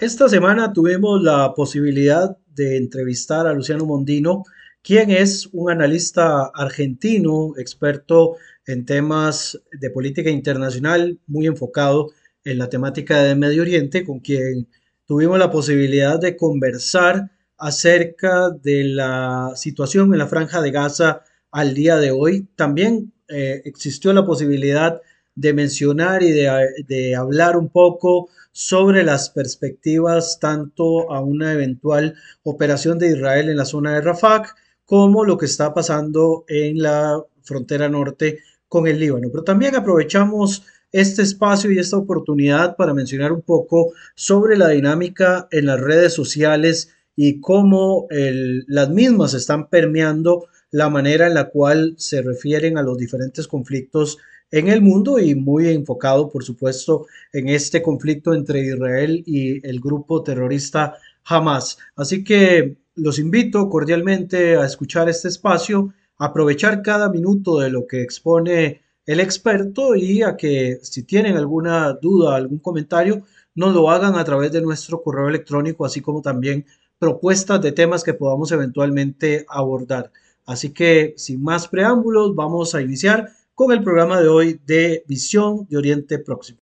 Esta 0.00 0.30
semana 0.30 0.72
tuvimos 0.72 1.22
la 1.22 1.52
posibilidad 1.52 2.34
de 2.54 2.78
entrevistar 2.78 3.46
a 3.46 3.52
Luciano 3.52 3.84
Mondino, 3.84 4.44
quien 4.82 5.10
es 5.10 5.50
un 5.52 5.70
analista 5.70 6.50
argentino, 6.54 7.52
experto 7.58 8.36
en 8.64 8.86
temas 8.86 9.60
de 9.78 9.90
política 9.90 10.30
internacional, 10.30 11.18
muy 11.26 11.46
enfocado 11.46 12.12
en 12.44 12.56
la 12.56 12.70
temática 12.70 13.22
de 13.22 13.34
Medio 13.34 13.60
Oriente, 13.60 14.02
con 14.02 14.20
quien 14.20 14.68
tuvimos 15.04 15.38
la 15.38 15.50
posibilidad 15.50 16.18
de 16.18 16.34
conversar 16.34 17.30
acerca 17.58 18.48
de 18.48 18.84
la 18.84 19.52
situación 19.54 20.14
en 20.14 20.18
la 20.20 20.28
franja 20.28 20.62
de 20.62 20.70
Gaza 20.70 21.24
al 21.50 21.74
día 21.74 21.96
de 21.96 22.10
hoy. 22.10 22.48
También 22.56 23.12
eh, 23.28 23.60
existió 23.66 24.14
la 24.14 24.24
posibilidad 24.24 25.02
de 25.40 25.54
mencionar 25.54 26.22
y 26.22 26.32
de, 26.32 26.84
de 26.86 27.16
hablar 27.16 27.56
un 27.56 27.70
poco 27.70 28.28
sobre 28.52 29.02
las 29.04 29.30
perspectivas 29.30 30.38
tanto 30.38 31.10
a 31.10 31.20
una 31.20 31.52
eventual 31.54 32.14
operación 32.42 32.98
de 32.98 33.12
Israel 33.12 33.48
en 33.48 33.56
la 33.56 33.64
zona 33.64 33.94
de 33.94 34.02
Rafah 34.02 34.42
como 34.84 35.24
lo 35.24 35.38
que 35.38 35.46
está 35.46 35.72
pasando 35.72 36.44
en 36.46 36.82
la 36.82 37.22
frontera 37.42 37.88
norte 37.88 38.40
con 38.68 38.86
el 38.86 39.00
Líbano. 39.00 39.28
Pero 39.32 39.44
también 39.44 39.74
aprovechamos 39.76 40.64
este 40.92 41.22
espacio 41.22 41.70
y 41.70 41.78
esta 41.78 41.96
oportunidad 41.96 42.76
para 42.76 42.92
mencionar 42.92 43.32
un 43.32 43.42
poco 43.42 43.92
sobre 44.14 44.58
la 44.58 44.68
dinámica 44.68 45.48
en 45.52 45.66
las 45.66 45.80
redes 45.80 46.12
sociales 46.12 46.92
y 47.16 47.40
cómo 47.40 48.08
el, 48.10 48.64
las 48.66 48.90
mismas 48.90 49.32
están 49.32 49.68
permeando 49.68 50.48
la 50.70 50.90
manera 50.90 51.26
en 51.28 51.34
la 51.34 51.48
cual 51.48 51.94
se 51.96 52.20
refieren 52.20 52.76
a 52.76 52.82
los 52.82 52.98
diferentes 52.98 53.48
conflictos 53.48 54.18
en 54.50 54.68
el 54.68 54.82
mundo 54.82 55.18
y 55.18 55.34
muy 55.34 55.68
enfocado, 55.68 56.30
por 56.30 56.44
supuesto, 56.44 57.06
en 57.32 57.48
este 57.48 57.82
conflicto 57.82 58.34
entre 58.34 58.60
Israel 58.60 59.22
y 59.26 59.66
el 59.66 59.80
grupo 59.80 60.22
terrorista 60.22 60.96
Hamas. 61.24 61.78
Así 61.96 62.24
que 62.24 62.76
los 62.96 63.18
invito 63.18 63.68
cordialmente 63.68 64.56
a 64.56 64.64
escuchar 64.64 65.08
este 65.08 65.28
espacio, 65.28 65.92
aprovechar 66.18 66.82
cada 66.82 67.08
minuto 67.08 67.58
de 67.58 67.70
lo 67.70 67.86
que 67.86 68.02
expone 68.02 68.82
el 69.06 69.20
experto 69.20 69.94
y 69.94 70.22
a 70.22 70.36
que 70.36 70.78
si 70.82 71.02
tienen 71.04 71.36
alguna 71.36 71.92
duda, 71.94 72.36
algún 72.36 72.58
comentario, 72.58 73.22
nos 73.54 73.74
lo 73.74 73.90
hagan 73.90 74.16
a 74.16 74.24
través 74.24 74.52
de 74.52 74.60
nuestro 74.60 75.02
correo 75.02 75.28
electrónico, 75.28 75.84
así 75.84 76.00
como 76.00 76.22
también 76.22 76.66
propuestas 76.98 77.62
de 77.62 77.72
temas 77.72 78.04
que 78.04 78.14
podamos 78.14 78.52
eventualmente 78.52 79.46
abordar. 79.48 80.12
Así 80.46 80.70
que 80.70 81.14
sin 81.16 81.42
más 81.42 81.68
preámbulos, 81.68 82.34
vamos 82.34 82.74
a 82.74 82.82
iniciar 82.82 83.30
con 83.60 83.72
el 83.72 83.82
programa 83.84 84.18
de 84.22 84.26
hoy 84.26 84.58
de 84.64 85.04
Visión 85.06 85.66
de 85.68 85.76
Oriente 85.76 86.18
Próximo. 86.18 86.60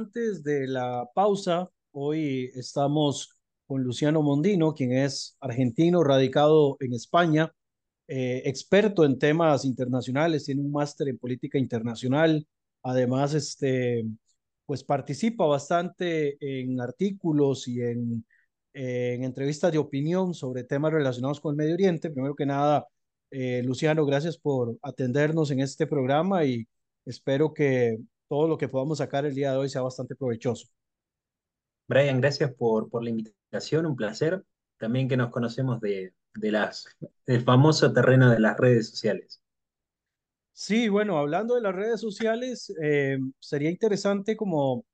Antes 0.00 0.42
de 0.42 0.66
la 0.66 1.06
pausa, 1.14 1.68
hoy 1.92 2.50
estamos 2.54 3.36
con 3.66 3.82
Luciano 3.82 4.22
Mondino, 4.22 4.74
quien 4.74 4.92
es 4.92 5.36
argentino, 5.40 6.02
radicado 6.02 6.78
en 6.80 6.94
España, 6.94 7.52
eh, 8.08 8.42
experto 8.46 9.04
en 9.04 9.18
temas 9.18 9.66
internacionales, 9.66 10.46
tiene 10.46 10.62
un 10.62 10.72
máster 10.72 11.08
en 11.08 11.18
política 11.18 11.58
internacional, 11.58 12.46
además, 12.82 13.34
este, 13.34 14.06
pues 14.64 14.82
participa 14.84 15.44
bastante 15.44 16.38
en 16.40 16.80
artículos 16.80 17.68
y 17.68 17.82
en, 17.82 18.24
en 18.72 19.24
entrevistas 19.24 19.70
de 19.70 19.78
opinión 19.78 20.32
sobre 20.32 20.64
temas 20.64 20.92
relacionados 20.92 21.40
con 21.40 21.52
el 21.52 21.58
Medio 21.58 21.74
Oriente. 21.74 22.10
Primero 22.10 22.34
que 22.34 22.46
nada, 22.46 22.86
eh, 23.30 23.62
Luciano, 23.64 24.06
gracias 24.06 24.38
por 24.38 24.78
atendernos 24.82 25.50
en 25.50 25.60
este 25.60 25.86
programa 25.86 26.44
y 26.46 26.66
espero 27.04 27.52
que 27.52 27.98
todo 28.30 28.46
lo 28.46 28.56
que 28.56 28.68
podamos 28.68 28.98
sacar 28.98 29.26
el 29.26 29.34
día 29.34 29.50
de 29.50 29.58
hoy 29.58 29.68
sea 29.68 29.82
bastante 29.82 30.14
provechoso. 30.14 30.68
Brian, 31.88 32.20
gracias 32.20 32.54
por, 32.54 32.88
por 32.88 33.02
la 33.02 33.10
invitación, 33.10 33.86
un 33.86 33.96
placer. 33.96 34.44
También 34.78 35.08
que 35.08 35.16
nos 35.16 35.30
conocemos 35.30 35.80
de, 35.80 36.14
de 36.34 36.52
las, 36.52 36.86
del 37.26 37.42
famoso 37.42 37.92
terreno 37.92 38.30
de 38.30 38.38
las 38.38 38.56
redes 38.56 38.88
sociales. 38.88 39.42
Sí, 40.52 40.88
bueno, 40.88 41.18
hablando 41.18 41.56
de 41.56 41.60
las 41.60 41.74
redes 41.74 42.00
sociales, 42.00 42.72
eh, 42.80 43.18
sería 43.40 43.68
interesante 43.68 44.36
como 44.36 44.86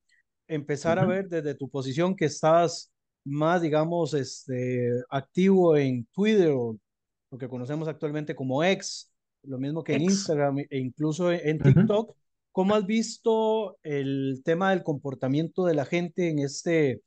empezar 0.48 0.96
uh 0.96 1.02
-huh. 1.02 1.04
a 1.04 1.06
ver 1.06 1.28
desde 1.28 1.54
tu 1.54 1.68
posición 1.68 2.16
que 2.16 2.24
estás 2.24 2.90
más, 3.22 3.60
digamos, 3.60 4.14
este, 4.14 4.92
activo 5.10 5.76
en 5.76 6.06
Twitter 6.06 6.52
o 6.52 6.78
lo 7.30 7.36
que 7.36 7.48
conocemos 7.50 7.86
actualmente 7.86 8.34
como 8.34 8.64
X, 8.64 9.12
lo 9.42 9.58
mismo 9.58 9.84
que 9.84 9.92
X. 9.92 10.02
en 10.02 10.10
Instagram 10.10 10.58
e 10.70 10.78
incluso 10.78 11.30
en 11.30 11.58
TikTok. 11.58 12.08
Uh 12.08 12.12
-huh. 12.12 12.25
¿Cómo 12.56 12.74
has 12.74 12.86
visto 12.86 13.76
el 13.82 14.40
tema 14.42 14.70
del 14.70 14.82
comportamiento 14.82 15.66
de 15.66 15.74
la 15.74 15.84
gente 15.84 16.30
en 16.30 16.38
este 16.38 17.02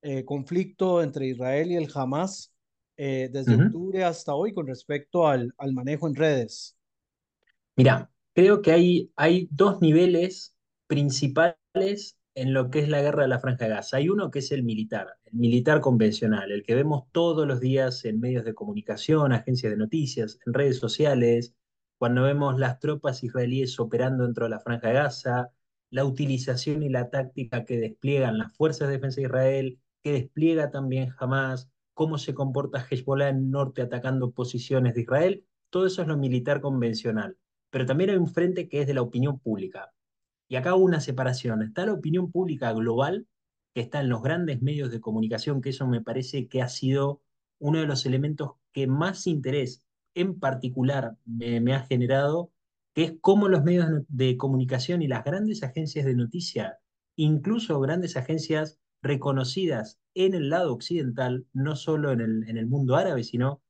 eh, 0.00 0.24
conflicto 0.24 1.02
entre 1.02 1.26
Israel 1.26 1.72
y 1.72 1.74
el 1.74 1.90
Hamas 1.92 2.54
eh, 2.96 3.28
desde 3.32 3.56
uh 3.56 3.58
-huh. 3.58 3.66
octubre 3.66 4.04
hasta 4.04 4.32
hoy 4.36 4.52
con 4.52 4.68
respecto 4.68 5.26
al, 5.26 5.52
al, 5.58 5.72
manejo 5.72 6.06
en 6.06 6.14
redes? 6.14 6.76
Mira, 7.74 8.12
creo 8.32 8.62
que 8.62 8.70
hay, 8.70 9.10
hay 9.16 9.48
dos 9.50 9.80
niveles 9.80 10.54
principales 10.86 12.16
en 12.36 12.54
lo 12.54 12.70
que 12.70 12.78
es 12.78 12.88
la 12.88 13.02
guerra 13.02 13.22
de 13.22 13.28
la 13.28 13.40
Franja 13.40 13.64
de 13.64 13.72
Gaza. 13.72 13.96
Hay 13.96 14.08
uno 14.08 14.30
que 14.30 14.38
es 14.38 14.52
el 14.52 14.62
militar, 14.62 15.08
el 15.24 15.34
militar 15.34 15.80
convencional, 15.80 16.52
el 16.52 16.62
que 16.62 16.76
vemos 16.76 17.10
todos 17.10 17.44
los 17.44 17.58
días 17.58 18.04
en 18.04 18.20
medios 18.20 18.44
de 18.44 18.54
comunicación, 18.54 19.32
agencias 19.32 19.72
de 19.72 19.78
noticias, 19.78 20.38
en 20.46 20.54
redes 20.54 20.78
sociales, 20.78 21.56
cuando 22.02 22.24
vemos 22.24 22.58
las 22.58 22.80
tropas 22.80 23.22
israelíes 23.22 23.78
operando 23.78 24.24
dentro 24.24 24.46
de 24.46 24.50
la 24.50 24.58
Franja 24.58 24.88
de 24.88 24.94
Gaza, 24.94 25.52
la 25.88 26.04
utilización 26.04 26.82
y 26.82 26.88
la 26.88 27.10
táctica 27.10 27.64
que 27.64 27.78
despliegan 27.78 28.38
las 28.38 28.52
fuerzas 28.56 28.88
de 28.88 28.94
defensa 28.94 29.20
de 29.20 29.28
Israel, 29.28 29.80
que 30.02 30.10
despliega 30.10 30.72
también 30.72 31.14
Hamas, 31.16 31.70
cómo 31.94 32.18
se 32.18 32.34
comporta 32.34 32.84
Hezbollah 32.90 33.28
en 33.28 33.36
el 33.36 33.50
norte 33.52 33.82
atacando 33.82 34.32
posiciones 34.32 34.94
de 34.94 35.02
Israel, 35.02 35.46
todo 35.70 35.86
eso 35.86 36.02
es 36.02 36.08
lo 36.08 36.16
militar 36.16 36.60
convencional. 36.60 37.38
Pero 37.70 37.86
también 37.86 38.10
hay 38.10 38.16
un 38.16 38.26
frente 38.26 38.68
que 38.68 38.80
es 38.80 38.88
de 38.88 38.94
la 38.94 39.02
opinión 39.02 39.38
pública. 39.38 39.92
Y 40.48 40.56
acá 40.56 40.74
hubo 40.74 40.84
una 40.84 40.98
separación. 40.98 41.62
Está 41.62 41.86
la 41.86 41.92
opinión 41.92 42.32
pública 42.32 42.72
global, 42.72 43.28
que 43.74 43.80
está 43.80 44.00
en 44.00 44.08
los 44.08 44.24
grandes 44.24 44.60
medios 44.60 44.90
de 44.90 45.00
comunicación, 45.00 45.60
que 45.60 45.68
eso 45.68 45.86
me 45.86 46.00
parece 46.00 46.48
que 46.48 46.62
ha 46.62 46.68
sido 46.68 47.22
uno 47.60 47.78
de 47.78 47.86
los 47.86 48.06
elementos 48.06 48.54
que 48.72 48.88
más 48.88 49.28
interés 49.28 49.84
en 50.14 50.38
particular 50.38 51.16
me, 51.24 51.74
ha 51.74 51.80
generado, 51.80 52.50
que 52.94 53.04
es 53.04 53.14
cómo 53.20 53.48
los 53.48 53.64
medios 53.64 53.86
de 54.08 54.36
comunicación 54.36 55.02
y 55.02 55.08
las 55.08 55.24
grandes 55.24 55.62
agencias 55.62 56.04
de 56.04 56.14
noticia, 56.14 56.78
incluso 57.16 57.80
grandes 57.80 58.16
agencias 58.16 58.78
reconocidas 59.02 59.98
en 60.14 60.34
el 60.34 60.50
lado 60.50 60.72
occidental, 60.72 61.46
no 61.52 61.76
solo 61.76 62.12
en 62.12 62.20
el, 62.20 62.48
en 62.48 62.56
el 62.56 62.66
mundo 62.66 62.96
árabe, 62.96 63.24
sino 63.24 63.62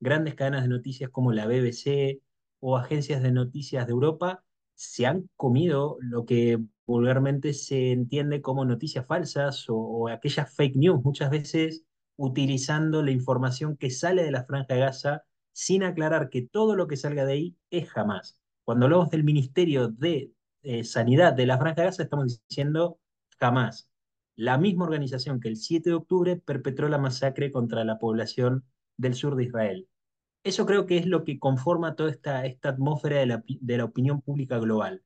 grandes 0.00 0.34
cadenas 0.34 0.62
de 0.62 0.68
noticias 0.68 1.10
como 1.10 1.32
la 1.32 1.46
BBC 1.46 2.20
o 2.60 2.76
agencias 2.76 3.22
de 3.22 3.32
noticias 3.32 3.86
de 3.86 3.92
Europa, 3.92 4.44
se 4.74 5.06
han 5.06 5.28
comido 5.36 5.96
lo 6.00 6.26
que 6.26 6.58
vulgarmente 6.86 7.54
se 7.54 7.92
entiende 7.92 8.42
como 8.42 8.64
noticias 8.64 9.06
falsas 9.06 9.68
o, 9.70 9.76
o 9.76 10.08
aquellas 10.08 10.54
fake 10.54 10.76
news, 10.76 11.02
muchas 11.02 11.30
veces 11.30 11.84
utilizando 12.16 13.02
la 13.02 13.10
información 13.10 13.76
que 13.76 13.90
sale 13.90 14.22
de 14.22 14.30
la 14.30 14.44
franja 14.44 14.74
de 14.74 14.80
Gaza 14.80 15.24
sin 15.56 15.84
aclarar 15.84 16.28
que 16.28 16.42
todo 16.42 16.76
lo 16.76 16.86
que 16.86 16.98
salga 16.98 17.24
de 17.24 17.32
ahí 17.32 17.56
es 17.70 17.88
jamás. 17.88 18.38
Cuando 18.62 18.84
hablamos 18.84 19.08
del 19.08 19.24
Ministerio 19.24 19.88
de 19.88 20.30
eh, 20.62 20.84
Sanidad 20.84 21.32
de 21.32 21.46
la 21.46 21.56
Franja 21.56 21.80
de 21.80 21.86
Gaza, 21.86 22.02
estamos 22.02 22.42
diciendo 22.46 23.00
jamás. 23.40 23.90
La 24.34 24.58
misma 24.58 24.84
organización 24.84 25.40
que 25.40 25.48
el 25.48 25.56
7 25.56 25.88
de 25.88 25.96
octubre 25.96 26.36
perpetró 26.36 26.90
la 26.90 26.98
masacre 26.98 27.50
contra 27.50 27.86
la 27.86 27.98
población 27.98 28.66
del 28.98 29.14
sur 29.14 29.34
de 29.34 29.44
Israel. 29.44 29.88
Eso 30.44 30.66
creo 30.66 30.84
que 30.84 30.98
es 30.98 31.06
lo 31.06 31.24
que 31.24 31.38
conforma 31.38 31.96
toda 31.96 32.10
esta, 32.10 32.42
atmósfera 32.68 33.20
de 33.20 33.26
la, 33.26 33.42
de 33.46 33.78
la 33.78 33.84
opinión 33.86 34.20
pública 34.20 34.58
global. 34.58 35.04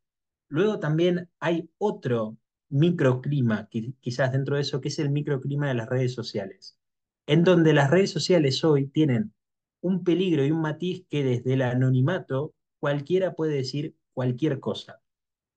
Luego 0.48 0.80
también 0.80 1.30
hay 1.38 1.70
otro 1.78 2.38
microclima, 2.70 3.68
quizás 4.00 4.32
dentro 4.32 4.56
de 4.56 4.62
eso, 4.62 4.80
que 4.80 4.88
es 4.88 4.98
el 4.98 5.10
microclima 5.10 5.68
de 5.68 5.74
las 5.74 5.88
redes 5.88 6.12
sociales, 6.12 6.76
en 7.28 7.44
donde 7.44 7.72
las 7.72 7.88
redes 7.88 8.10
sociales 8.10 8.64
hoy 8.64 8.88
tienen 8.88 9.32
un 9.80 10.04
peligro 10.04 10.44
y 10.44 10.50
un 10.50 10.60
matiz 10.62 11.06
que 11.08 11.24
desde 11.24 11.54
el 11.54 11.62
anonimato 11.62 12.54
cualquiera 12.78 13.34
puede 13.34 13.54
decir 13.54 13.96
cualquier 14.12 14.60
cosa. 14.60 15.00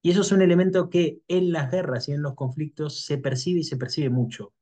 Y 0.02 0.10
eso 0.10 0.20
es 0.20 0.32
un 0.32 0.42
elemento 0.42 0.90
que 0.90 1.20
en 1.28 1.52
las 1.52 1.70
guerras 1.70 2.08
y 2.08 2.12
en 2.12 2.22
los 2.22 2.34
conflictos 2.34 3.04
se 3.04 3.18
percibe 3.18 3.60
y 3.60 3.64
se 3.64 3.76
percibe 3.76 4.10
mucho. 4.10 4.52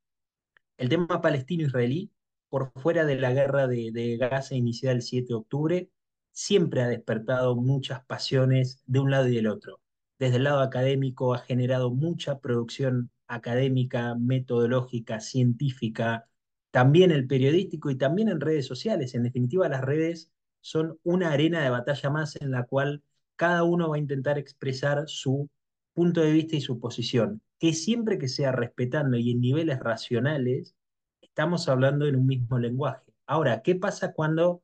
el 0.79 0.89
tema 0.89 1.21
palestino-israelí, 1.21 2.11
por 2.49 2.73
fuera 2.81 3.05
de 3.05 3.17
la 3.17 3.33
guerra 3.33 3.67
de, 3.67 3.91
de 3.93 4.17
Gaza 4.19 4.55
iniciada 4.55 4.95
el 4.95 5.03
7 5.03 5.29
de 5.29 5.35
octubre, 5.35 5.91
siempre 6.33 6.83
ha 6.83 6.89
despertado 6.89 7.57
muchas 7.57 8.05
pasiones 8.07 8.83
de 8.87 9.01
un 9.01 9.11
lado 9.11 9.29
y 9.29 9.37
del 9.37 9.47
otro. 9.49 9.81
Desde 10.19 10.37
el 10.37 10.45
lado 10.45 10.61
académico 10.61 11.35
ha 11.35 11.39
generado 11.39 11.91
mucha 11.93 12.41
producción 12.41 13.11
académica, 13.27 14.15
metodológica, 14.15 15.21
científica, 15.21 16.29
también 16.73 17.13
el 17.13 17.29
periodístico 17.29 17.91
y 17.91 17.97
también 17.97 18.29
en 18.29 18.41
redes 18.41 18.67
sociales. 18.67 19.15
En 19.15 19.23
definitiva, 19.23 19.69
las 19.69 19.83
redes 19.83 20.33
son 20.61 20.99
una 21.05 21.33
arena 21.33 21.63
de 21.63 21.71
batalla 21.71 22.11
más 22.11 22.35
en 22.41 22.51
la 22.51 22.65
cual 22.65 23.03
cada 23.37 23.63
uno 23.63 23.91
va 23.91 23.97
a 23.97 24.01
intentar 24.01 24.39
expresar 24.39 25.05
su 25.07 25.49
punto 25.93 26.23
de 26.23 26.33
vista 26.33 26.57
y 26.57 26.61
su 26.63 26.81
posición, 26.81 27.43
que 27.59 27.75
siempre 27.75 28.19
que 28.19 28.29
sea 28.29 28.53
respetando 28.53 29.19
y 29.19 29.33
en 29.33 29.41
niveles 29.41 29.79
racionales, 29.81 30.75
estamos 31.21 31.69
hablando 31.69 32.07
en 32.07 32.17
un 32.17 32.27
mismo 32.27 32.59
lenguaje. 32.59 33.13
Ahora, 33.27 33.63
¿qué 33.63 33.75
pasa 33.75 34.15
cuando 34.15 34.63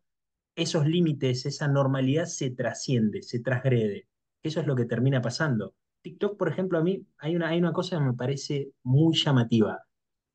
esos 0.57 0.87
límites, 0.87 1.45
esa 1.45 1.69
normalidad 1.69 2.25
se 2.25 2.51
trasciende, 2.51 3.23
se 3.23 3.41
transgrede? 3.41 4.09
Eso 4.43 4.61
es 4.61 4.67
lo 4.67 4.77
que 4.77 4.87
termina 4.87 5.21
pasando. 5.21 5.75
TikTok, 6.01 6.39
por 6.39 6.49
ejemplo, 6.49 6.79
a 6.79 6.83
mí 6.83 7.07
hay 7.19 7.37
una, 7.37 7.49
hay 7.49 7.59
una 7.59 7.73
cosa 7.73 7.99
que 7.99 8.05
me 8.05 8.15
parece 8.15 8.73
muy 8.83 9.15
llamativa. 9.15 9.85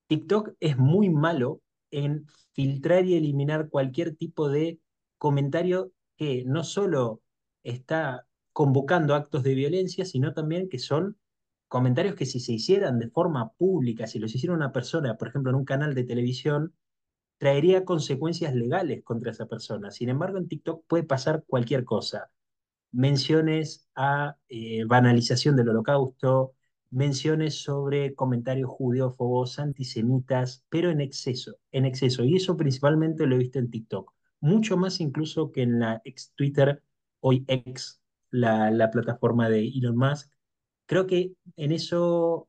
TikTok 0.08 0.52
es 0.60 0.78
muy 0.78 1.10
malo 1.10 1.63
en 1.94 2.28
filtrar 2.54 3.06
y 3.06 3.16
eliminar 3.16 3.70
cualquier 3.70 4.16
tipo 4.16 4.50
de 4.50 4.80
comentario 5.18 5.92
que 6.18 6.44
no 6.46 6.64
solo 6.64 7.22
está 7.64 8.28
convocando 8.52 9.16
actos 9.16 9.44
de 9.44 9.56
violencia, 9.56 10.06
sino 10.06 10.34
también 10.34 10.70
que 10.70 10.80
son 10.80 11.18
comentarios 11.68 12.16
que 12.16 12.26
si 12.26 12.40
se 12.40 12.54
hicieran 12.54 13.00
de 13.00 13.10
forma 13.10 13.52
pública, 13.54 14.06
si 14.06 14.20
los 14.20 14.36
hiciera 14.36 14.54
una 14.54 14.72
persona, 14.72 15.18
por 15.18 15.30
ejemplo, 15.30 15.50
en 15.52 15.56
un 15.58 15.66
canal 15.66 15.96
de 15.96 16.04
televisión, 16.04 16.76
traería 17.38 17.86
consecuencias 17.86 18.54
legales 18.56 19.04
contra 19.04 19.32
esa 19.32 19.48
persona. 19.48 19.92
Sin 19.92 20.10
embargo, 20.10 20.38
en 20.38 20.48
TikTok 20.48 20.86
puede 20.88 21.04
pasar 21.04 21.44
cualquier 21.48 21.84
cosa. 21.84 22.32
Menciones 22.92 23.90
a 23.96 24.38
eh, 24.50 24.86
banalización 24.86 25.56
del 25.56 25.70
holocausto, 25.70 26.54
menciones 26.94 27.62
sobre 27.62 28.14
comentarios 28.14 28.70
judeófobos, 28.70 29.60
antisemitas, 29.60 30.64
pero 30.70 30.92
en 30.92 31.02
exceso, 31.02 31.58
en 31.72 31.86
exceso. 31.86 32.24
Y 32.24 32.36
eso 32.36 32.56
principalmente 32.56 33.26
lo 33.26 33.36
he 33.36 33.40
visto 33.40 33.60
en 33.60 33.70
TikTok. 33.72 34.14
Mucho 34.40 34.78
más 34.78 35.00
incluso 35.00 35.52
que 35.52 35.64
en 35.64 35.80
la 35.80 36.02
ex 36.06 36.34
Twitter, 36.36 36.84
hoy 37.20 37.44
ex, 37.48 38.02
la, 38.30 38.72
la 38.72 38.92
plataforma 38.92 39.50
de 39.50 39.68
Elon 39.68 39.98
Musk. 39.98 40.32
Creo 40.86 41.08
que 41.08 41.34
en 41.56 41.72
eso 41.72 42.48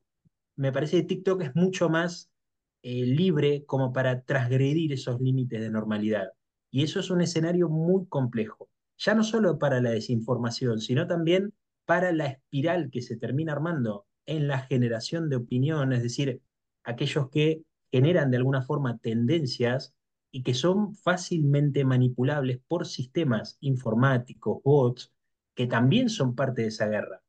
me 0.56 0.72
parece 0.72 0.98
que 0.98 1.04
TikTok 1.04 1.42
es 1.42 1.56
mucho 1.56 1.88
más 1.88 2.30
eh, 2.82 3.06
libre 3.06 3.64
como 3.64 3.92
para 3.92 4.22
transgredir 4.24 4.92
esos 4.92 5.20
límites 5.20 5.60
de 5.60 5.70
normalidad. 5.70 6.28
Y 6.70 6.82
eso 6.82 7.00
es 7.00 7.10
un 7.10 7.20
escenario 7.22 7.68
muy 7.68 8.06
complejo, 8.08 8.68
ya 8.98 9.14
no 9.14 9.24
solo 9.24 9.58
para 9.58 9.80
la 9.80 9.90
desinformación, 9.90 10.80
sino 10.80 11.06
también 11.06 11.54
para 11.86 12.12
la 12.12 12.26
espiral 12.26 12.90
que 12.90 13.00
se 13.00 13.16
termina 13.16 13.52
armando 13.52 14.06
en 14.26 14.48
la 14.48 14.60
generación 14.60 15.28
de 15.28 15.36
opinión, 15.36 15.92
es 15.92 16.02
decir, 16.02 16.40
aquellos 16.82 17.30
que 17.30 17.62
generan 17.90 18.30
de 18.30 18.38
alguna 18.38 18.62
forma 18.62 18.98
tendencias 18.98 19.94
y 20.30 20.42
que 20.42 20.54
son 20.54 20.94
fácilmente 20.96 21.84
manipulables 21.84 22.58
por 22.66 22.86
sistemas 22.86 23.56
informáticos, 23.60 24.62
bots, 24.64 25.12
que 25.54 25.66
también 25.66 26.08
son 26.08 26.34
parte 26.34 26.62
de 26.62 26.68
esa 26.68 26.88
guerra. 26.88 27.22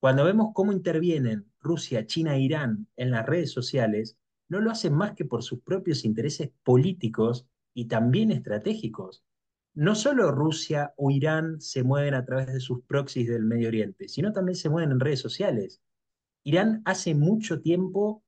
Cuando 0.00 0.24
vemos 0.24 0.50
cómo 0.54 0.72
intervienen 0.72 1.46
Rusia, 1.60 2.06
China 2.06 2.34
e 2.34 2.40
Irán 2.40 2.88
en 2.96 3.10
las 3.10 3.26
redes 3.26 3.52
sociales, 3.52 4.18
no 4.48 4.60
lo 4.60 4.70
hacen 4.70 4.94
más 4.94 5.12
que 5.12 5.24
por 5.24 5.44
sus 5.44 5.60
propios 5.60 6.04
intereses 6.04 6.50
políticos 6.64 7.46
y 7.72 7.84
también 7.84 8.32
estratégicos. 8.32 9.22
No 9.74 9.94
solo 9.94 10.32
Rusia 10.32 10.92
o 10.96 11.10
Irán 11.10 11.60
se 11.60 11.84
mueven 11.84 12.14
a 12.14 12.24
través 12.24 12.52
de 12.52 12.60
sus 12.60 12.82
proxies 12.82 13.28
del 13.28 13.44
Medio 13.44 13.68
Oriente, 13.68 14.08
sino 14.08 14.32
también 14.32 14.56
se 14.56 14.68
mueven 14.68 14.90
en 14.90 15.00
redes 15.00 15.20
sociales. 15.20 15.80
Irán 16.44 16.82
hace 16.84 17.14
mucho 17.14 17.60
tiempo 17.60 18.22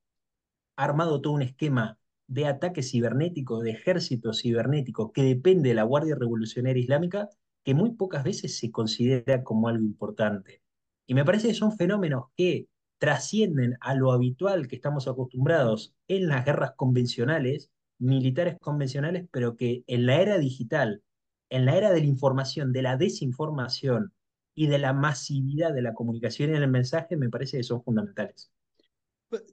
ha 0.75 0.83
armado 0.83 1.21
todo 1.21 1.33
un 1.33 1.41
esquema 1.41 1.97
de 2.27 2.47
ataque 2.47 2.83
cibernético, 2.83 3.61
de 3.61 3.71
ejército 3.71 4.33
cibernético, 4.33 5.11
que 5.11 5.23
depende 5.23 5.69
de 5.69 5.75
la 5.75 5.83
Guardia 5.83 6.15
Revolucionaria 6.15 6.81
Islámica, 6.81 7.29
que 7.63 7.73
muy 7.73 7.91
pocas 7.91 8.23
veces 8.23 8.57
se 8.57 8.71
considera 8.71 9.43
como 9.43 9.67
algo 9.67 9.83
importante. 9.83 10.61
Y 11.07 11.13
me 11.13 11.25
parece 11.25 11.49
que 11.49 11.53
son 11.53 11.75
fenómenos 11.75 12.25
que 12.35 12.67
trascienden 12.97 13.77
a 13.81 13.95
lo 13.95 14.11
habitual 14.11 14.67
que 14.67 14.75
estamos 14.75 15.07
acostumbrados 15.07 15.93
en 16.07 16.27
las 16.27 16.45
guerras 16.45 16.71
convencionales, 16.75 17.71
militares 17.99 18.57
convencionales, 18.59 19.27
pero 19.31 19.55
que 19.55 19.83
en 19.87 20.05
la 20.05 20.21
era 20.21 20.37
digital, 20.37 21.03
en 21.49 21.65
la 21.65 21.75
era 21.75 21.91
de 21.91 21.99
la 21.99 22.05
información, 22.05 22.71
de 22.71 22.81
la 22.81 22.97
desinformación 22.97 24.13
y 24.55 24.67
de 24.67 24.77
la 24.77 24.93
masividad 24.93 25.73
de 25.73 25.81
la 25.81 25.93
comunicación 25.93 26.51
y 26.51 26.57
el 26.57 26.67
mensaje, 26.67 27.15
me 27.17 27.29
parece 27.29 27.57
que 27.57 27.63
son 27.63 27.83
fundamentales. 27.83 28.51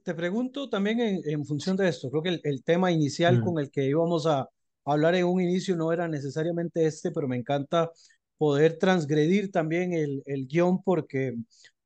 Te 0.03 0.13
pregunto 0.13 0.69
también 0.69 1.21
en, 1.23 1.45
función 1.45 1.75
de 1.75 1.87
esto, 1.87 2.09
creo 2.11 2.21
que 2.21 2.39
el, 2.43 2.63
tema 2.63 2.91
inicial 2.91 3.39
mm. 3.39 3.43
con 3.43 3.59
el 3.59 3.71
que 3.71 3.85
íbamos 3.85 4.27
a 4.27 4.47
hablar 4.85 5.15
en 5.15 5.25
un 5.25 5.41
inicio 5.41 5.75
no 5.75 5.91
era 5.91 6.07
necesariamente 6.07 6.85
este, 6.85 7.11
pero 7.11 7.27
me 7.27 7.37
encanta 7.37 7.91
poder 8.37 8.77
transgredir 8.77 9.51
también 9.51 9.93
el, 9.93 10.21
el 10.25 10.47
guion 10.47 10.83
porque 10.83 11.35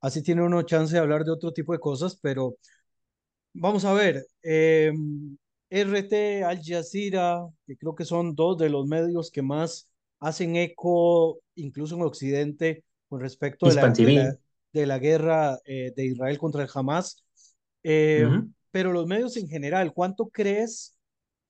así 0.01 0.21
tiene 0.21 0.43
uno 0.43 0.61
chance 0.63 0.93
de 0.93 0.99
hablar 0.99 1.23
de 1.23 1.31
otro 1.31 1.53
tipo 1.53 1.73
de 1.73 1.79
cosas, 1.79 2.17
pero 2.21 2.57
vamos 3.53 3.85
a 3.85 3.93
ver, 3.93 4.25
eh, 4.43 4.91
RT, 5.69 6.43
Al 6.43 6.61
Jazeera, 6.63 7.45
que 7.65 7.75
creo 7.75 7.95
que 7.95 8.05
son 8.05 8.35
dos 8.35 8.57
de 8.57 8.69
los 8.69 8.85
medios 8.87 9.31
que 9.31 9.41
más 9.41 9.89
hacen 10.19 10.55
eco, 10.55 11.39
incluso 11.55 11.95
en 11.95 12.03
Occidente, 12.03 12.84
con 13.07 13.19
respecto 13.19 13.67
de 13.67 13.75
la, 13.75 14.37
de 14.73 14.85
la, 14.85 14.99
guerra 14.99 15.59
eh, 15.65 15.93
de 15.95 16.05
Israel 16.05 16.37
contra 16.37 16.63
el 16.63 16.69
Hamas. 16.73 17.25
Eh, 17.83 18.27
pero 18.71 18.91
los 18.91 19.07
medios 19.07 19.37
en 19.37 19.47
general, 19.47 19.93
¿cuánto 19.93 20.29
crees 20.29 20.97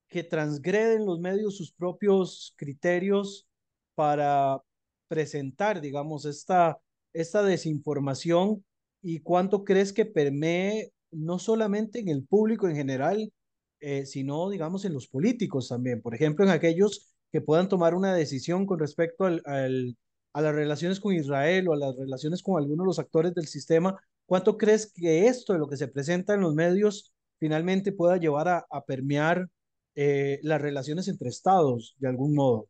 que 0.10 0.24
transgreden 0.24 1.06
los 1.06 1.20
medios 1.20 1.58
sus 1.58 1.72
propios 1.72 2.54
criterios 2.58 3.48
para 3.96 4.62
presentar, 5.08 5.82
digamos, 5.82 6.26
esta, 6.26 6.78
esta 7.14 7.44
desinformación 7.44 8.64
y 9.02 9.20
cuánto 9.20 9.64
crees 9.64 9.94
que 9.94 10.06
permee 10.06 10.92
no 11.12 11.40
solamente 11.40 12.00
en 12.00 12.10
el 12.10 12.24
público 12.26 12.68
en 12.68 12.76
general, 12.76 13.32
eh, 13.80 14.06
sino, 14.06 14.50
digamos, 14.50 14.86
en 14.86 14.94
los 14.94 15.08
políticos 15.08 15.70
también? 15.70 16.02
Por 16.02 16.16
ejemplo, 16.16 16.46
en 16.46 16.52
aquellos 16.52 17.16
que 17.32 17.42
puedan 17.42 17.70
tomar 17.70 17.96
una 17.96 18.14
decisión 18.14 18.66
con 18.66 18.80
respecto 18.80 19.26
al, 19.26 19.98
a 20.36 20.42
las 20.42 20.54
relaciones 20.54 21.00
con 21.00 21.14
Israel 21.14 21.70
o 21.70 21.74
a 21.74 21.78
las 21.78 21.96
relaciones 21.96 22.44
con 22.44 22.62
algunos 22.62 22.84
de 22.84 22.88
los 22.88 23.00
actores 23.00 23.34
del 23.34 23.48
sistema, 23.48 23.98
¿cuánto 24.26 24.58
crees 24.58 24.92
que 24.92 25.28
esto 25.28 25.54
de 25.54 25.60
lo 25.60 25.70
que 25.70 25.78
se 25.78 25.88
presenta 25.88 26.34
en 26.34 26.42
los 26.42 26.54
medios 26.54 27.14
finalmente 27.40 27.94
pueda 27.94 28.18
llevar 28.18 28.50
a, 28.50 28.86
permear 28.86 29.48
eh, 29.96 30.42
las 30.44 30.62
relaciones 30.62 31.08
entre 31.08 31.30
estados 31.30 31.96
de 32.00 32.10
algún 32.10 32.36
modo? 32.36 32.68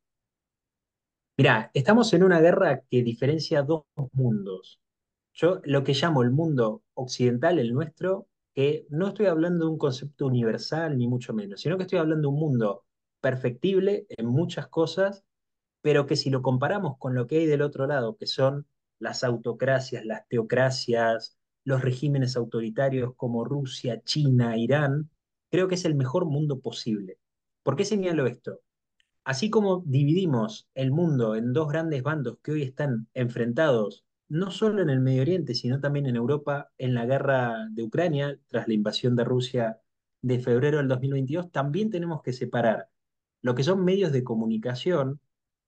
Mira, 1.38 1.72
estamos 1.74 2.14
en 2.14 2.24
una 2.24 2.40
guerra 2.40 2.82
que 2.88 3.02
diferencia 3.02 3.64
dos 3.64 3.86
mundos. 4.14 4.80
Yo 5.34 5.60
lo 5.64 5.84
que 5.84 5.94
llamo 5.94 6.22
el 6.22 6.30
mundo 6.30 6.84
occidental, 6.94 7.58
el 7.58 7.74
nuestro, 7.74 8.28
que 8.54 8.86
no 8.92 9.08
estoy 9.08 9.26
hablando 9.26 9.66
de 9.66 9.72
un 9.72 9.80
concepto 9.80 10.28
universal 10.28 11.00
ni 11.00 11.08
mucho 11.08 11.34
menos, 11.34 11.62
sino 11.62 11.78
que 11.78 11.84
estoy 11.84 11.98
hablando 11.98 12.30
de 12.30 12.34
un 12.36 12.40
mundo 12.40 12.84
perfectible 13.22 14.06
en 14.10 14.28
muchas 14.28 14.68
cosas, 14.68 15.24
pero 15.86 16.08
que 16.08 16.16
si 16.16 16.32
lo 16.32 16.42
comparamos 16.42 16.98
con 16.98 17.14
lo 17.14 17.28
que 17.28 17.38
hay 17.38 17.46
del 17.46 17.62
otro 17.62 17.86
lado, 17.86 18.18
que 18.18 18.26
son 18.26 18.66
las 18.98 19.24
autocracias, 19.24 20.04
las 20.04 20.28
teocracias, 20.28 21.38
los 21.64 21.84
regímenes 21.84 22.36
autoritarios 22.36 23.14
como 23.16 23.46
Rusia, 23.46 24.02
China, 24.04 24.58
Irán, 24.58 25.12
creo 25.52 25.68
que 25.68 25.76
es 25.76 25.86
el 25.86 25.94
mejor 25.94 26.26
mundo 26.26 26.60
posible. 26.60 27.20
¿Por 27.62 27.76
qué 27.76 27.86
señalo 27.86 28.26
esto? 28.26 28.62
así 29.26 29.52
como 29.52 29.84
dividimos 29.86 30.68
el 30.74 30.90
mundo 30.90 31.36
en 31.36 31.54
dos 31.54 31.68
grandes 31.68 32.02
bandos 32.02 32.40
que 32.42 32.54
hoy 32.54 32.64
están 32.64 33.08
enfrentados, 33.14 34.06
no 34.28 34.50
solo 34.50 34.82
en 34.82 34.90
el 34.90 35.02
Medio 35.02 35.22
Oriente, 35.22 35.54
sino 35.54 35.80
también 35.80 36.08
en 36.08 36.16
Europa, 36.16 36.72
en 36.80 36.96
la 36.96 37.06
guerra 37.06 37.68
de 37.70 37.84
Ucrania, 37.84 38.40
tras 38.48 38.68
la 38.68 38.74
invasión 38.74 39.16
de 39.16 39.24
Rusia 39.24 39.80
de 40.24 40.40
febrero 40.40 40.80
del 40.80 40.88
2022, 40.88 41.52
también 41.52 41.92
tenemos 41.92 42.24
que 42.24 42.34
separar 42.34 42.90
lo 43.44 43.54
que 43.54 43.64
son 43.64 43.86
medios 43.86 44.12
de 44.12 44.24
comunicación, 44.24 45.20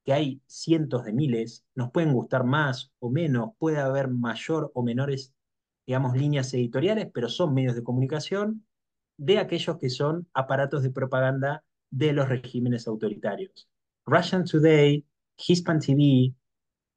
que 0.08 0.14
hay 0.14 0.42
cientos 0.48 1.04
de 1.04 1.12
miles, 1.12 1.66
nos 1.76 1.92
pueden 1.92 2.14
gustar 2.14 2.46
más 2.46 2.94
o 3.00 3.10
menos, 3.10 3.50
puede 3.60 3.80
haber 3.80 4.08
mayor 4.08 4.72
o 4.74 4.82
menores, 4.82 5.34
digamos, 5.86 6.16
líneas 6.16 6.54
editoriales, 6.54 7.10
pero 7.14 7.28
son 7.28 7.54
medios 7.54 7.76
de 7.76 7.84
comunicación, 7.84 8.66
de 9.18 9.38
aquellos 9.38 9.78
que 9.78 9.90
son 9.90 10.26
aparatos 10.34 10.82
de 10.84 10.92
propaganda 10.92 11.66
de 11.90 12.14
los 12.14 12.30
regímenes 12.30 12.88
autoritarios. 12.88 13.68
Russian 14.06 14.46
Today, 14.46 15.06
Hispan 15.36 15.82
TV, 15.82 16.34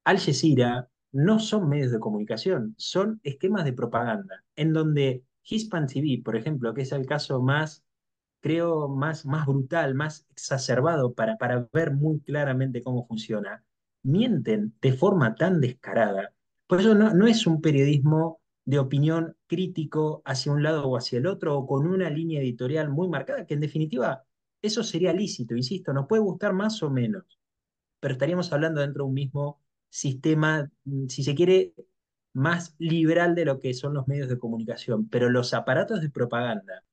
Al 0.05 0.21
Jazeera 0.21 0.89
no 1.11 1.41
son 1.41 1.69
medios 1.69 1.91
de 1.91 1.99
comunicación, 1.99 2.77
son 2.79 3.19
esquemas 3.25 3.65
de 3.65 3.73
propaganda, 3.73 4.45
en 4.55 4.73
donde 4.73 5.25
Hispan 5.43 5.89
TV, 5.89 6.23
por 6.25 6.37
ejemplo, 6.37 6.73
que 6.75 6.83
es 6.83 6.93
el 6.93 7.07
caso 7.07 7.43
más 7.43 7.83
creo, 8.41 8.89
más, 8.89 9.27
más 9.27 9.47
brutal, 9.47 9.95
más 9.95 10.27
exacerbado 10.31 11.15
para, 11.15 11.37
para 11.39 11.69
ver 11.73 11.93
muy 11.93 12.21
claramente 12.21 12.83
cómo 12.83 13.07
funciona, 13.07 13.65
mienten 14.03 14.75
de 14.81 14.93
forma 14.93 15.35
tan 15.35 15.61
descarada. 15.61 16.35
Por 16.67 16.81
eso 16.81 16.95
no, 16.95 17.15
no 17.15 17.27
es 17.27 17.47
un 17.47 17.61
periodismo 17.61 18.41
de 18.65 18.79
opinión 18.79 19.37
crítico 19.47 20.23
hacia 20.25 20.53
un 20.53 20.63
lado 20.63 20.87
o 20.87 20.97
hacia 20.97 21.19
el 21.19 21.27
otro, 21.27 21.57
o 21.59 21.67
con 21.67 21.87
una 21.87 22.11
línea 22.11 22.41
editorial 22.41 22.89
muy 22.91 23.09
marcada, 23.09 23.47
que 23.47 23.55
en 23.55 23.61
definitiva 23.61 24.25
eso 24.63 24.83
sería 24.83 25.13
lícito, 25.13 25.57
insisto, 25.57 25.93
nos 25.93 26.07
puede 26.07 26.23
gustar 26.23 26.53
más 26.53 26.83
o 26.83 26.91
menos, 26.91 27.25
pero 28.01 28.13
estaríamos 28.15 28.53
hablando 28.53 28.81
dentro 28.81 29.05
de 29.05 29.09
un 29.09 29.15
mismo 29.15 29.61
sistema, 29.89 30.71
mm, 30.85 31.09
si 31.09 31.25
se 31.25 31.35
quiere, 31.35 31.75
más 32.33 32.75
liberal 32.79 33.35
de 33.35 33.45
lo 33.45 33.59
que 33.59 33.75
son 33.75 33.95
los 33.95 34.07
medios 34.09 34.29
de 34.29 34.39
comunicación. 34.39 35.09
Pero 35.09 35.31
los 35.31 35.55
aparatos 35.55 36.01
de 36.01 36.11
propaganda, 36.11 36.85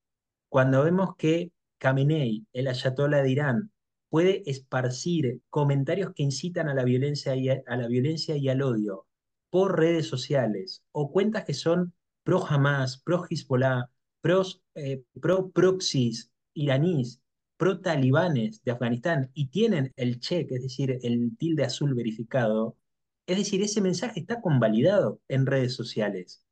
cuando 0.50 0.84
vemos 0.84 1.16
que 1.18 1.52
Khamenei, 1.80 2.46
el 2.54 2.68
ayatollah 2.68 3.22
de 3.22 3.32
Irán, 3.32 3.72
puede 4.10 4.44
esparcir 4.50 5.42
comentarios 5.50 6.14
que 6.14 6.24
incitan 6.24 6.70
a 6.70 6.74
la 6.74 6.84
violencia 6.84 7.36
y, 7.36 7.50
a, 7.50 7.62
la 7.68 7.88
violencia 7.88 8.38
y 8.38 8.50
al 8.50 8.62
odio 8.62 9.06
por 9.50 9.78
redes 9.78 10.08
sociales 10.08 10.84
o 10.92 11.12
cuentas 11.12 11.46
que 11.46 11.54
son 11.54 11.94
pro 12.24 12.46
Hamas, 12.46 13.02
pro 13.04 13.26
Hezbollah, 13.30 13.90
pros, 14.22 14.62
eh, 14.76 15.04
pro 15.22 15.52
proxies 15.52 16.32
iraníes, 16.54 17.22
pro 17.58 17.80
talibanes 17.80 18.64
de 18.64 18.72
Afganistán 18.72 19.32
y 19.34 19.48
tienen 19.48 19.94
el 19.96 20.20
check, 20.20 20.52
es 20.52 20.64
decir, 20.64 21.00
el 21.04 21.38
tilde 21.38 21.64
azul 21.64 21.94
verificado, 21.94 22.78
es 23.26 23.38
decir, 23.38 23.62
ese 23.62 23.82
mensaje 23.82 24.20
está 24.20 24.42
convalidado 24.42 25.22
en 25.28 25.46
redes 25.46 25.74
sociales. 25.76 26.44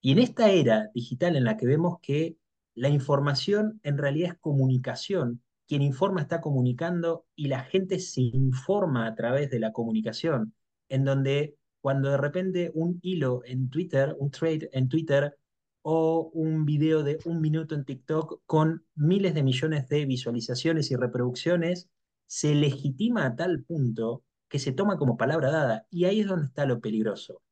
Y 0.00 0.12
en 0.12 0.18
esta 0.18 0.50
era 0.50 0.90
digital 0.94 1.36
en 1.36 1.44
la 1.44 1.56
que 1.56 1.66
vemos 1.66 1.98
que 2.02 2.36
la 2.74 2.88
información 2.88 3.80
en 3.82 3.98
realidad 3.98 4.32
es 4.32 4.38
comunicación, 4.38 5.42
quien 5.66 5.82
informa 5.82 6.22
está 6.22 6.40
comunicando 6.40 7.24
y 7.34 7.48
la 7.48 7.60
gente 7.60 7.98
se 7.98 8.20
informa 8.22 9.06
a 9.06 9.14
través 9.14 9.50
de 9.50 9.60
la 9.60 9.72
comunicación, 9.72 10.54
en 10.88 11.04
donde 11.04 11.56
cuando 11.80 12.10
de 12.10 12.16
repente 12.16 12.70
un 12.74 12.98
hilo 13.02 13.42
en 13.44 13.70
Twitter, 13.70 14.16
un 14.18 14.30
trade 14.30 14.70
en 14.72 14.88
Twitter 14.88 15.36
o 15.82 16.30
un 16.32 16.64
video 16.64 17.02
de 17.02 17.18
un 17.26 17.40
minuto 17.40 17.74
en 17.74 17.84
TikTok 17.84 18.40
con 18.46 18.86
miles 18.94 19.34
de 19.34 19.42
millones 19.42 19.88
de 19.88 20.06
visualizaciones 20.06 20.90
y 20.90 20.96
reproducciones 20.96 21.88
se 22.26 22.54
legitima 22.54 23.26
a 23.26 23.36
tal 23.36 23.64
punto 23.64 24.24
que 24.48 24.58
se 24.58 24.72
toma 24.72 24.96
como 24.96 25.16
palabra 25.16 25.50
dada. 25.50 25.86
Y 25.90 26.06
ahí 26.06 26.20
es 26.20 26.26
donde 26.26 26.46
está 26.46 26.64
lo 26.64 26.80
peligroso. 26.80 27.42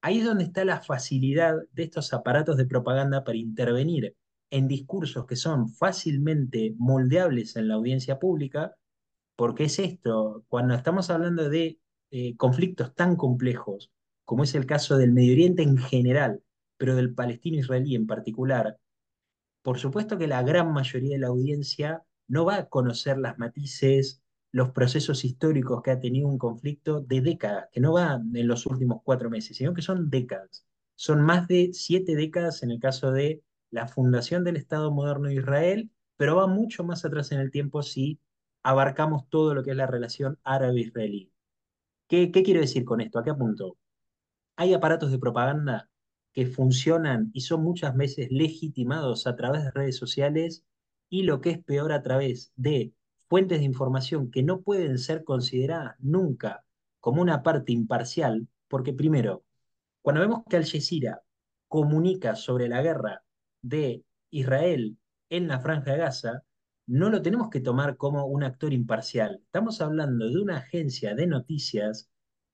Ahí 0.00 0.18
es 0.18 0.24
donde 0.24 0.44
está 0.44 0.64
la 0.64 0.80
facilidad 0.80 1.54
de 1.72 1.84
estos 1.84 2.12
aparatos 2.12 2.56
de 2.56 2.66
propaganda 2.66 3.24
para 3.24 3.38
intervenir 3.38 4.16
en 4.50 4.68
discursos 4.68 5.26
que 5.26 5.36
son 5.36 5.68
fácilmente 5.68 6.74
moldeables 6.78 7.56
en 7.56 7.68
la 7.68 7.74
audiencia 7.74 8.18
pública, 8.18 8.76
porque 9.36 9.64
es 9.64 9.78
esto, 9.78 10.44
cuando 10.48 10.74
estamos 10.74 11.10
hablando 11.10 11.48
de 11.48 11.78
eh, 12.10 12.36
conflictos 12.36 12.94
tan 12.94 13.16
complejos, 13.16 13.92
como 14.24 14.44
es 14.44 14.54
el 14.54 14.66
caso 14.66 14.96
del 14.96 15.12
Medio 15.12 15.32
Oriente 15.32 15.62
en 15.62 15.76
general, 15.78 16.42
pero 16.76 16.96
del 16.96 17.14
palestino-israelí 17.14 17.94
en 17.94 18.06
particular, 18.06 18.78
por 19.62 19.78
supuesto 19.78 20.18
que 20.18 20.26
la 20.26 20.42
gran 20.42 20.72
mayoría 20.72 21.16
de 21.16 21.20
la 21.20 21.28
audiencia 21.28 22.02
no 22.28 22.44
va 22.44 22.56
a 22.56 22.68
conocer 22.68 23.18
las 23.18 23.38
matices, 23.38 24.22
los 24.52 24.70
procesos 24.70 25.24
históricos 25.24 25.82
que 25.82 25.90
ha 25.90 26.00
tenido 26.00 26.28
un 26.28 26.38
conflicto 26.38 27.00
de 27.00 27.20
décadas, 27.20 27.68
que 27.72 27.80
no 27.80 27.92
va 27.92 28.20
en 28.34 28.46
los 28.48 28.66
últimos 28.66 29.00
cuatro 29.02 29.28
meses, 29.28 29.56
sino 29.56 29.74
que 29.74 29.82
son 29.82 30.08
décadas. 30.08 30.66
Son 30.94 31.20
más 31.20 31.46
de 31.48 31.70
siete 31.72 32.14
décadas 32.14 32.62
en 32.62 32.70
el 32.70 32.80
caso 32.80 33.12
de 33.12 33.42
la 33.76 33.88
fundación 33.88 34.42
del 34.42 34.56
Estado 34.56 34.90
moderno 34.90 35.28
de 35.28 35.34
Israel, 35.34 35.90
pero 36.16 36.36
va 36.36 36.46
mucho 36.46 36.82
más 36.82 37.04
atrás 37.04 37.30
en 37.30 37.40
el 37.40 37.50
tiempo 37.50 37.82
si 37.82 38.18
abarcamos 38.62 39.28
todo 39.28 39.54
lo 39.54 39.62
que 39.62 39.72
es 39.72 39.76
la 39.76 39.86
relación 39.86 40.38
árabe-israelí. 40.44 41.30
¿Qué, 42.08 42.32
¿Qué 42.32 42.42
quiero 42.42 42.60
decir 42.60 42.86
con 42.86 43.02
esto? 43.02 43.18
¿A 43.18 43.24
qué 43.24 43.30
apunto? 43.30 43.76
Hay 44.56 44.72
aparatos 44.72 45.10
de 45.10 45.18
propaganda 45.18 45.90
que 46.32 46.46
funcionan 46.46 47.30
y 47.34 47.42
son 47.42 47.62
muchas 47.62 47.94
veces 47.94 48.28
legitimados 48.30 49.26
a 49.26 49.36
través 49.36 49.64
de 49.64 49.70
redes 49.70 49.96
sociales 49.96 50.64
y 51.10 51.24
lo 51.24 51.42
que 51.42 51.50
es 51.50 51.62
peor 51.62 51.92
a 51.92 52.02
través 52.02 52.52
de 52.56 52.94
fuentes 53.28 53.58
de 53.58 53.66
información 53.66 54.30
que 54.30 54.42
no 54.42 54.62
pueden 54.62 54.98
ser 54.98 55.22
consideradas 55.22 55.96
nunca 55.98 56.64
como 56.98 57.20
una 57.20 57.42
parte 57.42 57.72
imparcial, 57.72 58.48
porque 58.68 58.94
primero, 58.94 59.44
cuando 60.00 60.22
vemos 60.22 60.44
que 60.48 60.56
Al 60.56 60.64
Jazeera 60.64 61.22
comunica 61.68 62.36
sobre 62.36 62.68
la 62.68 62.80
guerra 62.80 63.25
de 63.62 64.04
Israel 64.30 64.96
en 65.30 65.48
la 65.48 65.60
Franja 65.60 65.92
de 65.92 65.98
Gaza, 65.98 66.42
no 66.86 67.10
lo 67.10 67.20
tenemos 67.20 67.50
que 67.50 67.60
tomar 67.60 67.96
como 67.96 68.26
un 68.26 68.44
actor 68.44 68.72
imparcial. 68.72 69.40
Estamos 69.44 69.80
hablando 69.80 70.30
de 70.30 70.38
una 70.40 70.58
agencia 70.58 71.14
de 71.14 71.26
noticias 71.26 72.08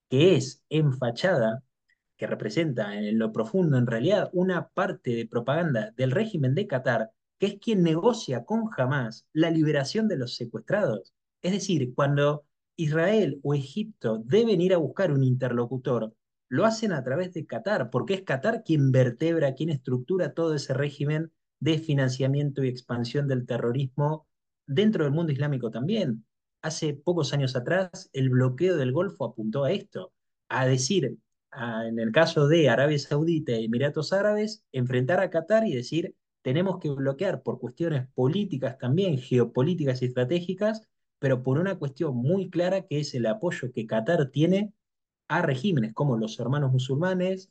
que 0.08 0.36
es 0.36 0.62
en 0.70 0.92
fachada, 0.92 1.62
que 2.16 2.26
representa 2.26 2.96
en 2.96 3.18
lo 3.18 3.32
profundo 3.32 3.76
en 3.78 3.86
realidad 3.86 4.30
una 4.32 4.68
parte 4.68 5.14
de 5.14 5.26
propaganda 5.26 5.92
del 5.96 6.12
régimen 6.12 6.54
de 6.54 6.66
Qatar, 6.66 7.10
que 7.38 7.46
es 7.46 7.58
quien 7.58 7.82
negocia 7.82 8.44
con 8.44 8.70
Hamas 8.76 9.26
la 9.32 9.50
liberación 9.50 10.08
de 10.08 10.16
los 10.16 10.36
secuestrados. 10.36 11.12
Es 11.42 11.52
decir, 11.52 11.94
cuando 11.94 12.44
Israel 12.76 13.40
o 13.42 13.54
Egipto 13.54 14.18
deben 14.24 14.60
ir 14.60 14.74
a 14.74 14.78
buscar 14.78 15.12
un 15.12 15.24
interlocutor, 15.24 16.14
lo 16.52 16.66
hacen 16.66 16.92
a 16.92 17.02
través 17.02 17.32
de 17.32 17.46
Qatar, 17.46 17.88
porque 17.88 18.12
es 18.12 18.22
Qatar 18.24 18.62
quien 18.62 18.92
vertebra, 18.92 19.54
quien 19.54 19.70
estructura 19.70 20.34
todo 20.34 20.54
ese 20.54 20.74
régimen 20.74 21.32
de 21.60 21.78
financiamiento 21.78 22.62
y 22.62 22.68
expansión 22.68 23.26
del 23.26 23.46
terrorismo 23.46 24.26
dentro 24.66 25.04
del 25.04 25.14
mundo 25.14 25.32
islámico 25.32 25.70
también. 25.70 26.26
Hace 26.60 26.92
pocos 26.92 27.32
años 27.32 27.56
atrás, 27.56 28.10
el 28.12 28.28
bloqueo 28.28 28.76
del 28.76 28.92
Golfo 28.92 29.24
apuntó 29.24 29.64
a 29.64 29.72
esto, 29.72 30.12
a 30.50 30.66
decir, 30.66 31.16
en 31.54 31.98
el 31.98 32.12
caso 32.12 32.46
de 32.48 32.68
Arabia 32.68 32.98
Saudita 32.98 33.52
y 33.52 33.64
Emiratos 33.64 34.12
Árabes, 34.12 34.62
enfrentar 34.72 35.20
a 35.20 35.30
Qatar 35.30 35.66
y 35.66 35.74
decir, 35.74 36.14
tenemos 36.42 36.78
que 36.80 36.90
bloquear 36.90 37.42
por 37.42 37.60
cuestiones 37.60 38.08
políticas 38.12 38.76
también, 38.76 39.16
geopolíticas 39.16 40.02
y 40.02 40.04
estratégicas, 40.04 40.82
pero 41.18 41.42
por 41.42 41.58
una 41.58 41.78
cuestión 41.78 42.14
muy 42.14 42.50
clara 42.50 42.82
que 42.82 43.00
es 43.00 43.14
el 43.14 43.24
apoyo 43.24 43.72
que 43.72 43.86
Qatar 43.86 44.30
tiene 44.30 44.74
a 45.32 45.40
regímenes 45.40 45.94
como 45.94 46.18
los 46.18 46.38
hermanos 46.38 46.72
musulmanes, 46.72 47.50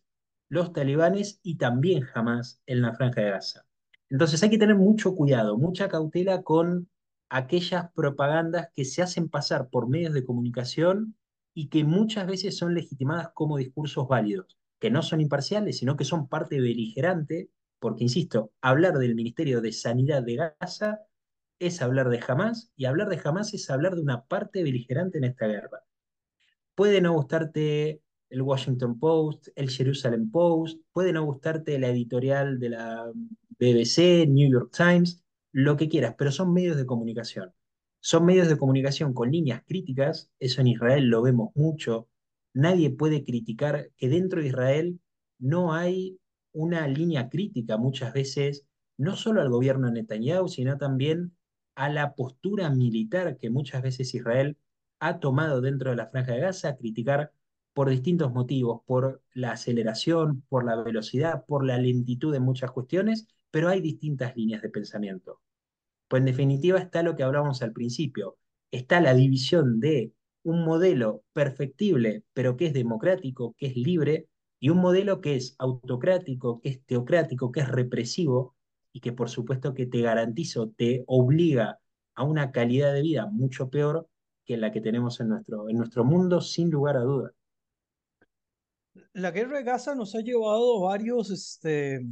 los 0.49 0.71
talibanes 0.71 1.39
y 1.41 1.55
también 1.55 2.05
Hamas 2.13 2.61
en 2.67 2.83
la 2.83 2.93
franja 2.93 3.21
de 3.21 3.31
Gaza. 3.31 3.65
Entonces 4.07 4.43
hay 4.43 4.51
que 4.51 4.59
tener 4.59 4.75
mucho 4.75 5.15
cuidado, 5.15 5.57
mucha 5.57 5.89
cautela 5.89 6.43
con 6.43 6.89
aquellas 7.29 7.91
propagandas 7.93 8.69
que 8.75 8.85
se 8.85 9.01
hacen 9.01 9.29
pasar 9.29 9.69
por 9.69 9.89
medios 9.89 10.13
de 10.13 10.23
comunicación 10.23 11.15
y 11.55 11.69
que 11.69 11.83
muchas 11.83 12.27
veces 12.27 12.55
son 12.55 12.75
legitimadas 12.75 13.29
como 13.33 13.57
discursos 13.57 14.07
válidos, 14.07 14.59
que 14.79 14.91
no 14.91 15.01
son 15.01 15.19
imparciales, 15.19 15.79
sino 15.79 15.97
que 15.97 16.05
son 16.05 16.27
parte 16.27 16.61
beligerante, 16.61 17.49
porque, 17.79 18.03
insisto, 18.03 18.51
hablar 18.61 18.99
del 18.99 19.15
Ministerio 19.15 19.59
de 19.59 19.71
Sanidad 19.71 20.21
de 20.21 20.35
Gaza 20.35 20.99
es 21.57 21.81
hablar 21.81 22.09
de 22.09 22.19
Hamas, 22.27 22.71
y 22.75 22.85
hablar 22.85 23.09
de 23.09 23.19
Hamas 23.23 23.55
es 23.55 23.69
hablar 23.71 23.95
de 23.95 24.01
una 24.01 24.25
parte 24.25 24.61
beligerante 24.61 25.17
en 25.17 25.23
esta 25.23 25.47
guerra. 25.47 25.83
Puede 26.75 27.01
no 27.01 27.13
gustarte 27.13 28.01
el 28.29 28.41
Washington 28.41 28.97
Post, 28.99 29.49
el 29.55 29.69
Jerusalem 29.69 30.31
Post, 30.31 30.79
puede 30.93 31.13
no 31.13 31.25
gustarte 31.25 31.77
la 31.77 31.89
editorial 31.89 32.59
de 32.59 32.69
la 32.69 33.11
BBC, 33.59 34.25
New 34.27 34.49
York 34.49 34.73
Times, 34.75 35.23
lo 35.51 35.75
que 35.75 35.89
quieras, 35.89 36.15
pero 36.17 36.31
son 36.31 36.53
medios 36.53 36.77
de 36.77 36.85
comunicación. 36.85 37.53
Son 37.99 38.25
medios 38.25 38.47
de 38.47 38.57
comunicación 38.57 39.13
con 39.13 39.31
líneas 39.31 39.63
críticas, 39.67 40.31
eso 40.39 40.61
en 40.61 40.67
Israel 40.67 41.05
lo 41.05 41.21
vemos 41.21 41.51
mucho. 41.55 42.07
Nadie 42.53 42.89
puede 42.89 43.23
criticar 43.23 43.91
que 43.97 44.09
dentro 44.09 44.41
de 44.41 44.47
Israel 44.47 44.99
no 45.37 45.73
hay 45.73 46.17
una 46.53 46.87
línea 46.87 47.29
crítica 47.29 47.77
muchas 47.77 48.13
veces, 48.13 48.65
no 48.97 49.15
solo 49.15 49.41
al 49.41 49.49
gobierno 49.49 49.87
de 49.87 49.93
Netanyahu, 49.93 50.47
sino 50.47 50.77
también 50.77 51.35
a 51.75 51.89
la 51.89 52.15
postura 52.15 52.69
militar 52.69 53.37
que 53.37 53.49
muchas 53.49 53.81
veces 53.81 54.13
Israel 54.13 54.57
ha 55.01 55.19
tomado 55.19 55.61
dentro 55.61 55.89
de 55.89 55.97
la 55.97 56.07
franja 56.07 56.33
de 56.33 56.41
Gaza, 56.41 56.69
a 56.69 56.77
criticar 56.77 57.33
por 57.73 57.89
distintos 57.89 58.31
motivos, 58.31 58.81
por 58.85 59.21
la 59.33 59.53
aceleración, 59.53 60.43
por 60.47 60.63
la 60.63 60.75
velocidad, 60.83 61.43
por 61.45 61.65
la 61.65 61.77
lentitud 61.77 62.31
de 62.31 62.39
muchas 62.39 62.71
cuestiones, 62.71 63.27
pero 63.49 63.67
hay 63.67 63.81
distintas 63.81 64.35
líneas 64.37 64.61
de 64.61 64.69
pensamiento. 64.69 65.41
Pues 66.07 66.21
en 66.21 66.25
definitiva 66.25 66.79
está 66.79 67.03
lo 67.03 67.15
que 67.15 67.23
hablábamos 67.23 67.61
al 67.63 67.73
principio, 67.73 68.37
está 68.69 69.01
la 69.01 69.13
división 69.15 69.79
de 69.79 70.13
un 70.43 70.63
modelo 70.63 71.23
perfectible, 71.33 72.23
pero 72.33 72.55
que 72.55 72.67
es 72.67 72.73
democrático, 72.73 73.55
que 73.57 73.67
es 73.67 73.75
libre, 73.75 74.27
y 74.59 74.69
un 74.69 74.77
modelo 74.77 75.19
que 75.19 75.35
es 75.35 75.55
autocrático, 75.57 76.61
que 76.61 76.69
es 76.69 76.85
teocrático, 76.85 77.51
que 77.51 77.61
es 77.61 77.69
represivo, 77.69 78.55
y 78.93 78.99
que 78.99 79.13
por 79.13 79.29
supuesto 79.29 79.73
que 79.73 79.87
te 79.87 80.01
garantizo, 80.01 80.69
te 80.69 81.03
obliga 81.07 81.79
a 82.13 82.23
una 82.23 82.51
calidad 82.51 82.93
de 82.93 83.01
vida 83.01 83.25
mucho 83.25 83.69
peor 83.69 84.07
que 84.45 84.57
la 84.57 84.71
que 84.71 84.81
tenemos 84.81 85.19
en 85.19 85.29
nuestro, 85.29 85.69
en 85.69 85.77
nuestro 85.77 86.03
mundo, 86.03 86.41
sin 86.41 86.69
lugar 86.69 86.97
a 86.97 87.01
dudas. 87.01 87.33
La 89.13 89.31
guerra 89.31 89.57
de 89.57 89.63
Gaza 89.63 89.95
nos 89.95 90.15
ha 90.15 90.21
llevado 90.21 90.81
varios, 90.81 91.31
este, 91.31 92.05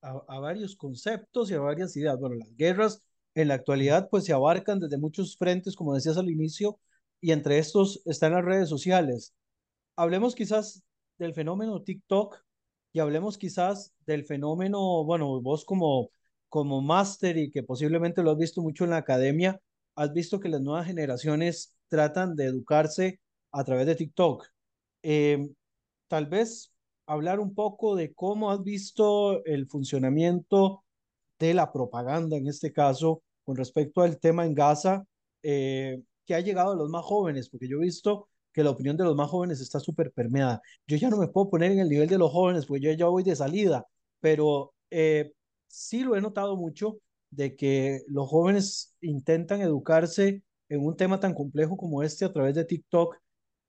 a 0.00 0.38
varios 0.38 0.76
conceptos 0.76 1.50
y 1.50 1.54
a 1.54 1.60
varias 1.60 1.96
ideas. 1.96 2.18
Bueno, 2.18 2.36
las 2.36 2.54
guerras 2.56 3.02
en 3.34 3.48
la 3.48 3.54
actualidad 3.54 4.08
pues 4.10 4.24
se 4.24 4.32
abarcan 4.32 4.80
desde 4.80 4.98
muchos 4.98 5.36
frentes, 5.36 5.76
como 5.76 5.94
decías 5.94 6.16
al 6.16 6.30
inicio, 6.30 6.78
y 7.20 7.32
entre 7.32 7.58
estos 7.58 8.02
están 8.06 8.32
las 8.32 8.44
redes 8.44 8.68
sociales. 8.68 9.34
Hablemos 9.96 10.34
quizás 10.34 10.82
del 11.18 11.34
fenómeno 11.34 11.82
TikTok 11.82 12.36
y 12.92 13.00
hablemos 13.00 13.38
quizás 13.38 13.92
del 14.06 14.24
fenómeno, 14.24 15.04
bueno, 15.04 15.40
vos 15.40 15.64
como, 15.64 16.10
como 16.48 16.80
máster 16.80 17.36
y 17.36 17.50
que 17.50 17.62
posiblemente 17.62 18.22
lo 18.22 18.32
has 18.32 18.38
visto 18.38 18.62
mucho 18.62 18.84
en 18.84 18.90
la 18.90 18.98
academia, 18.98 19.60
has 19.98 20.12
visto 20.12 20.38
que 20.38 20.48
las 20.48 20.60
nuevas 20.60 20.86
generaciones 20.86 21.76
tratan 21.88 22.36
de 22.36 22.44
educarse 22.44 23.20
a 23.50 23.64
través 23.64 23.86
de 23.86 23.96
TikTok. 23.96 24.46
Eh, 25.02 25.48
tal 26.06 26.26
vez 26.26 26.72
hablar 27.06 27.40
un 27.40 27.52
poco 27.54 27.96
de 27.96 28.14
cómo 28.14 28.52
has 28.52 28.62
visto 28.62 29.44
el 29.44 29.66
funcionamiento 29.66 30.84
de 31.38 31.52
la 31.52 31.72
propaganda, 31.72 32.36
en 32.36 32.46
este 32.46 32.72
caso, 32.72 33.22
con 33.42 33.56
respecto 33.56 34.02
al 34.02 34.18
tema 34.20 34.46
en 34.46 34.54
Gaza, 34.54 35.04
eh, 35.42 36.00
que 36.24 36.34
ha 36.34 36.40
llegado 36.40 36.72
a 36.72 36.76
los 36.76 36.90
más 36.90 37.04
jóvenes, 37.04 37.48
porque 37.48 37.68
yo 37.68 37.78
he 37.78 37.86
visto 37.86 38.28
que 38.52 38.62
la 38.62 38.70
opinión 38.70 38.96
de 38.96 39.04
los 39.04 39.16
más 39.16 39.28
jóvenes 39.28 39.60
está 39.60 39.80
súper 39.80 40.12
permeada. 40.12 40.60
Yo 40.86 40.96
ya 40.96 41.10
no 41.10 41.16
me 41.16 41.28
puedo 41.28 41.50
poner 41.50 41.72
en 41.72 41.80
el 41.80 41.88
nivel 41.88 42.08
de 42.08 42.18
los 42.18 42.30
jóvenes, 42.30 42.66
porque 42.66 42.82
yo 42.82 42.92
ya 42.92 43.06
voy 43.06 43.24
de 43.24 43.34
salida, 43.34 43.84
pero 44.20 44.74
eh, 44.90 45.32
sí 45.66 46.04
lo 46.04 46.14
he 46.14 46.20
notado 46.20 46.56
mucho 46.56 46.98
de 47.30 47.56
que 47.56 48.02
los 48.08 48.28
jóvenes 48.28 48.96
intentan 49.00 49.60
educarse 49.60 50.42
en 50.68 50.84
un 50.84 50.96
tema 50.96 51.20
tan 51.20 51.34
complejo 51.34 51.76
como 51.76 52.02
este 52.02 52.24
a 52.24 52.32
través 52.32 52.54
de 52.54 52.64
TikTok, 52.64 53.16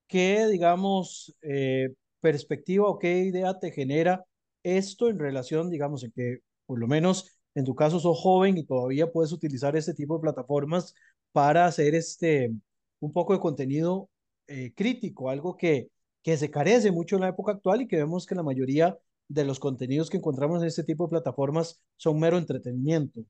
¿qué, 0.07 0.47
digamos, 0.47 1.35
eh, 1.41 1.93
perspectiva 2.21 2.87
o 2.87 2.99
qué 2.99 3.19
idea 3.19 3.59
te 3.59 3.71
genera 3.71 4.25
esto 4.63 5.09
en 5.09 5.19
relación, 5.19 5.69
digamos, 5.69 6.03
en 6.03 6.11
que 6.11 6.39
por 6.65 6.79
lo 6.79 6.87
menos 6.87 7.39
en 7.55 7.65
tu 7.65 7.75
caso 7.75 7.99
sos 7.99 8.19
joven 8.19 8.57
y 8.57 8.65
todavía 8.65 9.11
puedes 9.11 9.31
utilizar 9.31 9.75
este 9.75 9.93
tipo 9.93 10.15
de 10.15 10.21
plataformas 10.21 10.93
para 11.31 11.65
hacer 11.65 11.95
este, 11.95 12.51
un 12.99 13.11
poco 13.11 13.33
de 13.33 13.39
contenido 13.39 14.09
eh, 14.47 14.73
crítico, 14.75 15.29
algo 15.29 15.57
que, 15.57 15.89
que 16.23 16.37
se 16.37 16.51
carece 16.51 16.91
mucho 16.91 17.15
en 17.15 17.21
la 17.21 17.29
época 17.29 17.53
actual 17.53 17.81
y 17.81 17.87
que 17.87 17.97
vemos 17.97 18.25
que 18.25 18.35
la 18.35 18.43
mayoría 18.43 18.97
de 19.27 19.45
los 19.45 19.59
contenidos 19.59 20.09
que 20.09 20.17
encontramos 20.17 20.61
en 20.61 20.67
este 20.67 20.83
tipo 20.83 21.05
de 21.05 21.11
plataformas 21.11 21.81
son 21.97 22.19
mero 22.19 22.37
entretenimiento. 22.37 23.21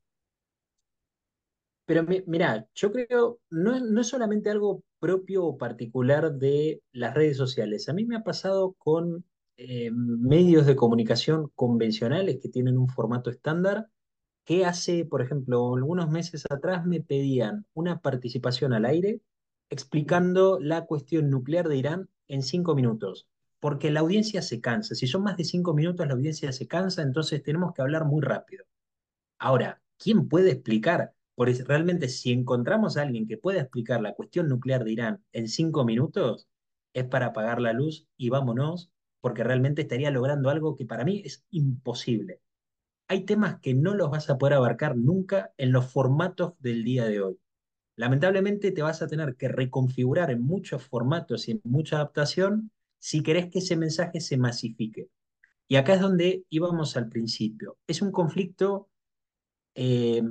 Pero 1.89 2.05
mira, 2.27 2.67
yo 2.75 2.91
creo, 2.91 3.39
no, 3.49 3.79
no 3.79 4.01
es 4.01 4.07
solamente 4.07 4.51
algo 4.51 4.83
propio 4.99 5.43
o 5.43 5.57
particular 5.57 6.31
de 6.33 6.83
las 6.91 7.15
redes 7.15 7.35
sociales. 7.35 7.89
A 7.89 7.93
mí 7.93 8.05
me 8.05 8.15
ha 8.15 8.23
pasado 8.23 8.75
con 8.77 9.25
eh, 9.57 9.89
medios 9.91 10.67
de 10.67 10.75
comunicación 10.75 11.49
convencionales 11.55 12.37
que 12.43 12.49
tienen 12.49 12.77
un 12.77 12.89
formato 12.89 13.31
estándar, 13.31 13.87
que 14.45 14.67
hace, 14.67 15.03
por 15.03 15.23
ejemplo, 15.23 15.73
algunos 15.75 16.11
meses 16.11 16.45
atrás 16.51 16.85
me 16.85 17.01
pedían 17.01 17.65
una 17.73 18.01
participación 18.01 18.73
al 18.73 18.85
aire 18.85 19.21
explicando 19.71 20.59
la 20.59 20.85
cuestión 20.85 21.31
nuclear 21.31 21.67
de 21.69 21.77
Irán 21.77 22.09
en 22.27 22.43
cinco 22.43 22.75
minutos, 22.75 23.27
porque 23.59 23.89
la 23.89 24.01
audiencia 24.01 24.43
se 24.43 24.61
cansa. 24.61 24.93
Si 24.93 25.07
son 25.07 25.23
más 25.23 25.37
de 25.37 25.43
cinco 25.43 25.73
minutos, 25.73 26.05
la 26.05 26.13
audiencia 26.13 26.51
se 26.51 26.67
cansa, 26.67 27.01
entonces 27.01 27.41
tenemos 27.41 27.73
que 27.73 27.81
hablar 27.81 28.05
muy 28.05 28.21
rápido. 28.21 28.65
Ahora, 29.39 29.81
¿quién 29.97 30.29
puede 30.29 30.51
explicar? 30.51 31.15
Por 31.39 31.47
eso, 31.47 31.63
realmente, 31.65 32.09
si 32.09 32.33
encontramos 32.33 32.97
a 32.97 33.03
alguien 33.03 33.25
que 33.25 33.37
pueda 33.37 33.61
explicar 33.61 34.01
la 34.01 34.13
cuestión 34.13 34.49
nuclear 34.49 34.83
de 34.83 34.91
Irán 34.91 35.23
en 35.31 35.47
cinco 35.47 35.85
minutos, 35.85 36.49
es 36.91 37.05
para 37.05 37.27
apagar 37.27 37.61
la 37.61 37.71
luz 37.71 38.09
y 38.17 38.27
vámonos, 38.27 38.91
porque 39.21 39.45
realmente 39.45 39.83
estaría 39.83 40.11
logrando 40.11 40.49
algo 40.49 40.75
que 40.75 40.85
para 40.85 41.05
mí 41.05 41.21
es 41.23 41.45
imposible. 41.49 42.41
Hay 43.07 43.23
temas 43.23 43.61
que 43.61 43.73
no 43.73 43.95
los 43.95 44.11
vas 44.11 44.29
a 44.29 44.37
poder 44.37 44.55
abarcar 44.55 44.97
nunca 44.97 45.53
en 45.55 45.71
los 45.71 45.85
formatos 45.85 46.55
del 46.59 46.83
día 46.83 47.05
de 47.05 47.21
hoy. 47.21 47.39
Lamentablemente 47.95 48.73
te 48.73 48.81
vas 48.81 49.01
a 49.01 49.07
tener 49.07 49.37
que 49.37 49.47
reconfigurar 49.47 50.31
en 50.31 50.41
muchos 50.41 50.83
formatos 50.83 51.47
y 51.47 51.51
en 51.51 51.61
mucha 51.63 51.95
adaptación 51.95 52.69
si 52.97 53.23
querés 53.23 53.49
que 53.49 53.59
ese 53.59 53.77
mensaje 53.77 54.19
se 54.19 54.35
masifique. 54.35 55.07
Y 55.69 55.77
acá 55.77 55.93
es 55.93 56.01
donde 56.01 56.43
íbamos 56.49 56.97
al 56.97 57.07
principio. 57.07 57.77
Es 57.87 58.01
un 58.01 58.11
conflicto 58.11 58.89
eh, 59.81 60.21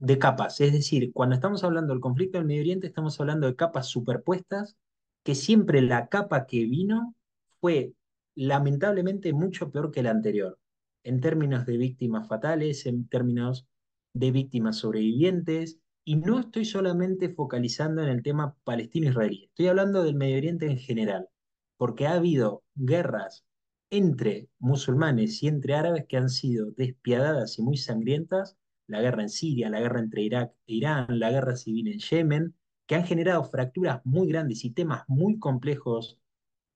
de 0.00 0.18
capas. 0.18 0.60
Es 0.60 0.72
decir, 0.72 1.12
cuando 1.12 1.36
estamos 1.36 1.62
hablando 1.62 1.92
del 1.92 2.00
conflicto 2.00 2.38
del 2.38 2.46
Medio 2.48 2.62
Oriente, 2.62 2.88
estamos 2.88 3.20
hablando 3.20 3.46
de 3.46 3.54
capas 3.54 3.86
superpuestas, 3.86 4.76
que 5.22 5.36
siempre 5.36 5.80
la 5.80 6.08
capa 6.08 6.46
que 6.46 6.64
vino 6.64 7.14
fue 7.60 7.94
lamentablemente 8.34 9.32
mucho 9.32 9.70
peor 9.70 9.92
que 9.92 10.02
la 10.02 10.10
anterior, 10.10 10.58
en 11.04 11.20
términos 11.20 11.66
de 11.66 11.76
víctimas 11.76 12.26
fatales, 12.26 12.84
en 12.86 13.06
términos 13.08 13.68
de 14.12 14.32
víctimas 14.32 14.78
sobrevivientes. 14.78 15.78
Y 16.04 16.16
no 16.16 16.40
estoy 16.40 16.64
solamente 16.64 17.28
focalizando 17.28 18.02
en 18.02 18.08
el 18.08 18.24
tema 18.24 18.56
palestino-israelí, 18.64 19.44
estoy 19.44 19.68
hablando 19.68 20.02
del 20.02 20.16
Medio 20.16 20.38
Oriente 20.38 20.66
en 20.66 20.78
general, 20.78 21.28
porque 21.76 22.08
ha 22.08 22.14
habido 22.14 22.64
guerras 22.74 23.44
entre 23.90 24.48
musulmanes 24.58 25.44
y 25.44 25.46
entre 25.46 25.74
árabes 25.74 26.06
que 26.08 26.16
han 26.16 26.28
sido 26.28 26.72
despiadadas 26.72 27.56
y 27.60 27.62
muy 27.62 27.76
sangrientas 27.76 28.56
la 28.86 29.00
guerra 29.00 29.22
en 29.22 29.28
Siria, 29.28 29.70
la 29.70 29.80
guerra 29.80 30.00
entre 30.00 30.22
Irak 30.22 30.52
e 30.66 30.74
Irán, 30.74 31.18
la 31.18 31.30
guerra 31.30 31.56
civil 31.56 31.88
en 31.88 31.98
Yemen, 31.98 32.54
que 32.86 32.94
han 32.94 33.04
generado 33.04 33.44
fracturas 33.44 34.00
muy 34.04 34.28
grandes 34.28 34.64
y 34.64 34.70
temas 34.70 35.04
muy 35.08 35.38
complejos 35.38 36.20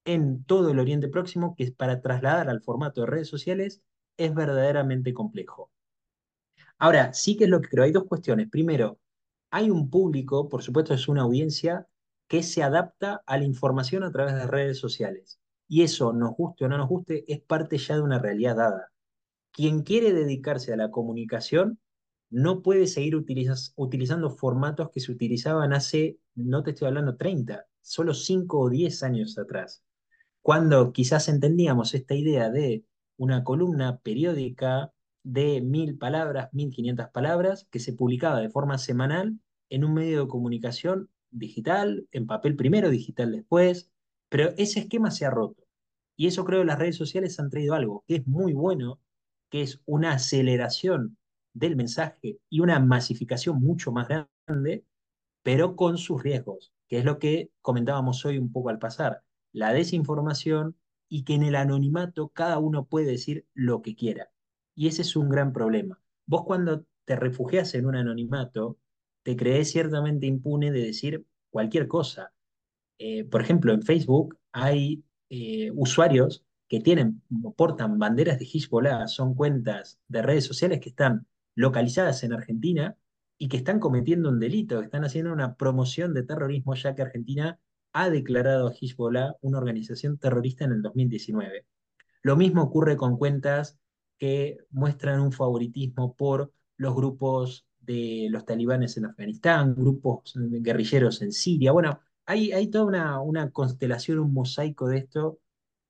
en 0.04 0.44
todo 0.44 0.70
el 0.70 0.78
Oriente 0.78 1.08
Próximo, 1.08 1.54
que 1.56 1.70
para 1.72 2.00
trasladar 2.00 2.48
al 2.48 2.62
formato 2.62 3.02
de 3.02 3.06
redes 3.06 3.28
sociales 3.28 3.82
es 4.16 4.34
verdaderamente 4.34 5.14
complejo. 5.14 5.70
Ahora, 6.78 7.12
sí 7.12 7.36
que 7.36 7.44
es 7.44 7.50
lo 7.50 7.60
que 7.60 7.68
creo. 7.68 7.84
Hay 7.84 7.92
dos 7.92 8.06
cuestiones. 8.06 8.48
Primero, 8.48 8.98
hay 9.50 9.70
un 9.70 9.90
público, 9.90 10.48
por 10.48 10.62
supuesto 10.62 10.94
es 10.94 11.08
una 11.08 11.22
audiencia, 11.22 11.86
que 12.26 12.42
se 12.42 12.62
adapta 12.62 13.22
a 13.26 13.36
la 13.38 13.44
información 13.44 14.02
a 14.02 14.12
través 14.12 14.34
de 14.34 14.46
redes 14.46 14.78
sociales. 14.78 15.40
Y 15.68 15.82
eso, 15.82 16.12
nos 16.12 16.34
guste 16.36 16.64
o 16.64 16.68
no 16.68 16.78
nos 16.78 16.88
guste, 16.88 17.24
es 17.32 17.40
parte 17.40 17.78
ya 17.78 17.96
de 17.96 18.02
una 18.02 18.18
realidad 18.18 18.56
dada. 18.56 18.92
Quien 19.52 19.82
quiere 19.82 20.12
dedicarse 20.12 20.72
a 20.72 20.76
la 20.76 20.90
comunicación 20.90 21.78
no 22.30 22.62
puede 22.62 22.86
seguir 22.86 23.16
utilizando 23.16 24.30
formatos 24.30 24.90
que 24.90 25.00
se 25.00 25.12
utilizaban 25.12 25.72
hace, 25.72 26.18
no 26.34 26.62
te 26.62 26.70
estoy 26.70 26.88
hablando 26.88 27.16
30, 27.16 27.66
solo 27.82 28.14
5 28.14 28.60
o 28.60 28.70
10 28.70 29.02
años 29.02 29.36
atrás, 29.36 29.82
cuando 30.40 30.92
quizás 30.92 31.28
entendíamos 31.28 31.94
esta 31.94 32.14
idea 32.14 32.50
de 32.50 32.84
una 33.16 33.44
columna 33.44 33.98
periódica 33.98 34.92
de 35.22 35.60
mil 35.60 35.98
palabras, 35.98 36.48
1500 36.52 37.08
palabras, 37.10 37.66
que 37.70 37.80
se 37.80 37.92
publicaba 37.92 38.40
de 38.40 38.48
forma 38.48 38.78
semanal 38.78 39.38
en 39.68 39.84
un 39.84 39.94
medio 39.94 40.22
de 40.22 40.28
comunicación 40.28 41.10
digital, 41.30 42.06
en 42.12 42.26
papel 42.26 42.56
primero, 42.56 42.90
digital 42.90 43.32
después, 43.32 43.90
pero 44.28 44.50
ese 44.56 44.80
esquema 44.80 45.10
se 45.10 45.26
ha 45.26 45.30
roto. 45.30 45.64
Y 46.16 46.26
eso 46.26 46.44
creo 46.44 46.60
que 46.60 46.66
las 46.66 46.78
redes 46.78 46.96
sociales 46.96 47.38
han 47.40 47.50
traído 47.50 47.74
algo 47.74 48.04
que 48.06 48.16
es 48.16 48.26
muy 48.26 48.52
bueno, 48.52 49.00
que 49.50 49.62
es 49.62 49.82
una 49.84 50.12
aceleración 50.12 51.18
del 51.52 51.76
mensaje 51.76 52.38
y 52.48 52.60
una 52.60 52.78
masificación 52.80 53.60
mucho 53.60 53.92
más 53.92 54.08
grande, 54.08 54.84
pero 55.42 55.76
con 55.76 55.98
sus 55.98 56.22
riesgos, 56.22 56.72
que 56.88 56.98
es 56.98 57.04
lo 57.04 57.18
que 57.18 57.50
comentábamos 57.60 58.24
hoy 58.24 58.38
un 58.38 58.52
poco 58.52 58.68
al 58.68 58.78
pasar, 58.78 59.22
la 59.52 59.72
desinformación 59.72 60.76
y 61.08 61.24
que 61.24 61.34
en 61.34 61.42
el 61.42 61.56
anonimato 61.56 62.28
cada 62.28 62.58
uno 62.58 62.86
puede 62.86 63.06
decir 63.06 63.46
lo 63.54 63.82
que 63.82 63.96
quiera. 63.96 64.30
Y 64.74 64.86
ese 64.88 65.02
es 65.02 65.16
un 65.16 65.28
gran 65.28 65.52
problema. 65.52 66.00
Vos 66.26 66.44
cuando 66.44 66.84
te 67.04 67.16
refugias 67.16 67.74
en 67.74 67.86
un 67.86 67.96
anonimato, 67.96 68.78
te 69.22 69.36
crees 69.36 69.72
ciertamente 69.72 70.26
impune 70.26 70.70
de 70.70 70.84
decir 70.84 71.26
cualquier 71.50 71.88
cosa. 71.88 72.32
Eh, 72.98 73.24
por 73.24 73.42
ejemplo, 73.42 73.72
en 73.72 73.82
Facebook 73.82 74.38
hay 74.52 75.04
eh, 75.28 75.70
usuarios 75.74 76.44
que 76.68 76.80
tienen, 76.80 77.22
portan 77.56 77.98
banderas 77.98 78.38
de 78.38 78.44
Hezbollah, 78.44 79.08
son 79.08 79.34
cuentas 79.34 79.98
de 80.06 80.22
redes 80.22 80.44
sociales 80.44 80.80
que 80.80 80.90
están 80.90 81.26
localizadas 81.60 82.24
en 82.24 82.32
Argentina 82.32 82.96
y 83.36 83.48
que 83.48 83.58
están 83.58 83.80
cometiendo 83.80 84.30
un 84.30 84.40
delito, 84.40 84.80
están 84.80 85.04
haciendo 85.04 85.30
una 85.32 85.56
promoción 85.56 86.14
de 86.14 86.22
terrorismo, 86.22 86.74
ya 86.74 86.94
que 86.94 87.02
Argentina 87.02 87.60
ha 87.92 88.08
declarado 88.08 88.68
a 88.68 88.72
Hezbollah 88.72 89.36
una 89.42 89.58
organización 89.58 90.18
terrorista 90.18 90.64
en 90.64 90.72
el 90.72 90.82
2019. 90.82 91.66
Lo 92.22 92.36
mismo 92.36 92.62
ocurre 92.62 92.96
con 92.96 93.18
cuentas 93.18 93.78
que 94.16 94.58
muestran 94.70 95.20
un 95.20 95.32
favoritismo 95.32 96.14
por 96.16 96.52
los 96.78 96.94
grupos 96.94 97.66
de 97.78 98.28
los 98.30 98.46
talibanes 98.46 98.96
en 98.96 99.06
Afganistán, 99.06 99.74
grupos 99.74 100.32
guerrilleros 100.34 101.20
en 101.20 101.32
Siria. 101.32 101.72
Bueno, 101.72 102.00
hay, 102.24 102.68
toda 102.68 103.20
una 103.20 103.50
constelación, 103.50 104.18
un 104.18 104.32
mosaico 104.32 104.88
de 104.88 104.98
esto 104.98 105.40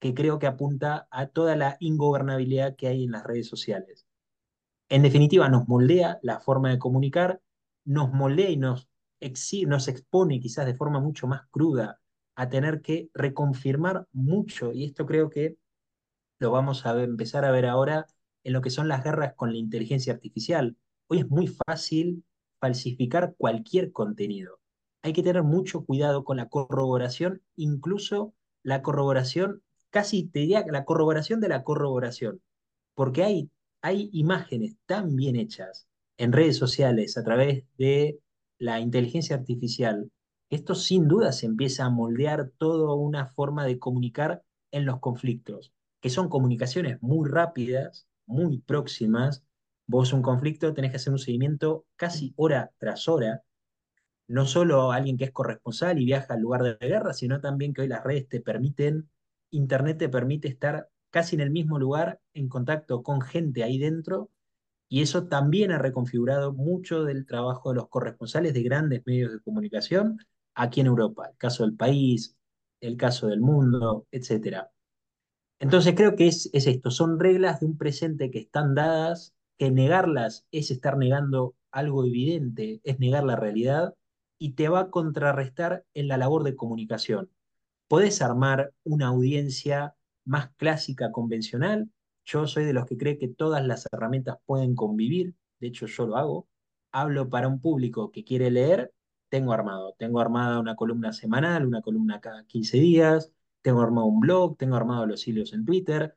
que 0.00 0.14
creo 0.14 0.40
que 0.40 0.46
apunta 0.48 1.06
a 1.10 1.28
toda 1.28 1.54
la 1.54 1.76
ingobernabilidad 1.78 2.74
que 2.74 2.88
hay 2.88 3.04
en 3.04 3.12
las 3.12 3.24
redes 3.24 3.48
sociales. 3.48 4.06
En 4.90 5.02
definitiva, 5.02 5.48
nos 5.48 5.68
moldea 5.68 6.18
la 6.20 6.40
forma 6.40 6.68
de 6.70 6.80
comunicar, 6.80 7.40
nos 7.84 8.12
moldea 8.12 8.50
y 8.50 8.56
nos, 8.56 8.90
nos 9.66 9.88
expone 9.88 10.40
quizás 10.40 10.66
de 10.66 10.74
forma 10.74 10.98
mucho 10.98 11.28
más 11.28 11.42
cruda 11.50 12.00
a 12.34 12.48
tener 12.48 12.82
que 12.82 13.08
reconfirmar 13.14 14.08
mucho, 14.12 14.72
y 14.72 14.84
esto 14.84 15.06
creo 15.06 15.30
que 15.30 15.56
lo 16.40 16.50
vamos 16.50 16.86
a 16.86 17.00
empezar 17.02 17.44
a 17.44 17.52
ver 17.52 17.66
ahora 17.66 18.06
en 18.42 18.52
lo 18.52 18.62
que 18.62 18.70
son 18.70 18.88
las 18.88 19.04
guerras 19.04 19.34
con 19.36 19.52
la 19.52 19.58
inteligencia 19.58 20.12
artificial. 20.12 20.76
Hoy 21.06 21.20
es 21.20 21.28
muy 21.28 21.46
fácil 21.46 22.24
falsificar 22.58 23.36
cualquier 23.38 23.92
contenido. 23.92 24.58
Hay 25.02 25.12
que 25.12 25.22
tener 25.22 25.44
mucho 25.44 25.84
cuidado 25.84 26.24
con 26.24 26.38
la 26.38 26.48
corroboración, 26.48 27.42
incluso 27.54 28.34
la 28.64 28.82
corroboración, 28.82 29.62
casi 29.90 30.24
te 30.26 30.40
diría 30.40 30.64
la 30.68 30.84
corroboración 30.84 31.40
de 31.40 31.48
la 31.48 31.62
corroboración, 31.62 32.42
porque 32.94 33.22
hay, 33.22 33.50
hay 33.82 34.10
imágenes 34.12 34.76
tan 34.86 35.16
bien 35.16 35.36
hechas 35.36 35.88
en 36.18 36.32
redes 36.32 36.56
sociales 36.56 37.16
a 37.16 37.24
través 37.24 37.64
de 37.78 38.20
la 38.58 38.80
inteligencia 38.80 39.36
artificial, 39.36 40.10
esto 40.50 40.74
sin 40.74 41.06
duda 41.06 41.30
se 41.30 41.46
empieza 41.46 41.84
a 41.84 41.90
moldear 41.90 42.50
toda 42.58 42.94
una 42.94 43.26
forma 43.26 43.64
de 43.64 43.78
comunicar 43.78 44.42
en 44.72 44.84
los 44.84 44.98
conflictos, 44.98 45.72
que 46.00 46.10
son 46.10 46.28
comunicaciones 46.28 47.00
muy 47.00 47.28
rápidas, 47.28 48.08
muy 48.26 48.58
próximas. 48.58 49.44
Vos 49.86 50.12
un 50.12 50.22
conflicto 50.22 50.74
tenés 50.74 50.90
que 50.90 50.96
hacer 50.96 51.12
un 51.12 51.20
seguimiento 51.20 51.86
casi 51.94 52.34
hora 52.36 52.72
tras 52.78 53.06
hora, 53.08 53.44
no 54.26 54.44
solo 54.46 54.90
alguien 54.92 55.16
que 55.16 55.24
es 55.24 55.32
corresponsal 55.32 56.00
y 56.00 56.04
viaja 56.04 56.34
al 56.34 56.40
lugar 56.40 56.62
de 56.62 56.76
la 56.80 56.86
guerra, 56.86 57.12
sino 57.12 57.40
también 57.40 57.72
que 57.72 57.82
hoy 57.82 57.88
las 57.88 58.02
redes 58.02 58.28
te 58.28 58.40
permiten, 58.40 59.08
Internet 59.50 59.98
te 59.98 60.08
permite 60.08 60.48
estar 60.48 60.88
casi 61.10 61.36
en 61.36 61.42
el 61.42 61.50
mismo 61.50 61.78
lugar, 61.78 62.20
en 62.34 62.48
contacto 62.48 63.02
con 63.02 63.20
gente 63.20 63.62
ahí 63.62 63.78
dentro, 63.78 64.30
y 64.88 65.02
eso 65.02 65.28
también 65.28 65.70
ha 65.70 65.78
reconfigurado 65.78 66.52
mucho 66.52 67.04
del 67.04 67.24
trabajo 67.26 67.70
de 67.70 67.76
los 67.76 67.88
corresponsales 67.88 68.54
de 68.54 68.62
grandes 68.62 69.02
medios 69.06 69.32
de 69.32 69.40
comunicación 69.40 70.18
aquí 70.54 70.80
en 70.80 70.88
Europa, 70.88 71.28
el 71.30 71.36
caso 71.36 71.62
del 71.64 71.76
país, 71.76 72.36
el 72.80 72.96
caso 72.96 73.28
del 73.28 73.40
mundo, 73.40 74.06
etc. 74.10 74.68
Entonces 75.60 75.94
creo 75.94 76.16
que 76.16 76.26
es, 76.26 76.50
es 76.52 76.66
esto, 76.66 76.90
son 76.90 77.20
reglas 77.20 77.60
de 77.60 77.66
un 77.66 77.78
presente 77.78 78.30
que 78.30 78.40
están 78.40 78.74
dadas, 78.74 79.34
que 79.58 79.70
negarlas 79.70 80.46
es 80.50 80.70
estar 80.70 80.96
negando 80.96 81.54
algo 81.70 82.04
evidente, 82.04 82.80
es 82.82 82.98
negar 82.98 83.24
la 83.24 83.36
realidad, 83.36 83.94
y 84.38 84.54
te 84.54 84.68
va 84.68 84.80
a 84.80 84.90
contrarrestar 84.90 85.84
en 85.94 86.08
la 86.08 86.16
labor 86.16 86.42
de 86.44 86.56
comunicación. 86.56 87.30
Podés 87.86 88.22
armar 88.22 88.72
una 88.84 89.08
audiencia 89.08 89.94
más 90.24 90.50
clásica, 90.56 91.12
convencional. 91.12 91.90
Yo 92.24 92.46
soy 92.46 92.64
de 92.64 92.72
los 92.72 92.86
que 92.86 92.96
cree 92.96 93.18
que 93.18 93.28
todas 93.28 93.64
las 93.66 93.86
herramientas 93.92 94.38
pueden 94.46 94.74
convivir, 94.74 95.34
de 95.60 95.68
hecho 95.68 95.86
yo 95.86 96.06
lo 96.06 96.16
hago. 96.16 96.48
Hablo 96.92 97.28
para 97.30 97.48
un 97.48 97.60
público 97.60 98.10
que 98.10 98.24
quiere 98.24 98.50
leer, 98.50 98.92
tengo 99.28 99.52
armado. 99.52 99.94
Tengo 99.98 100.20
armada 100.20 100.60
una 100.60 100.76
columna 100.76 101.12
semanal, 101.12 101.66
una 101.66 101.82
columna 101.82 102.20
cada 102.20 102.44
15 102.44 102.78
días, 102.78 103.32
tengo 103.62 103.80
armado 103.80 104.06
un 104.06 104.20
blog, 104.20 104.56
tengo 104.58 104.76
armado 104.76 105.06
los 105.06 105.26
hilos 105.26 105.52
en 105.52 105.64
Twitter. 105.64 106.16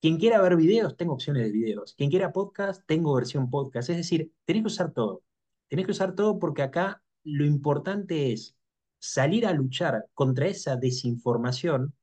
Quien 0.00 0.18
quiera 0.18 0.40
ver 0.42 0.56
videos, 0.56 0.96
tengo 0.96 1.14
opciones 1.14 1.44
de 1.44 1.52
videos. 1.52 1.94
Quien 1.94 2.10
quiera 2.10 2.32
podcast, 2.32 2.84
tengo 2.86 3.14
versión 3.14 3.50
podcast. 3.50 3.90
Es 3.90 3.96
decir, 3.96 4.32
tenés 4.44 4.62
que 4.62 4.68
usar 4.68 4.92
todo. 4.92 5.22
Tenés 5.68 5.86
que 5.86 5.92
usar 5.92 6.14
todo 6.14 6.38
porque 6.38 6.62
acá 6.62 7.02
lo 7.24 7.44
importante 7.44 8.32
es 8.32 8.56
salir 8.98 9.46
a 9.46 9.52
luchar 9.52 10.06
contra 10.14 10.46
esa 10.46 10.76
desinformación, 10.76 11.94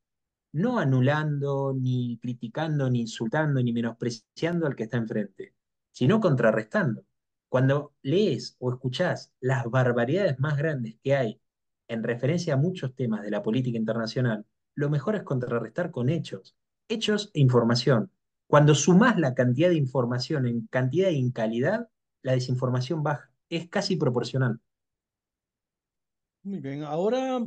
no 0.51 0.79
anulando, 0.79 1.73
ni 1.73 2.17
criticando, 2.21 2.89
ni 2.89 3.01
insultando, 3.01 3.61
ni 3.61 3.71
menospreciando 3.71 4.65
al 4.65 4.75
que 4.75 4.83
está 4.83 4.97
enfrente, 4.97 5.53
sino 5.91 6.19
contrarrestando. 6.19 7.05
Cuando 7.49 7.93
lees 8.03 8.55
o 8.59 8.71
escuchás 8.71 9.31
las 9.39 9.65
barbaridades 9.65 10.39
más 10.39 10.57
grandes 10.57 10.97
que 11.03 11.15
hay 11.15 11.41
en 11.87 12.03
referencia 12.03 12.53
a 12.53 12.57
muchos 12.57 12.95
temas 12.95 13.23
de 13.23 13.31
la 13.31 13.41
política 13.41 13.77
internacional, 13.77 14.45
lo 14.75 14.89
mejor 14.89 15.15
es 15.15 15.23
contrarrestar 15.23 15.91
con 15.91 16.09
hechos, 16.09 16.55
hechos 16.87 17.31
e 17.33 17.39
información. 17.39 18.11
Cuando 18.47 18.75
sumás 18.75 19.17
la 19.19 19.33
cantidad 19.33 19.69
de 19.69 19.75
información 19.75 20.47
en 20.47 20.67
cantidad 20.67 21.09
y 21.09 21.19
en 21.19 21.31
calidad, 21.31 21.89
la 22.21 22.33
desinformación 22.33 23.03
baja. 23.03 23.31
Es 23.49 23.67
casi 23.67 23.95
proporcional. 23.95 24.59
Muy 26.43 26.59
bien, 26.59 26.83
ahora 26.83 27.45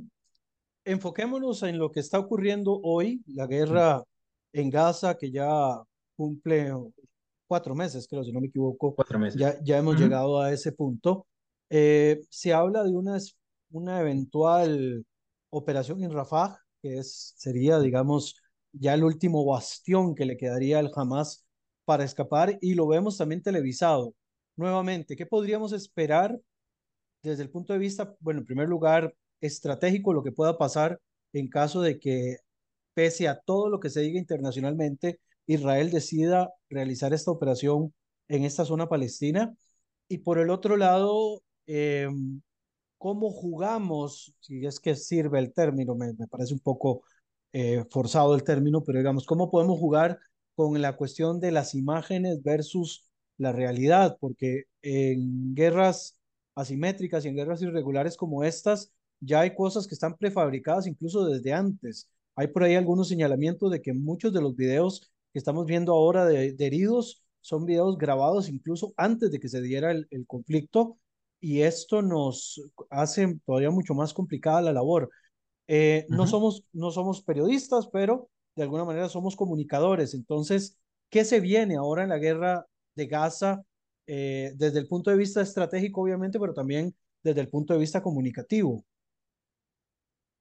enfoquémonos 0.84 1.62
en 1.62 1.78
lo 1.78 1.90
que 1.90 2.00
está 2.00 2.18
ocurriendo 2.18 2.80
hoy, 2.82 3.22
la 3.26 3.46
guerra 3.46 4.02
en 4.52 4.70
Gaza, 4.70 5.16
que 5.16 5.30
ya 5.30 5.80
cumple 6.16 6.72
cuatro 7.46 7.74
meses, 7.74 8.06
creo, 8.08 8.24
si 8.24 8.32
no 8.32 8.40
me 8.40 8.48
equivoco. 8.48 8.94
Cuatro 8.94 9.18
meses. 9.18 9.40
Ya, 9.40 9.58
ya 9.62 9.78
hemos 9.78 9.98
llegado 9.98 10.40
a 10.40 10.52
ese 10.52 10.72
punto. 10.72 11.26
Eh, 11.70 12.20
se 12.28 12.52
habla 12.52 12.84
de 12.84 12.90
una, 12.90 13.18
una 13.70 14.00
eventual 14.00 15.04
operación 15.50 16.02
en 16.02 16.12
Rafah, 16.12 16.58
que 16.80 16.98
es, 16.98 17.34
sería, 17.36 17.78
digamos, 17.78 18.36
ya 18.72 18.94
el 18.94 19.04
último 19.04 19.44
bastión 19.44 20.14
que 20.14 20.24
le 20.24 20.36
quedaría 20.36 20.78
al 20.78 20.90
Hamas 20.94 21.46
para 21.84 22.04
escapar, 22.04 22.58
y 22.60 22.74
lo 22.74 22.86
vemos 22.86 23.18
también 23.18 23.42
televisado. 23.42 24.14
Nuevamente, 24.56 25.16
¿qué 25.16 25.26
podríamos 25.26 25.72
esperar 25.72 26.38
desde 27.22 27.42
el 27.42 27.50
punto 27.50 27.72
de 27.72 27.78
vista, 27.78 28.14
bueno, 28.20 28.40
en 28.40 28.46
primer 28.46 28.68
lugar, 28.68 29.14
estratégico, 29.42 30.14
lo 30.14 30.22
que 30.22 30.32
pueda 30.32 30.56
pasar 30.58 31.00
en 31.34 31.48
caso 31.48 31.82
de 31.82 31.98
que, 31.98 32.38
pese 32.94 33.28
a 33.28 33.40
todo 33.40 33.68
lo 33.68 33.80
que 33.80 33.90
se 33.90 34.00
diga 34.00 34.18
internacionalmente, 34.18 35.20
Israel 35.46 35.90
decida 35.90 36.50
realizar 36.70 37.12
esta 37.12 37.30
operación 37.30 37.94
en 38.28 38.44
esta 38.44 38.64
zona 38.64 38.88
palestina? 38.88 39.54
Y 40.08 40.18
por 40.18 40.38
el 40.38 40.50
otro 40.50 40.76
lado, 40.76 41.42
eh, 41.66 42.08
¿cómo 42.98 43.30
jugamos? 43.30 44.34
Si 44.40 44.64
es 44.66 44.80
que 44.80 44.96
sirve 44.96 45.38
el 45.38 45.52
término, 45.52 45.94
me, 45.94 46.12
me 46.14 46.26
parece 46.28 46.54
un 46.54 46.60
poco 46.60 47.02
eh, 47.52 47.84
forzado 47.90 48.34
el 48.34 48.44
término, 48.44 48.82
pero 48.84 48.98
digamos, 48.98 49.26
¿cómo 49.26 49.50
podemos 49.50 49.78
jugar 49.78 50.18
con 50.54 50.80
la 50.80 50.96
cuestión 50.96 51.40
de 51.40 51.52
las 51.52 51.74
imágenes 51.74 52.42
versus 52.42 53.04
la 53.38 53.52
realidad? 53.52 54.16
Porque 54.20 54.64
en 54.82 55.54
guerras 55.54 56.18
asimétricas 56.54 57.24
y 57.24 57.28
en 57.28 57.36
guerras 57.36 57.62
irregulares 57.62 58.16
como 58.16 58.44
estas, 58.44 58.92
ya 59.22 59.40
hay 59.40 59.54
cosas 59.54 59.86
que 59.86 59.94
están 59.94 60.16
prefabricadas 60.16 60.86
incluso 60.86 61.24
desde 61.24 61.52
antes. 61.52 62.08
Hay 62.34 62.48
por 62.48 62.64
ahí 62.64 62.74
algunos 62.74 63.08
señalamientos 63.08 63.70
de 63.70 63.80
que 63.80 63.92
muchos 63.92 64.32
de 64.32 64.40
los 64.40 64.56
videos 64.56 65.10
que 65.32 65.38
estamos 65.38 65.64
viendo 65.66 65.92
ahora 65.92 66.26
de, 66.26 66.54
heridos 66.58 67.22
son 67.40 67.64
videos 67.64 67.96
grabados 67.98 68.48
incluso 68.48 68.92
antes 68.96 69.30
de 69.30 69.40
que 69.40 69.48
se 69.48 69.62
diera 69.62 69.92
el, 69.92 70.26
conflicto 70.26 70.98
y 71.40 71.60
esto 71.62 72.02
nos 72.02 72.62
hace 72.90 73.38
todavía 73.46 73.70
mucho 73.70 73.94
más 73.94 74.12
complicada 74.12 74.62
la 74.62 74.72
labor. 74.72 75.10
Eh, 75.68 76.06
no, 76.08 76.26
somos, 76.26 76.64
no 76.72 76.90
somos 76.90 77.22
periodistas, 77.22 77.88
pero 77.88 78.28
de 78.56 78.64
alguna 78.64 78.84
manera 78.84 79.08
somos 79.08 79.36
comunicadores. 79.36 80.14
Entonces, 80.14 80.78
¿qué 81.10 81.24
se 81.24 81.40
viene 81.40 81.76
ahora 81.76 82.02
en 82.04 82.10
la 82.10 82.18
guerra 82.18 82.66
de 82.94 83.06
Gaza 83.06 83.64
eh, 84.06 84.52
desde 84.56 84.78
el 84.78 84.88
punto 84.88 85.10
de 85.10 85.16
vista 85.16 85.40
estratégico, 85.40 86.02
obviamente, 86.02 86.38
pero 86.38 86.54
también 86.54 86.94
desde 87.22 87.40
el 87.40 87.48
punto 87.48 87.72
de 87.72 87.80
vista 87.80 88.02
comunicativo? 88.02 88.84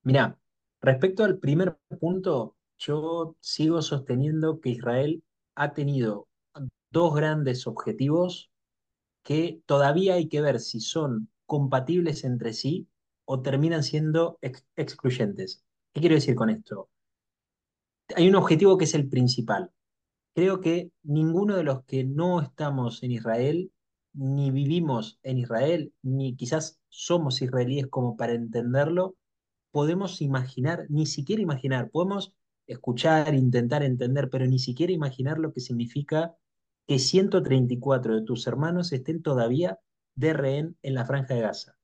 Mira, 0.04 0.40
respecto 0.82 1.24
al 1.24 1.38
primer 1.38 1.78
punto, 2.00 2.56
yo 2.78 3.36
sigo 3.40 3.82
sosteniendo 3.84 4.60
que 4.60 4.70
Israel 4.70 5.24
ha 5.56 5.74
tenido 5.74 6.28
dos 6.90 7.16
grandes 7.16 7.68
objetivos 7.68 8.52
que 9.24 9.62
todavía 9.68 10.16
hay 10.16 10.28
que 10.28 10.42
ver 10.42 10.60
si 10.60 10.80
son 10.80 11.30
compatibles 11.46 12.24
entre 12.24 12.54
sí 12.54 12.88
o 13.26 13.42
terminan 13.42 13.84
siendo 13.84 14.40
excluyentes. 14.76 15.64
¿Qué 15.94 16.02
quiero 16.02 16.16
decir 16.16 16.34
con 16.34 16.50
esto? 16.50 16.90
Hay 18.16 18.28
un 18.28 18.36
objetivo 18.36 18.78
que 18.78 18.86
es 18.86 18.96
el 18.96 19.08
principal. 19.08 19.72
Creo 20.34 20.62
que 20.62 20.92
ninguno 21.04 21.56
de 21.56 21.64
los 21.64 21.84
que 21.84 22.04
no 22.04 22.42
estamos 22.42 23.04
en 23.04 23.12
Israel, 23.12 23.72
ni 24.14 24.50
vivimos 24.50 25.20
en 25.22 25.38
Israel, 25.38 25.94
ni 26.02 26.36
quizás 26.36 26.80
somos 26.90 27.42
israelíes 27.42 27.88
como 27.88 28.18
para 28.18 28.34
entenderlo, 28.34 29.16
podemos 29.72 30.22
imaginar, 30.22 30.86
ni 30.90 31.06
siquiera 31.06 31.42
imaginar, 31.42 31.90
podemos 31.90 32.34
escuchar, 32.68 33.34
intentar 33.34 33.84
entender, 33.84 34.30
pero 34.30 34.46
ni 34.46 34.60
siquiera 34.60 34.94
imaginar 34.94 35.40
lo 35.40 35.54
que 35.54 35.62
significa 35.62 36.36
que 36.88 37.00
134 37.00 38.16
de 38.16 38.22
tus 38.24 38.48
hermanos 38.48 38.92
estén 38.92 39.22
todavía 39.22 39.80
de 40.16 40.34
rehén 40.34 40.78
en 40.82 40.94
la 40.94 41.06
franja 41.06 41.34
de 41.34 41.42
Gaza, 41.42 41.78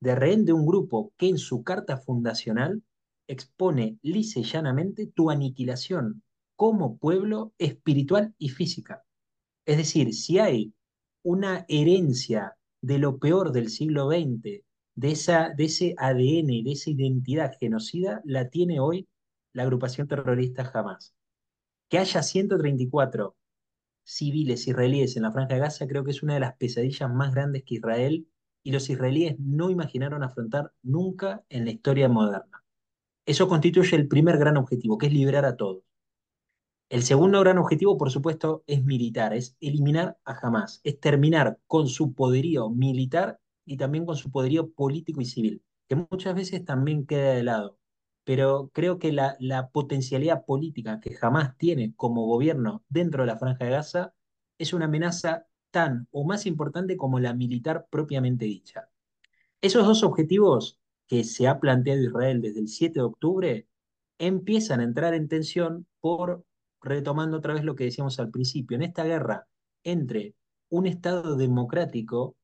de 0.00 0.14
rehén 0.14 0.44
de 0.44 0.52
un 0.52 0.66
grupo 0.66 1.12
que 1.16 1.28
en 1.28 1.38
su 1.38 1.62
carta 1.62 1.96
fundacional 1.96 2.82
expone 3.26 3.98
lisa 4.02 4.40
y 4.40 4.44
llanamente 4.44 5.06
tu 5.06 5.30
aniquilación 5.30 6.22
como 6.56 6.98
pueblo 6.98 7.54
espiritual 7.58 8.34
y 8.38 8.50
física. 8.50 9.04
Es 9.64 9.76
decir, 9.76 10.12
si 10.14 10.38
hay 10.38 10.74
una 11.22 11.64
herencia 11.68 12.56
de 12.82 12.98
lo 12.98 13.18
peor 13.18 13.52
del 13.52 13.68
siglo 13.68 14.08
XX, 14.08 14.62
de, 15.00 15.12
esa, 15.12 15.48
de 15.56 15.64
ese 15.64 15.94
ADN, 15.96 16.62
de 16.62 16.72
esa 16.72 16.90
identidad 16.90 17.52
genocida, 17.58 18.20
la 18.22 18.50
tiene 18.50 18.80
hoy 18.80 19.08
la 19.54 19.62
agrupación 19.62 20.06
terrorista 20.06 20.66
jamás. 20.66 21.14
Que 21.88 21.96
haya 21.98 22.22
134 22.22 23.34
civiles 24.04 24.68
israelíes 24.68 25.16
en 25.16 25.22
la 25.22 25.32
franja 25.32 25.54
de 25.54 25.60
Gaza 25.60 25.86
creo 25.88 26.04
que 26.04 26.10
es 26.10 26.22
una 26.22 26.34
de 26.34 26.40
las 26.40 26.54
pesadillas 26.56 27.10
más 27.10 27.32
grandes 27.32 27.64
que 27.64 27.76
Israel 27.76 28.28
y 28.62 28.72
los 28.72 28.90
israelíes 28.90 29.36
no 29.38 29.70
imaginaron 29.70 30.22
afrontar 30.22 30.74
nunca 30.82 31.44
en 31.48 31.64
la 31.64 31.70
historia 31.70 32.10
moderna. 32.10 32.62
Eso 33.24 33.48
constituye 33.48 33.96
el 33.96 34.06
primer 34.06 34.36
gran 34.36 34.58
objetivo, 34.58 34.98
que 34.98 35.06
es 35.06 35.14
liberar 35.14 35.46
a 35.46 35.56
todos. 35.56 35.82
El 36.90 37.04
segundo 37.04 37.40
gran 37.40 37.56
objetivo, 37.56 37.96
por 37.96 38.10
supuesto, 38.10 38.64
es 38.66 38.84
militar, 38.84 39.32
es 39.32 39.56
eliminar 39.60 40.18
a 40.26 40.38
Hamas, 40.42 40.82
es 40.84 41.00
terminar 41.00 41.58
con 41.66 41.88
su 41.88 42.12
poderío 42.12 42.68
militar 42.68 43.40
y 43.70 43.76
también 43.76 44.04
con 44.04 44.16
su 44.16 44.32
poderío 44.32 44.72
político 44.72 45.20
y 45.20 45.26
civil, 45.26 45.62
que 45.88 45.94
muchas 45.94 46.34
veces 46.34 46.64
también 46.64 47.06
queda 47.06 47.34
de 47.34 47.44
lado. 47.44 47.78
Pero 48.24 48.68
creo 48.74 48.98
que 48.98 49.12
la, 49.12 49.70
potencialidad 49.72 50.44
política 50.44 50.98
que 50.98 51.14
jamás 51.14 51.56
tiene 51.56 51.94
como 51.94 52.26
gobierno 52.26 52.84
dentro 52.88 53.22
de 53.22 53.28
la 53.28 53.38
Franja 53.38 53.64
de 53.64 53.70
Gaza 53.70 54.12
es 54.58 54.72
una 54.72 54.86
amenaza 54.86 55.46
tan 55.70 56.08
o 56.10 56.24
más 56.24 56.46
importante 56.46 56.96
como 56.96 57.20
la 57.20 57.32
militar 57.32 57.86
propiamente 57.88 58.44
dicha. 58.44 58.88
Esos 59.60 59.86
dos 59.86 60.02
objetivos 60.02 60.80
que 61.06 61.22
se 61.22 61.46
ha 61.46 61.60
planteado 61.60 62.02
Israel 62.02 62.42
desde 62.42 62.58
el 62.58 62.68
7 62.68 62.94
de 62.94 63.04
octubre 63.04 63.68
empiezan 64.18 64.80
a 64.80 64.84
entrar 64.84 65.14
en 65.14 65.28
tensión 65.28 65.86
por, 66.00 66.44
retomando 66.82 67.36
otra 67.36 67.54
vez 67.54 67.62
lo 67.62 67.76
que 67.76 67.84
decíamos 67.84 68.18
al 68.18 68.32
principio, 68.32 68.74
en 68.74 68.82
esta 68.82 69.04
guerra 69.04 69.46
entre 69.84 70.34
un 70.70 70.88
Estado 70.88 71.36
democrático 71.36 72.36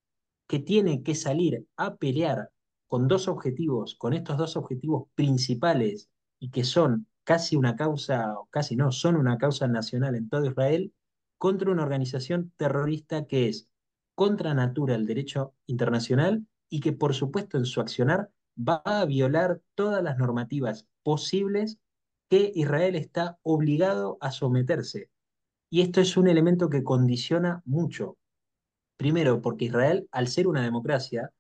que 0.47 0.59
tiene 0.59 1.03
que 1.03 1.15
salir 1.15 1.67
a 1.77 1.97
pelear 1.97 2.51
con 2.87 3.09
dos 3.09 3.29
objetivos, 3.29 3.97
con 3.97 4.13
estos 4.13 4.37
dos 4.37 4.57
objetivos 4.57 5.09
principales 5.15 6.09
y 6.39 6.51
que 6.51 6.65
son 6.65 7.07
casi 7.25 7.57
una 7.57 7.75
causa, 7.75 8.39
o 8.39 8.47
casi 8.51 8.77
no, 8.77 8.93
son 8.93 9.17
una 9.17 9.39
causa 9.39 9.67
nacional 9.67 10.15
en 10.15 10.29
todo 10.29 10.47
Israel, 10.47 10.93
contra 11.39 11.71
una 11.71 11.83
organización 11.83 12.53
terrorista 12.57 13.27
que 13.27 13.49
es 13.49 13.69
contra 14.15 14.55
natura 14.55 14.95
el 14.95 15.07
derecho 15.07 15.55
internacional 15.67 16.47
y 16.71 16.81
que 16.81 16.93
por 16.93 17.15
supuesto 17.15 17.59
en 17.59 17.67
su 17.67 17.81
accionar 17.81 18.31
va 18.57 18.83
a 18.85 19.05
violar 19.05 19.61
todas 19.75 20.03
las 20.03 20.17
normativas 20.17 20.87
posibles 21.03 21.79
que 22.29 22.53
Israel 22.55 22.97
está 22.97 23.39
obligado 23.43 24.17
a 24.21 24.31
someterse. 24.33 25.11
Y 25.71 25.83
esto 25.83 26.01
es 26.01 26.17
un 26.17 26.29
elemento 26.29 26.71
que 26.71 26.83
condiciona 26.83 27.63
mucho. 27.65 28.17
Primero, 28.97 29.43
porque 29.43 29.67
Israel, 29.67 30.09
al 30.11 30.29
ser 30.29 30.49
una 30.49 30.63
democracia, 30.63 31.31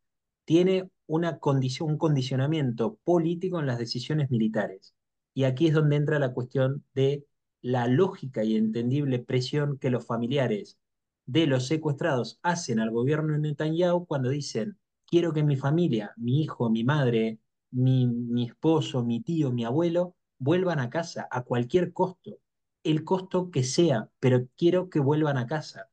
tiene 0.45 0.90
un 1.07 1.99
condicionamiento 1.99 2.99
político 3.05 3.61
en 3.61 3.66
las 3.66 3.79
decisiones 3.79 4.31
militares. 4.31 4.95
Y 5.35 5.45
aquí 5.45 5.69
es 5.69 5.75
donde 5.75 5.97
entra 5.97 6.19
la 6.19 6.33
cuestión 6.33 6.85
de 6.95 7.27
la 7.62 7.87
lógica 7.88 8.45
y 8.45 8.57
entendible 8.57 9.19
presión 9.19 9.79
que 9.79 9.90
los 9.90 10.07
familiares 10.07 10.79
de 11.27 11.47
los 11.47 11.66
secuestrados 11.66 12.38
hacen 12.42 12.79
al 12.79 12.90
gobierno 12.90 13.33
de 13.33 13.40
Netanyahu 13.40 14.07
cuando 14.07 14.31
dicen, 14.31 14.79
quiero 15.07 15.33
que 15.33 15.42
mi 15.42 15.57
familia, 15.57 16.12
mi 16.16 16.42
hijo, 16.42 16.71
mi 16.71 16.85
madre, 16.85 17.40
mi 17.71 18.45
esposo, 18.47 19.05
mi 19.05 19.21
tío, 19.21 19.53
mi 19.53 19.64
abuelo, 19.64 20.14
vuelvan 20.38 20.79
a 20.79 20.90
casa 20.90 21.27
a 21.31 21.42
cualquier 21.42 21.92
costo, 21.92 22.38
el 22.85 23.05
costo 23.05 23.51
que 23.51 23.64
sea, 23.64 24.11
pero 24.21 24.47
quiero 24.57 24.88
que 24.90 25.01
vuelvan 25.01 25.38
a 25.38 25.47
casa. 25.47 25.88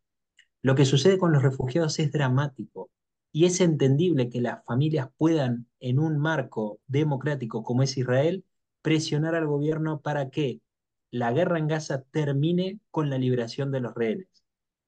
Lo 0.64 0.76
que 0.76 0.86
sucede 0.86 1.18
con 1.18 1.34
los 1.34 1.44
refugiados 1.44 2.00
es 2.00 2.14
dramático 2.14 2.90
y 3.34 3.44
es 3.46 3.60
entendible 3.60 4.30
que 4.30 4.40
las 4.40 4.64
familias 4.64 5.10
puedan, 5.18 5.68
en 5.82 6.00
un 6.00 6.18
marco 6.18 6.80
democrático 6.88 7.64
como 7.64 7.84
es 7.84 7.98
Israel, 7.98 8.46
presionar 8.82 9.36
al 9.36 9.46
gobierno 9.46 10.00
para 10.02 10.30
que 10.30 10.62
la 11.12 11.34
guerra 11.34 11.60
en 11.60 11.68
Gaza 11.68 12.04
termine 12.12 12.80
con 12.92 13.10
la 13.10 13.18
liberación 13.18 13.74
de 13.74 13.82
los 13.82 13.94
rehenes. 13.94 14.30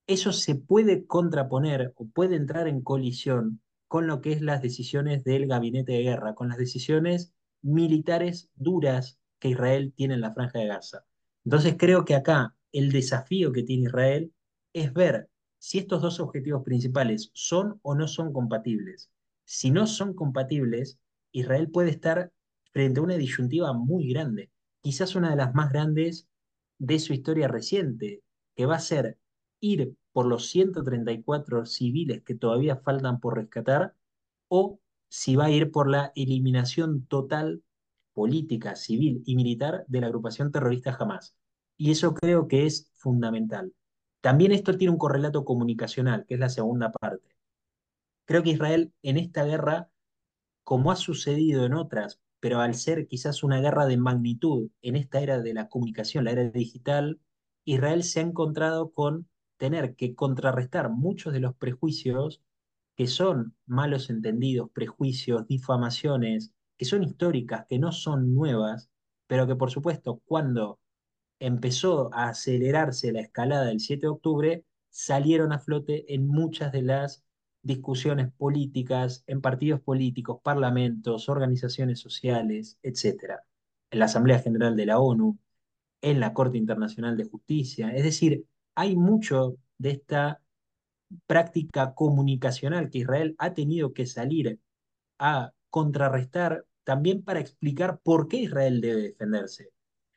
Eso 0.07 0.31
se 0.31 0.55
puede 0.55 1.07
contraponer 1.07 1.93
o 1.97 2.07
puede 2.07 2.37
entrar 2.37 2.69
en 2.69 2.81
colisión 2.81 3.59
con 3.89 4.07
lo 4.07 4.21
que 4.21 4.31
es 4.31 4.41
las 4.41 4.61
decisiones 4.61 5.25
del 5.25 5.45
gabinete 5.45 5.91
de 5.91 6.03
guerra, 6.03 6.35
con 6.35 6.47
las 6.47 6.57
decisiones 6.57 7.33
militares 7.61 8.49
duras 8.55 9.19
que 9.39 9.49
Israel 9.49 9.91
tiene 9.93 10.13
en 10.13 10.21
la 10.21 10.33
franja 10.33 10.59
de 10.59 10.67
Gaza. 10.67 11.03
Entonces 11.43 11.75
creo 11.77 12.05
que 12.05 12.15
acá 12.15 12.55
el 12.71 12.93
desafío 12.93 13.51
que 13.51 13.63
tiene 13.63 13.83
Israel 13.83 14.31
es 14.71 14.93
ver 14.93 15.29
si 15.65 15.79
estos 15.79 15.99
dos 15.99 16.19
objetivos 16.19 16.63
principales 16.63 17.31
son 17.33 17.79
o 17.81 17.95
no 17.95 18.07
son 18.07 18.31
compatibles. 18.31 19.09
Si 19.45 19.71
no 19.71 19.87
son 19.87 20.13
compatibles, 20.13 20.99
Israel 21.31 21.71
puede 21.71 21.89
estar 21.89 22.31
frente 22.71 22.99
a 22.99 23.03
una 23.03 23.15
disyuntiva 23.15 23.73
muy 23.73 24.07
grande, 24.13 24.51
quizás 24.81 25.15
una 25.15 25.31
de 25.31 25.37
las 25.37 25.55
más 25.55 25.71
grandes 25.71 26.27
de 26.77 26.99
su 26.99 27.13
historia 27.13 27.47
reciente, 27.47 28.21
que 28.55 28.67
va 28.67 28.75
a 28.75 28.79
ser 28.79 29.17
ir 29.59 29.95
por 30.13 30.27
los 30.27 30.49
134 30.49 31.65
civiles 31.65 32.21
que 32.21 32.35
todavía 32.35 32.75
faltan 32.75 33.19
por 33.19 33.35
rescatar 33.35 33.95
o 34.47 34.79
si 35.09 35.35
va 35.35 35.45
a 35.45 35.51
ir 35.51 35.71
por 35.71 35.89
la 35.89 36.11
eliminación 36.15 37.07
total 37.07 37.63
política, 38.13 38.75
civil 38.75 39.23
y 39.25 39.35
militar 39.35 39.83
de 39.87 40.01
la 40.01 40.07
agrupación 40.07 40.51
terrorista 40.51 40.95
Hamas. 40.99 41.35
Y 41.75 41.89
eso 41.89 42.13
creo 42.13 42.47
que 42.47 42.67
es 42.67 42.91
fundamental. 42.93 43.73
También 44.25 44.53
esto 44.53 44.75
tiene 44.75 44.91
un 44.91 44.97
correlato 44.97 45.45
comunicacional, 45.45 46.25
que 46.25 46.33
es 46.33 46.39
la 46.39 46.49
segunda 46.49 46.91
parte. 46.91 47.35
Creo 48.25 48.41
que 48.41 48.49
Israel 48.49 48.91
en 49.03 49.17
esta 49.17 49.43
guerra, 49.43 49.91
como 50.63 50.89
ha 50.89 50.95
sucedido 50.95 51.63
en 51.63 51.75
otras, 51.75 52.19
pero 52.39 52.59
al 52.59 52.73
ser 52.73 53.05
quizás 53.05 53.43
una 53.43 53.59
guerra 53.61 53.85
de 53.85 53.97
magnitud 53.97 54.71
en 54.81 54.95
esta 54.95 55.21
era 55.21 55.41
de 55.41 55.53
la 55.53 55.69
comunicación, 55.69 56.23
la 56.23 56.31
era 56.31 56.49
digital, 56.49 57.21
Israel 57.65 58.03
se 58.03 58.19
ha 58.19 58.23
encontrado 58.23 58.93
con 58.93 59.29
tener 59.57 59.95
que 59.95 60.15
contrarrestar 60.15 60.89
muchos 60.89 61.31
de 61.31 61.41
los 61.41 61.55
prejuicios 61.55 62.41
que 62.95 63.05
son 63.05 63.55
malos 63.67 64.09
entendidos, 64.09 64.71
prejuicios, 64.71 65.45
difamaciones, 65.45 66.51
que 66.77 66.85
son 66.85 67.03
históricas, 67.03 67.67
que 67.69 67.77
no 67.77 67.91
son 67.91 68.33
nuevas, 68.33 68.89
pero 69.27 69.45
que 69.45 69.55
por 69.55 69.69
supuesto 69.69 70.23
cuando 70.25 70.79
empezó 71.39 72.13
a 72.13 72.29
acelerarse 72.29 73.11
la 73.11 73.21
escalada 73.21 73.65
del 73.65 73.79
7 73.79 74.01
de 74.01 74.07
octubre, 74.07 74.65
salieron 74.89 75.51
a 75.51 75.59
flote 75.59 76.13
en 76.13 76.27
muchas 76.27 76.71
de 76.71 76.81
las 76.81 77.23
discusiones 77.61 78.31
políticas, 78.31 79.23
en 79.27 79.41
partidos 79.41 79.81
políticos, 79.81 80.39
parlamentos, 80.43 81.29
organizaciones 81.29 81.99
sociales, 81.99 82.77
etc. 82.83 83.39
En 83.89 83.99
la 83.99 84.05
Asamblea 84.05 84.39
General 84.39 84.75
de 84.75 84.85
la 84.85 84.99
ONU, 84.99 85.37
en 86.01 86.19
la 86.19 86.33
Corte 86.33 86.57
Internacional 86.57 87.17
de 87.17 87.25
Justicia. 87.25 87.89
Es 87.89 88.03
decir, 88.03 88.45
hay 88.75 88.95
mucho 88.95 89.57
de 89.77 89.91
esta 89.91 90.41
práctica 91.27 91.93
comunicacional 91.95 92.89
que 92.89 92.99
Israel 92.99 93.35
ha 93.39 93.53
tenido 93.53 93.93
que 93.93 94.05
salir 94.05 94.59
a 95.19 95.53
contrarrestar 95.69 96.65
también 96.83 97.23
para 97.23 97.39
explicar 97.39 97.99
por 98.03 98.27
qué 98.27 98.37
Israel 98.37 98.81
debe 98.81 99.01
defenderse. 99.01 99.74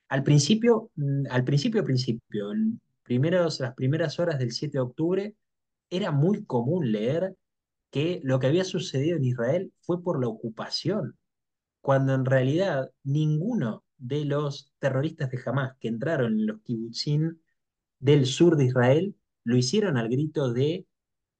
Al 0.08 0.22
principio, 0.22 0.90
mm, 0.96 1.26
al 1.30 1.44
principio, 1.44 1.84
principio, 1.84 2.52
en 2.52 2.80
primeros, 3.02 3.60
las 3.60 3.74
primeras 3.74 4.18
horas 4.18 4.38
del 4.38 4.52
7 4.52 4.78
de 4.78 4.80
octubre, 4.80 5.34
era 5.90 6.10
muy 6.10 6.44
común 6.44 6.92
leer 6.92 7.36
que 7.90 8.20
lo 8.24 8.38
que 8.38 8.48
había 8.48 8.64
sucedido 8.64 9.16
en 9.16 9.24
Israel 9.24 9.72
fue 9.80 10.02
por 10.02 10.20
la 10.20 10.28
ocupación, 10.28 11.16
cuando 11.80 12.14
en 12.14 12.24
realidad 12.24 12.90
ninguno 13.04 13.84
de 13.96 14.24
los 14.24 14.72
terroristas 14.78 15.30
de 15.30 15.40
Hamas 15.44 15.76
que 15.80 15.88
entraron 15.88 16.34
en 16.34 16.46
los 16.46 16.60
kibbutzim 16.62 17.38
del 17.98 18.26
sur 18.26 18.56
de 18.56 18.66
Israel 18.66 19.16
lo 19.44 19.56
hicieron 19.56 19.96
al 19.96 20.08
grito 20.08 20.52
de 20.52 20.86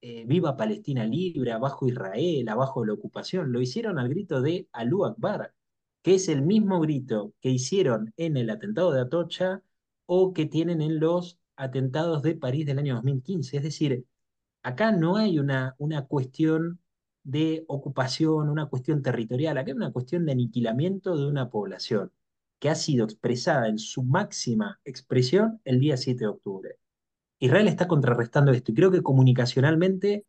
eh, 0.00 0.24
Viva 0.26 0.56
Palestina 0.56 1.04
libre, 1.04 1.52
abajo 1.52 1.86
Israel, 1.86 2.48
abajo 2.48 2.84
la 2.84 2.94
ocupación, 2.94 3.52
lo 3.52 3.60
hicieron 3.60 3.98
al 3.98 4.08
grito 4.08 4.40
de 4.40 4.68
Alú 4.72 5.04
Akbar, 5.04 5.52
que 6.02 6.14
es 6.14 6.28
el 6.28 6.42
mismo 6.42 6.80
grito 6.80 7.34
que 7.40 7.50
hicieron 7.50 8.12
en 8.16 8.36
el 8.36 8.50
atentado 8.50 8.92
de 8.92 9.00
Atocha 9.00 9.62
o 10.06 10.32
que 10.32 10.46
tienen 10.46 10.80
en 10.80 11.00
los 11.00 11.38
atentados 11.56 12.22
de 12.22 12.36
París 12.36 12.66
del 12.66 12.78
año 12.78 12.94
2015. 12.94 13.56
Es 13.56 13.62
decir, 13.62 14.06
acá 14.62 14.92
no 14.92 15.16
hay 15.16 15.38
una, 15.38 15.74
una 15.78 16.06
cuestión 16.06 16.80
de 17.24 17.64
ocupación, 17.68 18.48
una 18.48 18.66
cuestión 18.66 19.02
territorial, 19.02 19.58
acá 19.58 19.70
hay 19.70 19.76
una 19.76 19.92
cuestión 19.92 20.24
de 20.24 20.32
aniquilamiento 20.32 21.16
de 21.16 21.26
una 21.26 21.50
población 21.50 22.12
que 22.58 22.70
ha 22.70 22.74
sido 22.74 23.04
expresada 23.04 23.68
en 23.68 23.78
su 23.78 24.02
máxima 24.02 24.80
expresión 24.84 25.60
el 25.64 25.80
día 25.80 25.96
7 25.96 26.20
de 26.20 26.26
octubre. 26.28 26.76
Israel 27.38 27.68
está 27.68 27.86
contrarrestando 27.86 28.52
esto 28.52 28.72
y 28.72 28.74
creo 28.74 28.90
que 28.90 29.02
comunicacionalmente 29.02 30.26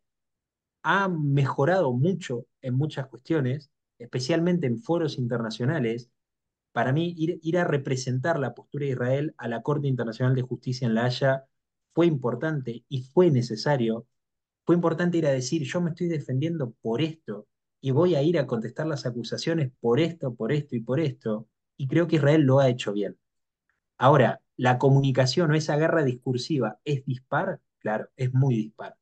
ha 0.82 1.08
mejorado 1.08 1.92
mucho 1.92 2.46
en 2.62 2.74
muchas 2.74 3.08
cuestiones, 3.08 3.70
especialmente 4.00 4.66
en 4.66 4.78
foros 4.78 5.18
internacionales. 5.18 6.10
Para 6.72 6.92
mí, 6.92 7.14
ir, 7.16 7.38
ir, 7.42 7.58
a 7.58 7.64
representar 7.64 8.38
la 8.38 8.54
postura 8.54 8.86
de 8.86 8.92
Israel 8.92 9.34
a 9.38 9.48
la 9.48 9.62
Corte 9.62 9.88
Internacional 9.88 10.34
de 10.34 10.42
Justicia 10.42 10.86
en 10.86 10.94
La 10.94 11.04
Haya 11.04 11.44
fue 11.94 12.06
importante 12.06 12.84
y 12.88 13.02
fue 13.02 13.30
necesario. 13.30 14.06
Fue 14.64 14.74
importante 14.74 15.18
ir 15.18 15.26
a 15.26 15.32
decir, 15.32 15.62
yo 15.64 15.80
me 15.80 15.90
estoy 15.90 16.08
defendiendo 16.08 16.72
por 16.82 17.00
esto 17.02 17.48
y 17.80 17.90
voy 17.92 18.14
a 18.14 18.22
ir 18.22 18.38
a 18.38 18.46
contestar 18.46 18.86
las 18.86 19.06
acusaciones 19.06 19.72
por 19.80 20.00
esto, 20.00 20.34
por 20.34 20.52
esto 20.52 20.76
y 20.76 20.80
por 20.80 21.00
esto. 21.00 21.48
Y 21.76 21.88
creo 21.88 22.06
que 22.06 22.16
Israel 22.16 22.42
lo 22.42 22.60
ha 22.60 22.68
hecho 22.68 22.92
bien. 22.92 23.18
Ahora, 23.96 24.42
la 24.56 24.78
comunicación 24.78 25.50
o 25.50 25.54
esa 25.54 25.76
guerra 25.76 26.04
discursiva 26.04 26.78
es 26.84 27.04
dispar, 27.04 27.60
claro, 27.78 28.08
es 28.16 28.32
muy 28.32 28.54
dispar. 28.54 28.96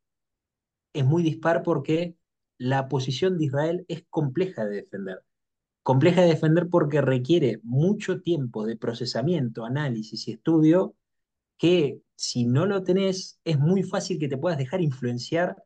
Es 0.93 1.05
muy 1.05 1.23
dispar 1.23 1.63
porque 1.63 2.17
la 2.59 2.89
posición 2.89 3.39
de 3.39 3.47
Israel 3.47 3.85
es 3.89 4.05
compleja 4.11 4.67
de 4.67 4.77
defender. 4.77 5.25
Compleja 5.83 6.23
de 6.23 6.29
defender 6.29 6.69
porque 6.71 7.01
requiere 7.03 7.61
mucho 7.65 8.23
tiempo 8.23 8.67
de 8.67 8.77
procesamiento, 8.77 9.65
análisis 9.65 10.29
y 10.29 10.33
estudio 10.33 10.95
que 11.59 12.03
si 12.17 12.47
no 12.47 12.67
lo 12.67 12.83
tenés 12.85 13.41
es 13.45 13.59
muy 13.59 13.83
fácil 13.83 14.19
que 14.19 14.29
te 14.29 14.39
puedas 14.39 14.59
dejar 14.59 14.81
influenciar 14.83 15.57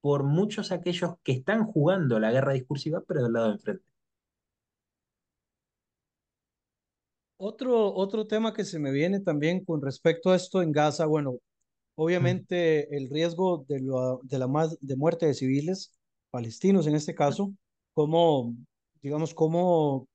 por 0.00 0.24
muchos 0.24 0.72
aquellos 0.72 1.14
que 1.24 1.32
están 1.32 1.64
jugando 1.66 2.20
la 2.20 2.32
guerra 2.32 2.54
discursiva, 2.54 3.02
pero 3.06 3.22
del 3.24 3.32
lado 3.34 3.48
de 3.48 3.52
enfrente. 3.54 3.84
Otro, 7.36 7.92
otro 7.94 8.26
tema 8.26 8.52
que 8.54 8.64
se 8.64 8.78
me 8.78 8.92
viene 8.92 9.20
también 9.20 9.64
con 9.64 9.82
respecto 9.82 10.30
a 10.30 10.36
esto 10.36 10.62
en 10.62 10.70
Gaza, 10.72 11.06
bueno, 11.06 11.38
Mm, 12.20 12.36
obviamente 12.36 12.96
el 12.96 13.10
riesgo 13.10 13.64
de, 13.68 13.80
lo- 13.80 14.20
de 14.24 14.38
la 14.38 14.48
más, 14.48 14.78
de 14.80 14.96
muerte 14.96 15.26
de 15.26 15.34
civiles 15.34 15.92
palestinos 16.32 16.86
en 16.86 16.96
este 16.96 17.14
caso, 17.14 17.52
cómo, 17.94 18.56
digamos, 19.02 19.34
cómo 19.34 20.08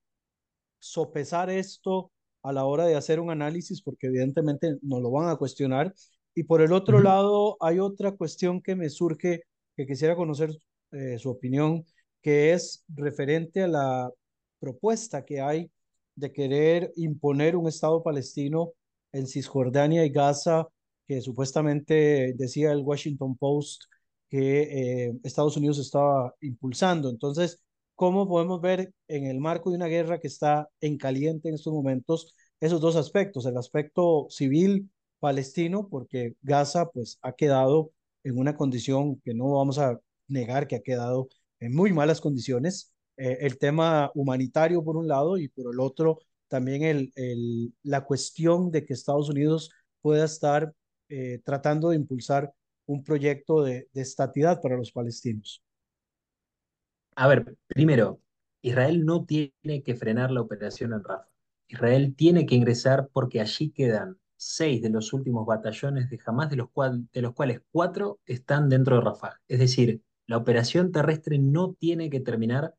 sopesar 0.80 1.50
esto 1.50 2.12
a 2.44 2.52
la 2.52 2.66
hora 2.66 2.86
de 2.86 2.96
hacer 2.96 3.20
un 3.20 3.30
análisis, 3.30 3.82
porque 3.82 4.08
evidentemente 4.08 4.78
nos 4.82 5.02
lo 5.02 5.12
van 5.12 5.30
a 5.30 5.36
cuestionar. 5.38 5.94
Y 6.36 6.44
por 6.44 6.62
el 6.62 6.74
otro 6.74 7.02
lado, 7.02 7.58
hay 7.62 7.80
otra 7.80 8.12
cuestión 8.14 8.62
que 8.62 8.76
me 8.76 8.90
surge, 8.90 9.44
que 9.76 9.86
quisiera 9.86 10.16
conocer 10.16 10.52
eh, 10.92 11.18
su 11.20 11.30
opinión, 11.30 11.86
que 12.22 12.54
es 12.54 12.84
referente 12.90 13.64
a 13.64 13.68
la 13.68 14.10
propuesta 14.60 15.24
que 15.24 15.40
hay 15.40 15.72
de 16.16 16.32
querer 16.32 16.92
imponer 16.96 17.56
un 17.56 17.68
Estado 17.68 18.02
palestino 18.02 18.74
en 19.12 19.28
Cisjordania 19.28 20.04
y 20.04 20.10
Gaza, 20.10 20.68
que 21.08 21.22
supuestamente 21.22 22.34
decía 22.36 22.72
el 22.72 22.82
Washington 22.82 23.38
Post 23.38 23.84
que 24.30 25.08
eh, 25.08 25.20
Estados 25.24 25.58
Unidos 25.58 25.80
estaba 25.80 26.34
impulsando. 26.42 27.10
Entonces, 27.10 27.62
cómo 27.96 28.28
podemos 28.28 28.62
ver 28.62 28.94
en 29.08 29.26
el 29.26 29.40
marco 29.40 29.70
de 29.70 29.78
una 29.78 29.88
guerra 29.88 30.20
que 30.20 30.28
está 30.28 30.70
en 30.82 30.98
caliente 30.98 31.50
en 31.50 31.56
estos 31.56 31.74
momentos 31.74 32.34
esos 32.60 32.82
dos 32.82 32.96
aspectos, 32.96 33.46
el 33.46 33.58
aspecto 33.58 34.28
civil 34.30 34.90
palestino, 35.20 35.88
porque 35.90 36.36
Gaza 36.42 36.90
pues 36.90 37.20
ha 37.22 37.34
quedado 37.34 37.92
en 38.24 38.38
una 38.38 38.56
condición 38.56 39.20
que 39.24 39.34
no 39.34 39.52
vamos 39.52 39.78
a 39.80 40.00
negar 40.28 40.68
que 40.68 40.76
ha 40.78 40.82
quedado 40.82 41.30
en 41.60 41.76
muy 41.76 41.94
malas 41.94 42.22
condiciones, 42.22 42.94
eh, 43.18 43.38
el 43.42 43.58
tema 43.58 44.12
humanitario 44.16 44.84
por 44.84 44.98
un 44.98 45.08
lado 45.08 45.38
y 45.38 45.48
por 45.50 45.74
el 45.74 45.80
otro 45.80 46.20
también 46.48 46.84
el, 46.84 47.12
el, 47.16 47.74
la 47.84 48.06
cuestión 48.06 48.72
de 48.72 48.86
que 48.86 48.94
Estados 48.94 49.30
Unidos 49.30 49.72
pueda 50.02 50.26
estar 50.26 50.74
eh, 51.10 51.40
tratando 51.44 51.90
de 51.90 51.98
impulsar 51.98 52.54
un 52.88 53.04
proyecto 53.04 53.64
de, 53.64 53.88
estatidad 53.94 54.62
para 54.62 54.78
los 54.78 54.92
palestinos. 54.92 55.64
A 57.16 57.28
ver, 57.28 57.56
primero, 57.68 58.22
Israel 58.62 59.06
no 59.06 59.26
tiene 59.26 59.84
que 59.84 59.96
frenar 59.96 60.32
la 60.32 60.42
operación 60.42 60.94
en 60.94 61.04
Rafah. 61.04 61.28
Israel 61.68 62.16
tiene 62.16 62.46
que 62.46 62.56
ingresar 62.56 63.10
porque 63.12 63.42
allí 63.42 63.72
quedan 63.72 64.18
seis 64.38 64.82
de 64.82 64.90
los 64.90 65.14
últimos 65.14 65.46
batallones 65.46 66.10
de 66.10 66.20
Hamas, 66.26 66.50
de 66.50 66.56
los, 66.58 66.70
de 67.12 67.22
los 67.22 67.34
cuales 67.34 67.62
cuatro 67.72 68.20
están 68.26 68.70
dentro 68.70 68.96
de 68.96 69.02
Rafah. 69.02 69.42
Es 69.48 69.60
decir, 69.60 70.02
la 70.26 70.38
operación 70.38 70.92
terrestre 70.92 71.40
no 71.40 71.74
tiene 71.74 72.10
que 72.10 72.20
terminar 72.20 72.76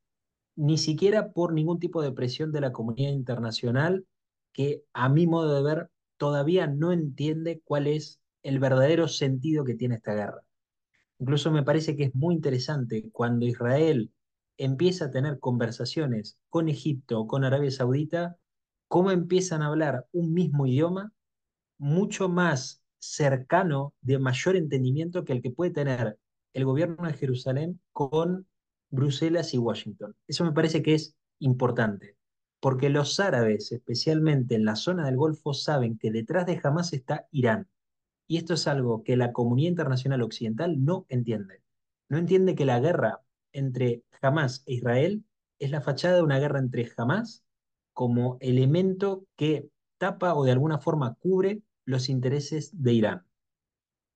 ni 0.57 0.79
siquiera 0.79 1.33
por 1.33 1.53
ningún 1.53 1.79
tipo 1.79 2.03
de 2.03 2.13
presión 2.13 2.51
de 2.51 2.61
la 2.61 2.73
comunidad 2.73 3.13
internacional 3.13 4.07
que, 4.53 4.85
a 4.93 5.09
mi 5.09 5.27
modo 5.27 5.55
de 5.55 5.63
ver, 5.63 5.91
todavía 6.17 6.67
no 6.67 6.93
entiende 6.93 7.61
cuál 7.65 7.87
es 7.87 8.21
el 8.49 8.61
verdadero 8.61 9.09
sentido 9.09 9.63
que 9.63 9.75
tiene 9.75 9.97
esta 9.97 10.15
guerra. 10.15 10.43
Incluso 11.19 11.51
me 11.51 11.63
parece 11.63 11.97
que 11.97 12.05
es 12.05 12.15
muy 12.15 12.35
interesante 12.35 13.11
cuando 13.13 13.45
Israel 13.45 14.11
empieza 14.57 15.07
a 15.07 15.11
tener 15.11 15.39
conversaciones 15.39 16.39
con 16.49 16.69
Egipto 16.71 17.21
o 17.21 17.27
con 17.27 17.45
Arabia 17.45 17.71
Saudita, 17.71 18.39
cómo 18.89 19.11
empiezan 19.11 19.61
a 19.61 19.67
hablar 19.67 20.07
un 20.13 20.33
mismo 20.33 20.67
idioma 20.67 21.13
mucho 21.77 22.31
más 22.31 22.83
cercano, 22.99 23.93
de 24.01 24.19
mayor 24.19 24.57
entendimiento 24.57 25.25
que 25.25 25.35
el 25.35 25.43
que 25.43 25.51
puede 25.51 25.71
tener 25.71 26.19
el 26.55 26.65
gobierno 26.65 27.07
de 27.07 27.13
Jerusalén 27.13 27.81
con 27.93 28.47
Bruselas 28.89 29.53
y 29.53 29.59
Washington. 29.59 30.17
Eso 30.27 30.45
me 30.45 30.53
parece 30.53 30.83
que 30.83 30.95
es 30.95 31.15
importante, 31.39 32.17
porque 32.61 32.89
los 32.89 33.21
árabes, 33.21 33.71
especialmente 33.73 34.55
en 34.55 34.65
la 34.65 34.75
zona 34.75 35.05
del 35.05 35.17
Golfo, 35.17 35.53
saben 35.53 35.99
que 35.99 36.11
detrás 36.11 36.47
de 36.47 36.59
Hamas 36.65 36.95
está 36.95 37.29
Irán 37.31 37.69
y 38.29 38.37
esto 38.37 38.55
es 38.55 38.69
algo 38.69 39.03
que 39.03 39.17
la 39.17 39.33
comunidad 39.33 39.71
internacional 39.71 40.23
occidental 40.23 40.85
no 40.85 41.07
entiende. 41.09 41.63
No 42.09 42.19
entiende 42.19 42.55
que 42.55 42.65
la 42.65 42.79
guerra 42.79 43.23
entre 43.53 44.05
Hamas 44.23 44.63
e 44.67 44.75
Israel 44.75 45.25
es 45.59 45.71
la 45.71 45.81
fachada 45.81 46.17
de 46.17 46.23
una 46.23 46.39
guerra 46.39 46.61
entre 46.61 46.89
Hamas 46.97 47.43
como 47.93 48.37
elemento 48.41 49.25
que 49.35 49.69
tapa 49.99 50.35
o 50.35 50.45
de 50.45 50.53
alguna 50.53 50.79
forma 50.79 51.15
cubre 51.17 51.63
los 51.85 52.09
intereses 52.09 52.71
de 52.81 52.93
Irán. 52.93 53.27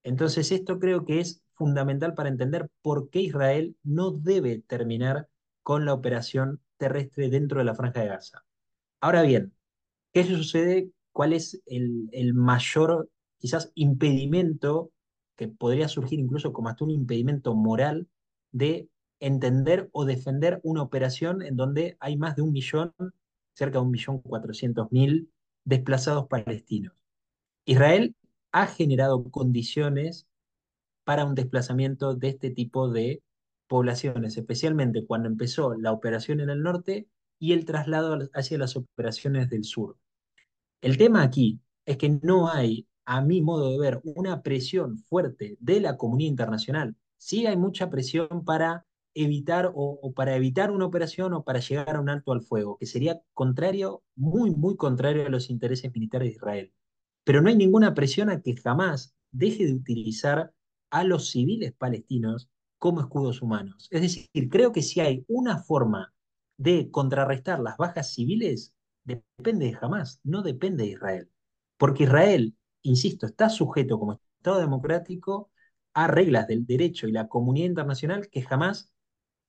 Entonces 0.04 0.52
esto 0.52 0.78
creo 0.78 1.04
que 1.04 1.18
es 1.18 1.42
fundamental 1.54 2.14
para 2.14 2.28
entender 2.28 2.68
por 2.82 3.10
qué 3.10 3.20
Israel 3.22 3.76
no 3.82 4.12
debe 4.12 4.60
terminar 4.60 5.28
con 5.64 5.84
la 5.84 5.94
operación 5.94 6.60
terrestre 6.76 7.28
dentro 7.30 7.58
de 7.58 7.64
la 7.64 7.74
Franja 7.74 8.00
de 8.00 8.08
Gaza. 8.08 8.44
Ahora 9.00 9.22
bien, 9.22 9.52
¿Qué 10.12 10.24
sucede? 10.24 10.90
¿Cuál 11.10 11.32
es 11.32 11.62
el, 11.66 12.08
el 12.12 12.34
mayor, 12.34 13.08
quizás, 13.42 13.72
impedimento 13.74 14.92
que 15.36 15.48
podría 15.48 15.88
surgir 15.88 16.20
incluso 16.20 16.52
como 16.52 16.68
hasta 16.68 16.84
un 16.84 16.92
impedimento 16.92 17.56
moral 17.56 18.08
de 18.52 18.88
entender 19.18 19.90
o 19.92 20.04
defender 20.04 20.60
una 20.62 20.82
operación 20.82 21.42
en 21.42 21.56
donde 21.56 21.96
hay 21.98 22.16
más 22.16 22.36
de 22.36 22.42
un 22.42 22.52
millón, 22.52 22.94
cerca 23.52 23.80
de 23.80 23.84
un 23.84 23.90
millón 23.90 24.20
cuatrocientos 24.20 24.92
mil 24.92 25.32
desplazados 25.64 26.28
palestinos? 26.28 26.92
Israel 27.64 28.14
ha 28.52 28.68
generado 28.68 29.28
condiciones 29.30 30.28
para 31.02 31.24
un 31.24 31.34
desplazamiento 31.34 32.14
de 32.14 32.28
este 32.28 32.50
tipo 32.50 32.90
de 32.90 33.24
poblaciones, 33.66 34.36
especialmente 34.36 35.04
cuando 35.04 35.28
empezó 35.28 35.74
la 35.74 35.90
operación 35.90 36.38
en 36.38 36.50
el 36.50 36.62
norte 36.62 37.08
y 37.40 37.54
el 37.54 37.64
traslado 37.64 38.20
hacia 38.34 38.56
las 38.58 38.76
operaciones 38.76 39.50
del 39.50 39.64
sur. 39.64 39.96
El 40.80 40.96
tema 40.96 41.24
aquí 41.24 41.58
es 41.84 41.96
que 41.96 42.20
no 42.22 42.48
hay, 42.48 42.86
a 43.12 43.20
mi 43.20 43.42
modo 43.42 43.70
de 43.70 43.78
ver, 43.78 44.00
una 44.04 44.40
presión 44.40 44.96
fuerte 44.96 45.58
de 45.60 45.80
la 45.80 45.98
comunidad 45.98 46.30
internacional. 46.30 46.96
Sí 47.18 47.46
hay 47.46 47.58
mucha 47.58 47.90
presión 47.90 48.42
para 48.46 48.86
evitar 49.12 49.70
o, 49.74 50.14
para 50.14 50.34
evitar 50.34 50.70
una 50.70 50.86
operación 50.86 51.34
o 51.34 51.44
para 51.44 51.60
llegar 51.60 51.96
a 51.96 52.00
un 52.00 52.08
alto 52.08 52.32
al 52.32 52.40
fuego, 52.40 52.78
que 52.78 52.86
sería 52.86 53.20
contrario, 53.34 54.02
muy, 54.16 54.50
muy 54.50 54.76
contrario 54.76 55.26
a 55.26 55.28
los 55.28 55.50
intereses 55.50 55.92
militares 55.92 56.30
de 56.30 56.36
Israel. 56.36 56.72
Pero 57.22 57.42
no 57.42 57.50
hay 57.50 57.56
ninguna 57.56 57.92
presión 57.92 58.30
a 58.30 58.40
que 58.40 58.56
jamás 58.56 59.14
deje 59.30 59.66
de 59.66 59.74
utilizar 59.74 60.54
a 60.90 61.04
los 61.04 61.30
civiles 61.30 61.74
palestinos 61.74 62.48
como 62.78 63.02
escudos 63.02 63.42
humanos. 63.42 63.88
Es 63.90 64.00
decir, 64.00 64.48
creo 64.48 64.72
que 64.72 64.80
si 64.80 65.00
hay 65.00 65.26
una 65.28 65.58
forma 65.58 66.14
de 66.56 66.90
contrarrestar 66.90 67.60
las 67.60 67.76
bajas 67.76 68.14
civiles, 68.14 68.72
depende 69.04 69.66
de 69.66 69.78
Hamas, 69.78 70.18
no 70.24 70.42
depende 70.42 70.84
de 70.84 70.90
Israel. 70.92 71.30
Porque 71.76 72.04
Israel, 72.04 72.56
insisto, 72.82 73.26
está 73.26 73.48
sujeto 73.48 73.98
como 73.98 74.20
Estado 74.38 74.60
democrático 74.60 75.50
a 75.94 76.06
reglas 76.08 76.48
del 76.48 76.66
derecho 76.66 77.06
y 77.08 77.12
la 77.12 77.28
comunidad 77.28 77.66
internacional 77.66 78.28
que 78.28 78.42
jamás, 78.42 78.92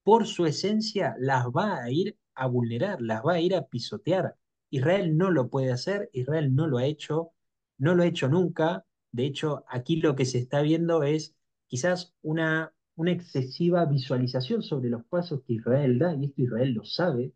por 0.03 0.27
su 0.27 0.45
esencia, 0.45 1.15
las 1.19 1.45
va 1.47 1.81
a 1.81 1.89
ir 1.91 2.17
a 2.35 2.47
vulnerar, 2.47 3.01
las 3.01 3.23
va 3.23 3.33
a 3.33 3.39
ir 3.39 3.55
a 3.55 3.67
pisotear. 3.67 4.37
Israel 4.69 5.17
no 5.17 5.31
lo 5.31 5.49
puede 5.49 5.71
hacer, 5.71 6.09
Israel 6.13 6.55
no 6.55 6.67
lo 6.67 6.77
ha 6.77 6.85
hecho, 6.85 7.31
no 7.77 7.95
lo 7.95 8.03
ha 8.03 8.07
hecho 8.07 8.27
nunca. 8.27 8.85
De 9.11 9.25
hecho, 9.25 9.63
aquí 9.69 9.97
lo 9.97 10.15
que 10.15 10.25
se 10.25 10.39
está 10.39 10.61
viendo 10.61 11.03
es 11.03 11.35
quizás 11.67 12.13
una, 12.21 12.73
excesiva 13.05 13.85
visualización 13.85 14.61
sobre 14.61 14.89
los 14.89 15.03
pasos 15.05 15.41
que 15.45 15.53
Israel 15.53 15.97
da, 15.99 16.13
y 16.13 16.25
esto 16.25 16.41
Israel 16.43 16.73
lo 16.73 16.85
sabe, 16.85 17.33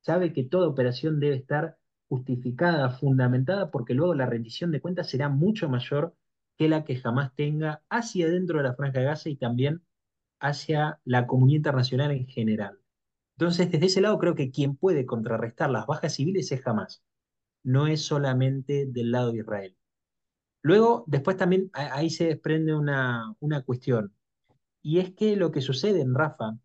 sabe 0.00 0.32
que 0.32 0.44
toda 0.44 0.68
operación 0.68 1.18
debe 1.18 1.36
estar 1.36 1.78
justificada, 2.10 2.90
fundamentada, 2.90 3.70
porque 3.70 3.94
luego 3.94 4.14
la 4.14 4.26
rendición 4.26 4.72
de 4.72 4.80
cuentas 4.80 5.08
será 5.08 5.28
mucho 5.28 5.68
mayor 5.68 6.16
que 6.58 6.68
la 6.68 6.84
que 6.84 6.96
jamás 6.96 7.34
tenga 7.36 7.82
hacia 7.88 8.28
dentro 8.28 8.58
de 8.58 8.64
la 8.64 8.74
Franja 8.74 8.98
de 8.98 9.06
Gaza 9.06 9.30
y 9.30 9.36
también 9.36 9.82
hacia 10.40 11.00
la 11.04 11.28
comunidad 11.28 11.58
internacional 11.58 12.10
en 12.10 12.26
general. 12.26 12.78
Entonces, 13.38 13.70
desde 13.70 13.86
ese 13.86 14.00
lado 14.00 14.18
creo 14.18 14.34
que 14.34 14.50
quien 14.50 14.76
puede 14.76 15.06
contrarrestar 15.06 15.70
las 15.70 15.86
bajas 15.86 16.14
civiles 16.14 16.50
es 16.50 16.60
jamás, 16.60 17.04
no 17.62 17.86
es 17.86 18.04
solamente 18.04 18.86
del 18.86 19.12
lado 19.12 19.30
de 19.30 19.38
Israel. 19.38 19.76
Luego, 20.62 21.04
después 21.06 21.36
también 21.36 21.70
ahí 21.72 22.10
se 22.10 22.26
desprende 22.26 22.74
una, 22.74 23.34
una 23.38 23.62
cuestión, 23.62 24.12
y 24.82 24.98
es 24.98 25.12
que 25.14 25.36
lo 25.36 25.52
que 25.52 25.60
sucede 25.60 26.00
en 26.00 26.14
Rafa 26.14 26.58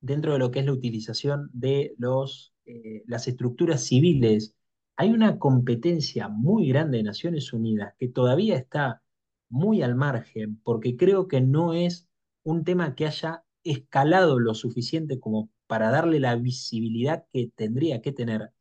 dentro 0.00 0.32
de 0.32 0.40
lo 0.40 0.50
que 0.50 0.60
es 0.60 0.66
la 0.66 0.72
utilización 0.72 1.48
de 1.52 1.94
los, 1.96 2.54
eh, 2.66 3.04
las 3.06 3.28
estructuras 3.28 3.84
civiles, 3.84 4.54
hay 4.96 5.10
una 5.10 5.38
competencia 5.38 6.28
muy 6.28 6.68
grande 6.68 6.98
de 6.98 7.04
Naciones 7.04 7.52
Unidas 7.52 7.94
que 7.98 8.08
todavía 8.08 8.56
está 8.56 9.02
muy 9.48 9.82
al 9.82 9.94
margen, 9.94 10.60
porque 10.62 10.96
creo 10.96 11.28
que 11.28 11.40
no 11.40 11.74
es 11.74 12.08
un 12.42 12.64
tema 12.64 12.94
que 12.94 13.06
haya 13.06 13.44
escalado 13.64 14.38
lo 14.38 14.54
suficiente 14.54 15.18
como 15.18 15.50
para 15.66 15.90
darle 15.90 16.20
la 16.20 16.36
visibilidad 16.36 17.24
que 17.32 17.50
tendría 17.54 18.02
que 18.02 18.12
tener, 18.12 18.52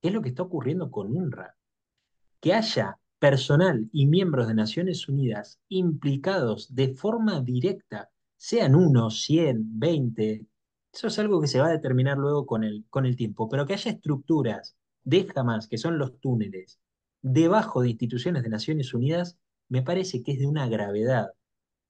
¿Qué 0.00 0.08
es 0.08 0.14
lo 0.14 0.22
que 0.22 0.28
está 0.28 0.42
ocurriendo 0.42 0.90
con 0.90 1.16
UNRWA. 1.16 1.56
Que 2.40 2.54
haya 2.54 3.00
personal 3.18 3.88
y 3.92 4.06
miembros 4.06 4.46
de 4.46 4.54
Naciones 4.54 5.08
Unidas 5.08 5.58
implicados 5.68 6.74
de 6.74 6.94
forma 6.94 7.40
directa 7.40 8.10
sean 8.36 8.74
uno, 8.74 9.10
cien, 9.10 9.78
veinte, 9.78 10.46
eso 10.92 11.08
es 11.08 11.18
algo 11.18 11.40
que 11.40 11.48
se 11.48 11.60
va 11.60 11.66
a 11.66 11.72
determinar 11.72 12.18
luego 12.18 12.46
con 12.46 12.62
el, 12.62 12.84
con 12.88 13.06
el 13.06 13.16
tiempo, 13.16 13.48
pero 13.48 13.66
que 13.66 13.74
haya 13.74 13.90
estructuras 13.90 14.76
de 15.06 15.26
Hamas, 15.34 15.68
que 15.68 15.78
son 15.78 15.98
los 15.98 16.20
túneles, 16.20 16.80
debajo 17.22 17.80
de 17.80 17.90
instituciones 17.90 18.42
de 18.42 18.50
Naciones 18.50 18.92
Unidas, 18.92 19.38
me 19.68 19.82
parece 19.82 20.22
que 20.22 20.32
es 20.32 20.38
de 20.40 20.46
una 20.46 20.68
gravedad 20.68 21.30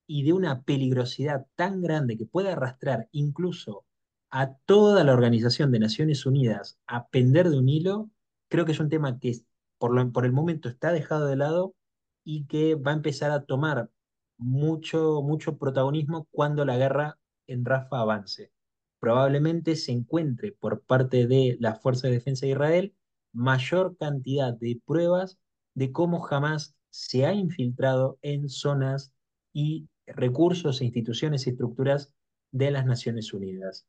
y 0.06 0.22
de 0.22 0.34
una 0.34 0.62
peligrosidad 0.62 1.46
tan 1.56 1.82
grande 1.82 2.16
que 2.16 2.26
puede 2.26 2.50
arrastrar 2.50 3.08
incluso 3.12 3.84
a 4.30 4.54
toda 4.66 5.02
la 5.02 5.14
Organización 5.14 5.72
de 5.72 5.78
Naciones 5.78 6.26
Unidas 6.26 6.78
a 6.86 7.08
pender 7.08 7.48
de 7.48 7.58
un 7.58 7.68
hilo, 7.68 8.10
creo 8.48 8.66
que 8.66 8.72
es 8.72 8.80
un 8.80 8.90
tema 8.90 9.18
que 9.18 9.34
por, 9.78 9.94
lo, 9.94 10.12
por 10.12 10.26
el 10.26 10.32
momento 10.32 10.68
está 10.68 10.92
dejado 10.92 11.26
de 11.26 11.36
lado 11.36 11.74
y 12.22 12.44
que 12.46 12.74
va 12.74 12.90
a 12.90 12.96
empezar 12.96 13.30
a 13.30 13.44
tomar 13.44 13.90
mucho, 14.36 15.22
mucho 15.22 15.56
protagonismo 15.56 16.28
cuando 16.30 16.66
la 16.66 16.76
guerra 16.76 17.18
en 17.46 17.64
Rafa 17.64 18.00
avance. 18.00 18.52
Probablemente 19.00 19.74
se 19.76 19.92
encuentre 19.92 20.52
por 20.52 20.82
parte 20.82 21.26
de 21.26 21.56
las 21.60 21.80
Fuerzas 21.80 22.04
de 22.04 22.12
Defensa 22.12 22.44
de 22.44 22.52
Israel 22.52 22.95
mayor 23.36 23.96
cantidad 23.98 24.54
de 24.54 24.80
pruebas 24.84 25.38
de 25.74 25.92
cómo 25.92 26.20
jamás 26.20 26.74
se 26.90 27.26
ha 27.26 27.34
infiltrado 27.34 28.18
en 28.22 28.48
zonas 28.48 29.12
y 29.52 29.88
recursos, 30.06 30.80
e 30.80 30.86
instituciones 30.86 31.46
y 31.46 31.50
estructuras 31.50 32.12
de 32.50 32.70
las 32.70 32.86
Naciones 32.86 33.32
Unidas. 33.32 33.86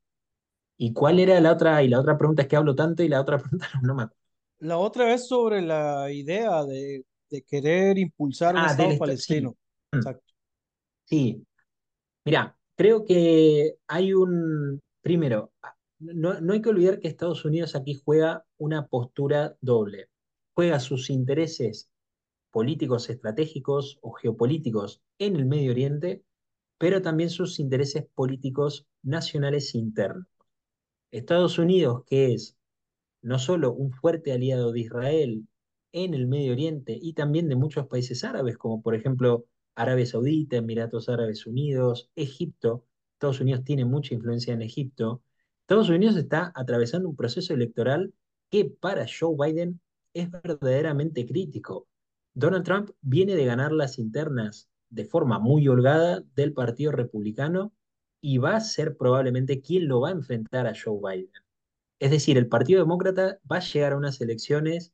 ¿Y 0.77 0.93
cuál 0.93 1.19
era 1.19 1.39
la 1.39 1.53
otra? 1.53 1.81
Y 1.81 1.87
la 1.87 1.99
otra 1.99 2.17
pregunta 2.17 2.41
es 2.43 2.47
que 2.47 2.57
hablo 2.57 2.75
tanto 2.75 3.03
y 3.03 3.07
la 3.07 3.21
otra 3.21 3.37
pregunta 3.39 3.67
no, 3.81 3.95
me 3.95 4.03
acuerdo. 4.03 4.21
La 4.59 4.77
otra 4.77 5.13
es 5.13 5.27
sobre 5.27 5.61
la 5.61 6.11
idea 6.11 6.63
de, 6.65 7.05
de 7.29 7.41
querer 7.43 7.97
impulsar 7.97 8.55
un 8.55 8.61
ah, 8.61 8.71
Estado 8.71 8.97
palestino. 8.97 9.55
Sí. 9.91 9.97
Exacto. 9.97 10.33
Sí. 11.05 11.47
Mira, 12.25 12.57
creo 12.75 13.05
que 13.05 13.75
hay 13.87 14.13
un, 14.13 14.81
primero, 15.01 15.53
no, 15.99 16.41
no 16.41 16.53
hay 16.53 16.61
que 16.61 16.69
olvidar 16.69 16.99
que 16.99 17.07
Estados 17.07 17.45
Unidos 17.45 17.75
aquí 17.75 17.93
juega 18.03 18.43
una 18.57 18.87
postura 18.87 19.57
doble. 19.61 20.09
Juega 20.53 20.79
sus 20.79 21.09
intereses 21.09 21.89
políticos 22.51 23.09
estratégicos 23.09 23.99
o 24.01 24.11
geopolíticos 24.13 25.01
en 25.19 25.35
el 25.35 25.45
Medio 25.45 25.71
Oriente, 25.71 26.23
pero 26.77 27.01
también 27.01 27.29
sus 27.29 27.59
intereses 27.59 28.05
políticos 28.15 28.87
nacionales 29.03 29.75
internos. 29.75 30.27
Estados 31.11 31.59
Unidos, 31.59 32.03
que 32.05 32.33
es 32.33 32.57
no 33.21 33.39
solo 33.39 33.73
un 33.73 33.91
fuerte 33.91 34.31
aliado 34.31 34.71
de 34.71 34.81
Israel 34.81 35.47
en 35.91 36.13
el 36.13 36.27
Medio 36.27 36.53
Oriente 36.53 36.97
y 36.99 37.13
también 37.13 37.47
de 37.49 37.55
muchos 37.55 37.87
países 37.87 38.23
árabes, 38.23 38.57
como 38.57 38.81
por 38.81 38.95
ejemplo 38.95 39.45
Arabia 39.75 40.05
Saudita, 40.05 40.57
Emiratos 40.57 41.09
Árabes 41.09 41.45
Unidos, 41.45 42.09
Egipto. 42.15 42.85
Estados 43.13 43.39
Unidos 43.41 43.63
tiene 43.63 43.85
mucha 43.85 44.13
influencia 44.13 44.53
en 44.53 44.61
Egipto. 44.61 45.23
Estados 45.61 45.89
Unidos 45.89 46.15
está 46.17 46.51
atravesando 46.55 47.09
un 47.09 47.15
proceso 47.15 47.53
electoral 47.53 48.13
que 48.49 48.65
para 48.65 49.05
Joe 49.07 49.35
Biden 49.37 49.79
es 50.13 50.29
verdaderamente 50.31 51.25
crítico. 51.25 51.87
Donald 52.33 52.65
Trump 52.65 52.91
viene 53.01 53.35
de 53.35 53.45
ganar 53.45 53.71
las 53.71 53.99
internas 53.99 54.69
de 54.89 55.05
forma 55.05 55.39
muy 55.39 55.67
holgada 55.67 56.23
del 56.35 56.53
Partido 56.53 56.91
Republicano 56.91 57.73
y 58.21 58.37
va 58.37 58.55
a 58.55 58.61
ser 58.61 58.97
probablemente 58.97 59.61
quien 59.61 59.87
lo 59.87 60.01
va 60.01 60.09
a 60.09 60.13
enfrentar 60.13 60.67
a 60.67 60.73
Joe 60.73 60.99
Biden. 61.01 61.31
Es 61.99 62.11
decir, 62.11 62.37
el 62.37 62.47
Partido 62.47 62.79
Demócrata 62.81 63.39
va 63.51 63.57
a 63.57 63.61
llegar 63.61 63.93
a 63.93 63.97
unas 63.97 64.21
elecciones 64.21 64.93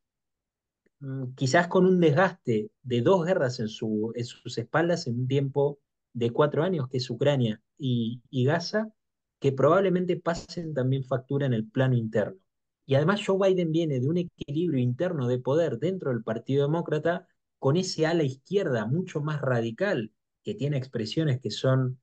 mm, 0.99 1.33
quizás 1.35 1.67
con 1.67 1.85
un 1.85 1.99
desgaste 1.99 2.71
de 2.81 3.01
dos 3.01 3.25
guerras 3.25 3.59
en, 3.59 3.67
su, 3.67 4.13
en, 4.15 4.25
sus 4.25 4.57
espaldas 4.57 5.07
en 5.07 5.19
un 5.19 5.27
tiempo 5.27 5.79
de 6.13 6.31
cuatro 6.31 6.63
años, 6.63 6.87
que 6.89 6.97
es 6.97 7.09
Ucrania 7.09 7.61
y 7.77 8.21
Gaza, 8.45 8.93
que 9.39 9.51
probablemente 9.51 10.15
pasen 10.15 10.73
también 10.73 11.03
factura 11.03 11.45
en 11.45 11.53
el 11.53 11.69
plano 11.69 11.95
interno. 11.95 12.42
Y 12.85 12.95
además 12.95 13.21
Joe 13.25 13.49
Biden 13.49 13.71
viene 13.71 13.99
de 13.99 14.07
un 14.07 14.17
equilibrio 14.17 14.79
interno 14.79 15.27
de 15.27 15.39
poder 15.39 15.79
dentro 15.79 16.11
del 16.11 16.23
Partido 16.23 16.65
Demócrata 16.65 17.27
con 17.59 17.77
ese 17.77 18.05
ala 18.05 18.23
izquierda 18.23 18.85
mucho 18.85 19.21
más 19.21 19.39
radical, 19.41 20.11
que 20.43 20.53
tiene 20.53 20.77
expresiones 20.77 21.39
que 21.39 21.49
son 21.51 22.01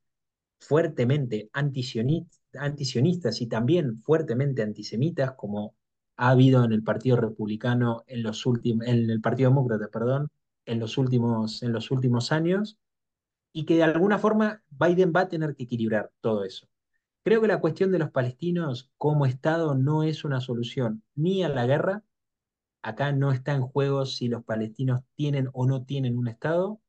fuertemente 0.58 1.50
antisionistas 1.52 3.40
y 3.40 3.46
también 3.46 3.98
fuertemente 3.98 4.62
antisemitas, 4.62 5.32
como 5.32 5.74
ha 6.16 6.30
habido 6.30 6.64
en 6.64 6.72
el 6.72 6.82
Partido 6.82 7.16
Republicano 7.16 8.04
en 8.06 8.22
los 8.22 8.46
últimos, 8.46 8.86
en 8.86 9.10
el 9.10 9.20
Partido 9.20 9.50
Demócrata, 9.50 9.88
perdón, 9.88 10.28
en 10.64 10.80
los 10.80 10.96
últimos, 10.96 11.62
en 11.62 11.72
los 11.72 11.90
últimos 11.90 12.32
años, 12.32 12.78
y 13.52 13.64
que 13.66 13.76
de 13.76 13.82
alguna 13.82 14.18
forma 14.18 14.62
Biden 14.70 15.12
va 15.14 15.22
a 15.22 15.28
tener 15.28 15.54
que 15.56 15.64
equilibrar 15.64 16.10
todo 16.20 16.44
eso. 16.44 16.69
Creo 17.22 17.40
que 17.42 17.48
la 17.48 17.60
cuestión 17.60 17.92
de 17.92 17.98
los 17.98 18.10
palestinos 18.10 18.90
como 18.96 19.26
Estado 19.26 19.74
no 19.74 20.04
es 20.04 20.24
una 20.24 20.40
solución 20.40 21.02
ni 21.14 21.42
a 21.42 21.48
la 21.48 21.66
guerra, 21.66 22.02
acá 22.82 23.12
no 23.12 23.30
está 23.32 23.52
en 23.52 23.62
juego 23.62 24.06
si 24.06 24.28
los 24.28 24.42
palestinos 24.44 25.02
tienen 25.16 25.48
o 25.52 25.66
no 25.66 25.84
tienen 25.84 26.16
un 26.16 26.28
Estado, 26.28 26.80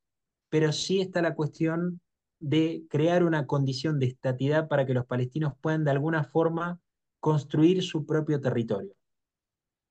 pero 0.48 0.72
sí 0.72 1.00
está 1.00 1.20
la 1.20 1.34
cuestión 1.34 2.00
de 2.40 2.86
crear 2.88 3.24
una 3.24 3.46
condición 3.46 3.98
de 3.98 4.06
estatidad 4.06 4.68
para 4.68 4.86
que 4.86 4.94
los 4.94 5.06
palestinos 5.06 5.52
puedan 5.60 5.84
de 5.84 5.92
alguna 5.92 6.24
forma 6.24 6.80
construir 7.20 7.82
su 7.82 8.04
propio 8.04 8.40
territorio. 8.40 8.94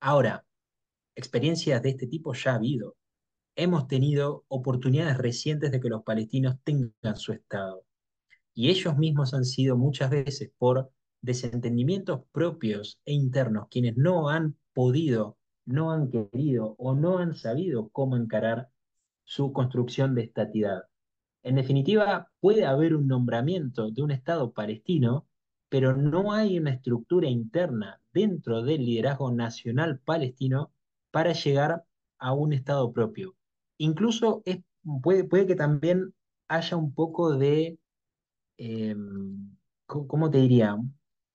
Ahora, 0.02 0.46
experiencias 1.16 1.82
de 1.82 1.90
este 1.90 2.08
tipo 2.08 2.34
ya 2.34 2.52
ha 2.52 2.56
habido. 2.56 2.98
Hemos 3.56 3.88
tenido 3.88 4.44
oportunidades 4.48 5.18
recientes 5.18 5.72
de 5.72 5.80
que 5.80 5.90
los 5.90 6.04
palestinos 6.04 6.58
tengan 6.64 7.16
su 7.16 7.32
Estado. 7.32 7.86
Y 8.62 8.70
ellos 8.70 8.96
mismos 8.96 9.34
han 9.34 9.44
sido 9.44 9.76
muchas 9.76 10.12
veces 10.12 10.52
por 10.60 10.92
desentendimientos 11.20 12.22
propios 12.32 13.00
e 13.06 13.12
internos 13.12 13.66
quienes 13.72 13.98
no 13.98 14.30
han 14.30 14.56
podido 14.74 15.40
no 15.66 15.92
han 15.92 16.12
querido 16.12 16.76
o 16.78 16.94
no 16.94 17.18
han 17.18 17.34
sabido 17.34 17.90
cómo 17.90 18.18
encarar 18.18 18.70
su 19.24 19.52
construcción 19.52 20.14
de 20.14 20.26
estatidad. 20.26 20.84
En 21.42 21.56
definitiva, 21.56 22.30
puede 22.40 22.68
haber 22.68 22.96
un 22.96 23.08
nombramiento 23.08 23.90
de 23.90 24.04
un 24.04 24.12
Estado 24.12 24.52
palestino, 24.52 25.26
pero 25.68 25.98
no 25.98 26.32
hay 26.32 26.60
una 26.60 26.70
estructura 26.70 27.28
interna 27.28 28.00
dentro 28.14 28.62
del 28.62 28.86
liderazgo 28.86 29.32
nacional 29.32 29.98
palestino 30.06 30.72
para 31.10 31.34
llegar 31.34 31.84
a 32.20 32.34
un 32.34 32.54
Estado 32.54 32.94
propio. 32.94 33.36
Incluso 33.80 34.44
puede, 35.02 35.24
puede, 35.24 35.48
que 35.48 35.56
también 35.56 36.14
haya 36.48 36.78
un 36.78 36.94
poco 36.94 37.36
de, 37.36 37.80
em, 38.62 39.58
¿cómo 39.86 40.30
te 40.30 40.40
diría? 40.40 40.78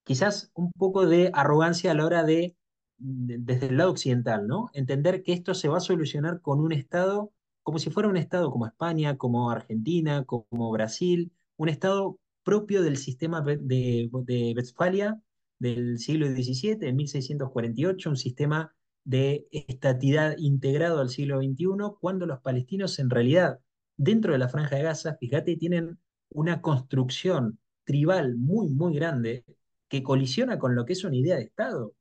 Quizás 0.04 0.50
un 0.54 0.72
poco 0.72 1.06
de 1.06 1.30
arrogancia 1.34 1.90
a 1.90 1.94
la 1.94 2.06
hora 2.06 2.24
de 2.24 2.56
desde 2.98 3.66
el 3.66 3.76
lado 3.76 3.90
occidental, 3.90 4.46
¿no? 4.46 4.70
Entender 4.72 5.22
que 5.22 5.32
esto 5.32 5.54
se 5.54 5.68
va 5.68 5.78
a 5.78 5.80
solucionar 5.80 6.40
con 6.40 6.60
un 6.60 6.72
Estado, 6.72 7.32
como 7.62 7.78
si 7.78 7.90
fuera 7.90 8.08
un 8.08 8.16
Estado 8.16 8.50
como 8.50 8.66
España, 8.66 9.16
como 9.18 9.50
Argentina, 9.50 10.24
como 10.24 10.70
Brasil, 10.70 11.32
un 11.56 11.68
Estado 11.68 12.18
propio 12.42 12.82
del 12.82 12.96
sistema 12.96 13.42
de, 13.42 13.58
de 13.58 14.54
Westfalia 14.56 15.20
del 15.58 15.98
siglo 15.98 16.26
XVII, 16.28 16.78
en 16.82 16.96
1648, 16.96 18.10
un 18.10 18.16
sistema 18.16 18.74
de 19.04 19.46
estatidad 19.50 20.36
integrado 20.38 21.00
al 21.00 21.10
siglo 21.10 21.40
XXI, 21.40 21.66
cuando 22.00 22.26
los 22.26 22.40
palestinos 22.40 22.98
en 22.98 23.10
realidad, 23.10 23.58
dentro 23.96 24.32
de 24.32 24.38
la 24.38 24.48
franja 24.48 24.76
de 24.76 24.82
Gaza, 24.82 25.16
fíjate, 25.18 25.56
tienen 25.56 25.98
una 26.30 26.60
construcción 26.62 27.58
tribal 27.84 28.36
muy, 28.36 28.68
muy 28.68 28.94
grande 28.94 29.44
que 29.88 30.02
colisiona 30.02 30.58
con 30.58 30.74
lo 30.74 30.84
que 30.84 30.94
es 30.94 31.04
una 31.04 31.16
idea 31.16 31.36
de 31.36 31.44
Estado. 31.44 31.94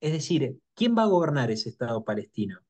Es 0.00 0.12
decir, 0.12 0.58
¿quién 0.74 0.96
va 0.96 1.04
a 1.04 1.06
gobernar 1.06 1.50
ese 1.50 1.70
Estado 1.70 2.04
palestino? 2.04 2.60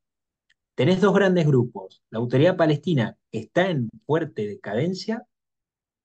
Tenés 0.74 1.00
dos 1.00 1.14
grandes 1.14 1.46
grupos, 1.46 2.02
la 2.10 2.18
autoridad 2.18 2.56
palestina 2.56 3.18
está 3.30 3.68
en 3.68 3.90
fuerte 4.06 4.46
decadencia 4.46 5.26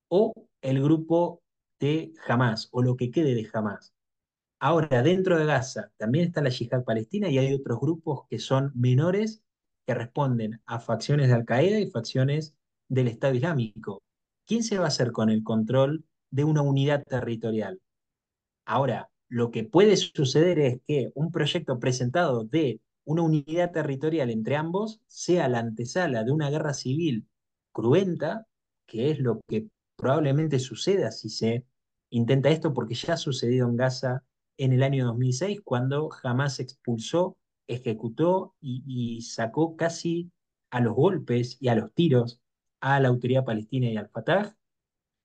o 0.10 0.34
el 0.62 0.82
grupo 0.82 1.42
de 1.80 2.14
Hamas 2.28 2.68
o 2.72 2.82
lo 2.82 2.98
que 2.98 3.12
quede 3.12 3.34
de 3.36 3.50
Hamas. 3.54 3.94
Ahora, 4.60 5.04
dentro 5.04 5.38
de 5.38 5.46
Gaza 5.46 5.92
también 5.98 6.26
está 6.26 6.42
la 6.42 6.50
yihad 6.50 6.84
palestina 6.84 7.30
y 7.30 7.38
hay 7.38 7.54
otros 7.54 7.80
grupos 7.80 8.26
que 8.30 8.40
son 8.40 8.72
menores 8.76 9.44
que 9.86 9.94
responden 9.94 10.62
a 10.66 10.80
facciones 10.80 11.28
de 11.28 11.36
Al-Qaeda 11.36 11.80
y 11.80 11.92
facciones 11.92 12.56
del 12.90 13.08
Estado 13.08 13.36
Islámico. 13.36 14.02
¿Quién 14.48 14.64
se 14.64 14.78
va 14.78 14.86
a 14.86 14.88
hacer 14.88 15.12
con 15.12 15.30
el 15.30 15.44
control 15.44 16.06
de 16.32 16.46
una 16.46 16.62
unidad 16.62 17.04
territorial? 17.04 17.82
Ahora, 18.66 19.10
lo 19.28 19.52
que 19.52 19.66
puede 19.66 19.98
suceder 19.98 20.58
es 20.60 20.80
que 20.88 21.12
un 21.16 21.32
proyecto 21.32 21.80
presentado 21.80 22.46
de 22.46 22.80
una 23.04 23.24
unidad 23.24 23.72
territorial 23.74 24.30
entre 24.30 24.56
ambos 24.56 25.02
sea 25.06 25.50
la 25.50 25.60
antesala 25.60 26.24
de 26.24 26.32
una 26.32 26.50
guerra 26.50 26.74
civil 26.74 27.28
cruenta, 27.74 28.48
que 28.86 29.12
es 29.12 29.20
lo 29.20 29.42
que 29.50 29.68
probablemente 29.98 30.60
suceda 30.60 31.12
si 31.12 31.30
se 31.30 31.66
intenta 32.10 32.50
esto, 32.50 32.74
porque 32.74 32.96
ya 32.96 33.16
ha 33.16 33.18
sucedido 33.18 33.68
en 33.68 33.76
Gaza 33.76 34.24
en 34.56 34.72
el 34.72 34.82
año 34.82 35.08
2006, 35.08 35.60
cuando 35.62 36.08
jamás 36.08 36.62
expulsó, 36.62 37.36
ejecutó 37.68 38.56
y, 38.62 38.82
y 38.88 39.22
sacó 39.24 39.76
casi 39.76 40.32
a 40.70 40.80
los 40.80 40.96
golpes 40.96 41.58
y 41.60 41.68
a 41.68 41.76
los 41.76 41.94
tiros 41.94 42.40
a 42.80 43.00
la 43.00 43.08
autoridad 43.10 43.46
palestina 43.46 43.88
y 43.88 43.98
al 43.98 44.10
Fatah. 44.10 44.56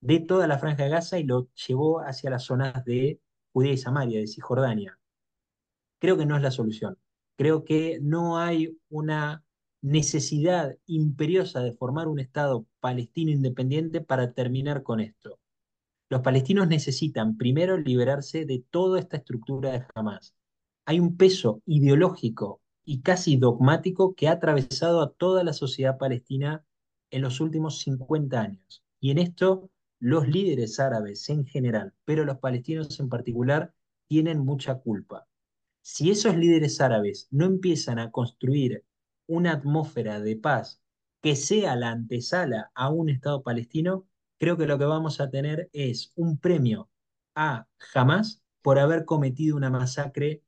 de 0.01 0.21
toda 0.21 0.47
la 0.49 0.59
franja 0.59 0.85
de 0.85 0.91
Gaza 0.91 1.19
y 1.19 1.25
lo 1.25 1.49
llevó 1.55 2.01
hacia 2.01 2.31
las 2.31 2.45
zonas 2.45 2.85
de 2.85 3.21
Judea 3.53 3.73
y 3.73 3.79
Samaria, 3.79 4.21
de 4.21 4.27
Cisjordania. 4.27 4.99
Creo 6.01 6.17
que 6.19 6.27
no 6.27 6.37
es 6.37 6.43
la 6.43 6.51
solución. 6.51 6.99
Creo 7.37 7.65
que 7.65 8.01
no 8.03 8.39
hay 8.39 8.77
una 8.89 9.45
necesidad 9.81 10.77
imperiosa 10.87 11.61
de 11.61 11.73
formar 11.73 12.09
un 12.09 12.19
Estado 12.21 12.67
palestino 12.81 13.31
independiente 13.31 14.01
para 14.01 14.33
terminar 14.33 14.83
con 14.83 15.01
esto. 15.01 15.39
Los 16.09 16.21
palestinos 16.21 16.69
necesitan 16.69 17.37
primero 17.37 17.79
liberarse 17.79 18.45
de 18.45 18.65
toda 18.71 19.01
esta 19.01 19.19
estructura 19.19 19.73
de 19.73 19.87
Hamas. 19.95 20.35
Hay 20.85 21.01
un 21.01 21.17
peso 21.17 21.63
ideológico 21.65 22.61
y 22.85 23.01
casi 23.03 23.37
dogmático 23.37 24.15
que 24.15 24.29
ha 24.29 24.33
atravesado 24.33 25.01
a 25.01 25.13
toda 25.13 25.45
la 25.45 25.53
sociedad 25.53 25.97
palestina 25.99 26.65
en 27.13 27.23
los 27.23 27.41
últimos 27.41 27.79
50 27.81 28.41
años. 28.41 28.85
Y 28.99 29.13
en 29.13 29.19
esto 29.19 29.71
los 30.01 30.27
líderes 30.27 30.81
árabes 30.81 31.29
en 31.29 31.47
general, 31.47 31.95
pero 32.05 32.25
los 32.25 32.39
palestinos 32.39 32.99
en 32.99 33.09
particular, 33.09 33.73
tienen 34.09 34.41
mucha 34.41 34.81
culpa. 34.81 35.29
Si 35.81 36.11
esos 36.11 36.37
líderes 36.37 36.81
árabes 36.81 37.29
no 37.31 37.47
empiezan 37.47 38.01
a 38.01 38.11
construir 38.11 38.85
una 39.27 39.53
atmósfera 39.53 40.21
de 40.21 40.37
paz 40.37 40.83
que 41.21 41.37
sea 41.37 41.77
la 41.77 41.91
antesala 41.91 42.73
a 42.75 42.91
un 42.91 43.09
Estado 43.09 43.43
palestino, 43.43 44.09
creo 44.39 44.57
que 44.57 44.67
lo 44.67 44.77
que 44.79 44.85
vamos 44.87 45.21
a 45.21 45.31
tener 45.31 45.71
es 45.73 46.13
un 46.17 46.39
premio 46.39 46.91
a 47.37 47.69
Hamas 47.95 48.43
por 48.61 48.79
haber 48.79 49.05
cometido 49.05 49.57
una 49.57 49.71
masacre 49.71 50.43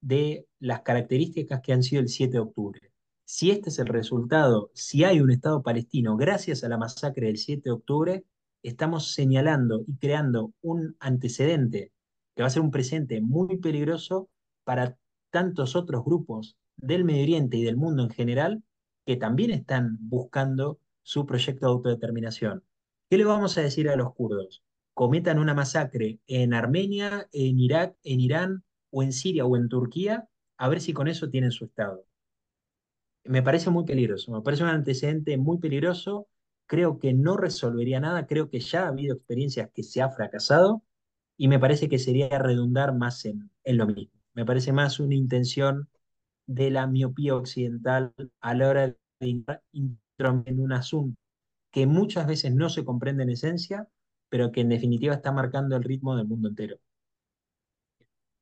de 0.00 0.48
las 0.58 0.82
características 0.82 1.60
que 1.60 1.72
han 1.72 1.82
sido 1.82 2.02
el 2.02 2.08
7 2.08 2.32
de 2.32 2.38
octubre. 2.40 2.92
Si 3.30 3.50
este 3.50 3.68
es 3.68 3.78
el 3.78 3.88
resultado, 3.88 4.70
si 4.72 5.04
hay 5.04 5.20
un 5.20 5.30
Estado 5.30 5.62
palestino 5.62 6.16
gracias 6.16 6.64
a 6.64 6.68
la 6.70 6.78
masacre 6.78 7.26
del 7.26 7.36
7 7.36 7.60
de 7.62 7.70
octubre, 7.72 8.24
estamos 8.62 9.12
señalando 9.12 9.84
y 9.86 9.98
creando 9.98 10.54
un 10.62 10.96
antecedente 10.98 11.92
que 12.34 12.42
va 12.42 12.46
a 12.46 12.50
ser 12.50 12.62
un 12.62 12.70
presente 12.70 13.20
muy 13.20 13.58
peligroso 13.58 14.30
para 14.64 14.96
tantos 15.30 15.76
otros 15.76 16.06
grupos 16.06 16.56
del 16.78 17.04
Medio 17.04 17.24
Oriente 17.24 17.58
y 17.58 17.64
del 17.64 17.76
mundo 17.76 18.02
en 18.02 18.08
general 18.08 18.62
que 19.04 19.16
también 19.16 19.50
están 19.50 19.98
buscando 20.00 20.80
su 21.02 21.26
proyecto 21.26 21.66
de 21.66 21.72
autodeterminación. 21.72 22.64
¿Qué 23.10 23.18
le 23.18 23.26
vamos 23.26 23.58
a 23.58 23.60
decir 23.60 23.90
a 23.90 23.96
los 23.96 24.14
kurdos? 24.14 24.64
Cometan 24.94 25.38
una 25.38 25.52
masacre 25.52 26.18
en 26.28 26.54
Armenia, 26.54 27.28
en 27.32 27.60
Irak, 27.60 27.94
en 28.04 28.20
Irán, 28.20 28.64
o 28.88 29.02
en 29.02 29.12
Siria 29.12 29.44
o 29.44 29.54
en 29.54 29.68
Turquía, 29.68 30.26
a 30.56 30.68
ver 30.70 30.80
si 30.80 30.94
con 30.94 31.08
eso 31.08 31.28
tienen 31.28 31.52
su 31.52 31.66
Estado. 31.66 32.07
Me 33.28 33.42
parece 33.42 33.68
muy 33.68 33.84
peligroso, 33.84 34.32
me 34.32 34.40
parece 34.40 34.62
un 34.62 34.70
antecedente 34.70 35.36
muy 35.36 35.58
peligroso, 35.58 36.28
creo 36.66 36.98
que 36.98 37.12
no 37.12 37.36
resolvería 37.36 38.00
nada, 38.00 38.26
creo 38.26 38.48
que 38.48 38.58
ya 38.60 38.84
ha 38.84 38.88
habido 38.88 39.14
experiencias 39.16 39.70
que 39.74 39.82
se 39.82 40.00
ha 40.00 40.08
fracasado 40.08 40.82
y 41.36 41.48
me 41.48 41.58
parece 41.58 41.90
que 41.90 41.98
sería 41.98 42.30
redundar 42.38 42.94
más 42.94 43.26
en, 43.26 43.50
lo 43.64 43.86
mismo. 43.86 44.18
Me 44.32 44.46
parece 44.46 44.72
más 44.72 44.98
una 44.98 45.14
intención 45.14 45.90
de 46.46 46.70
la 46.70 46.86
miopía 46.86 47.36
occidental 47.36 48.14
a 48.40 48.54
la 48.54 48.68
hora 48.68 48.86
de 48.86 48.96
entrar 49.20 49.62
en 49.74 50.60
un 50.60 50.72
asunto 50.72 51.20
que 51.70 51.86
muchas 51.86 52.26
veces 52.26 52.54
no 52.54 52.70
se 52.70 52.82
comprende 52.82 53.24
en 53.24 53.30
esencia, 53.30 53.88
pero 54.30 54.52
que 54.52 54.62
en 54.62 54.70
definitiva 54.70 55.14
está 55.14 55.32
marcando 55.32 55.76
el 55.76 55.84
ritmo 55.84 56.16
del 56.16 56.26
mundo 56.26 56.48
entero. 56.48 56.78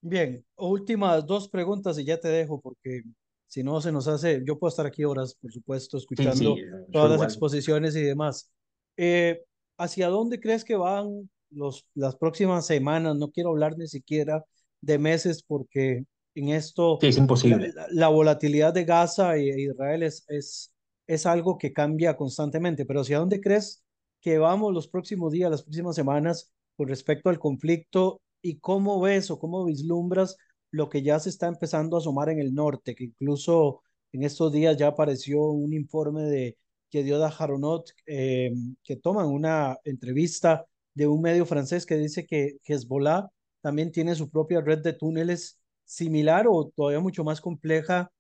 Bien, 0.01 0.45
últimas 0.57 1.27
dos 1.27 1.49
preguntas 1.49 1.99
y 1.99 2.05
ya 2.05 2.21
te 2.21 2.29
dejo 2.29 2.61
porque 2.61 3.03
si 3.49 3.63
no 3.63 3.81
se 3.81 3.93
nos 3.93 4.09
hace, 4.09 4.43
yo 4.47 4.59
puedo 4.59 4.69
estar 4.71 4.87
aquí 4.87 5.05
horas, 5.05 5.37
por 5.41 5.53
supuesto, 5.53 5.97
escuchando 5.97 6.57
todas 6.93 7.19
las 7.19 7.23
exposiciones 7.23 7.95
y 7.97 8.03
demás. 8.03 8.51
Eh, 8.97 9.43
¿Hacia 9.79 10.09
dónde 10.09 10.41
crees 10.41 10.65
que 10.65 10.77
van 10.77 11.31
los, 11.51 11.87
las 11.95 12.17
próximas 12.17 12.67
semanas? 12.67 13.17
No 13.17 13.31
quiero 13.31 13.51
hablar 13.51 13.77
ni 13.77 13.87
siquiera 13.87 14.45
de 14.81 14.99
meses 14.99 15.43
porque 15.43 16.05
en 16.35 16.49
esto 16.49 16.99
es 17.01 17.17
imposible. 17.17 17.73
La, 17.91 18.09
volatilidad 18.09 18.73
de 18.73 18.85
Gaza 18.85 19.37
e 19.37 19.61
Israel 19.61 20.03
es, 20.03 20.25
es, 20.29 20.73
es 21.07 21.27
algo 21.27 21.59
que 21.59 21.73
cambia 21.73 22.17
constantemente, 22.17 22.85
pero 22.85 23.01
¿hacia 23.01 23.19
dónde 23.19 23.41
crees 23.41 23.83
que 24.21 24.39
vamos 24.39 24.73
los 24.73 24.89
próximos 24.89 25.33
días, 25.33 25.51
las 25.51 25.63
próximas 25.63 25.95
semanas 25.95 26.53
con 26.77 26.89
respecto 26.89 27.29
al 27.31 27.39
conflicto 27.39 28.21
¿Y 28.47 28.61
cómo 28.61 29.01
ves 29.01 29.31
o 29.33 29.41
cómo 29.41 29.65
vislumbras 29.65 30.37
lo 30.71 30.89
que 30.89 31.03
ya 31.03 31.19
se 31.21 31.31
está 31.31 31.47
empezando 31.49 31.97
a 31.97 32.01
asomar 32.01 32.29
en 32.31 32.41
el 32.41 32.55
norte? 32.55 32.95
Que 32.95 33.05
incluso 33.05 33.83
en 34.13 34.25
estos 34.25 34.53
días 34.53 34.77
ya 34.77 34.89
apareció 34.89 35.43
un 35.43 35.73
informe 35.73 36.23
de 36.23 36.59
que 36.91 37.03
dio 37.03 37.19
da 37.19 37.29
Haronot, 37.29 37.91
eh, 38.07 38.53
que 38.85 38.97
toman 38.97 39.27
una 39.27 39.79
entrevista 39.85 40.67
de 40.95 41.07
un 41.07 41.21
medio 41.23 41.47
francés 41.47 41.85
que 41.87 41.97
dice 41.97 42.27
que 42.27 42.59
Hezbollah 42.65 43.29
también 43.61 43.93
tiene 43.93 44.15
su 44.15 44.31
propia 44.31 44.61
red 44.61 44.79
de 44.83 44.93
túneles 44.93 45.59
similar 45.85 46.47
o 46.49 46.71
todavía 46.75 47.01
mucho 47.01 47.25
más 47.25 47.41
compleja 47.41 48.11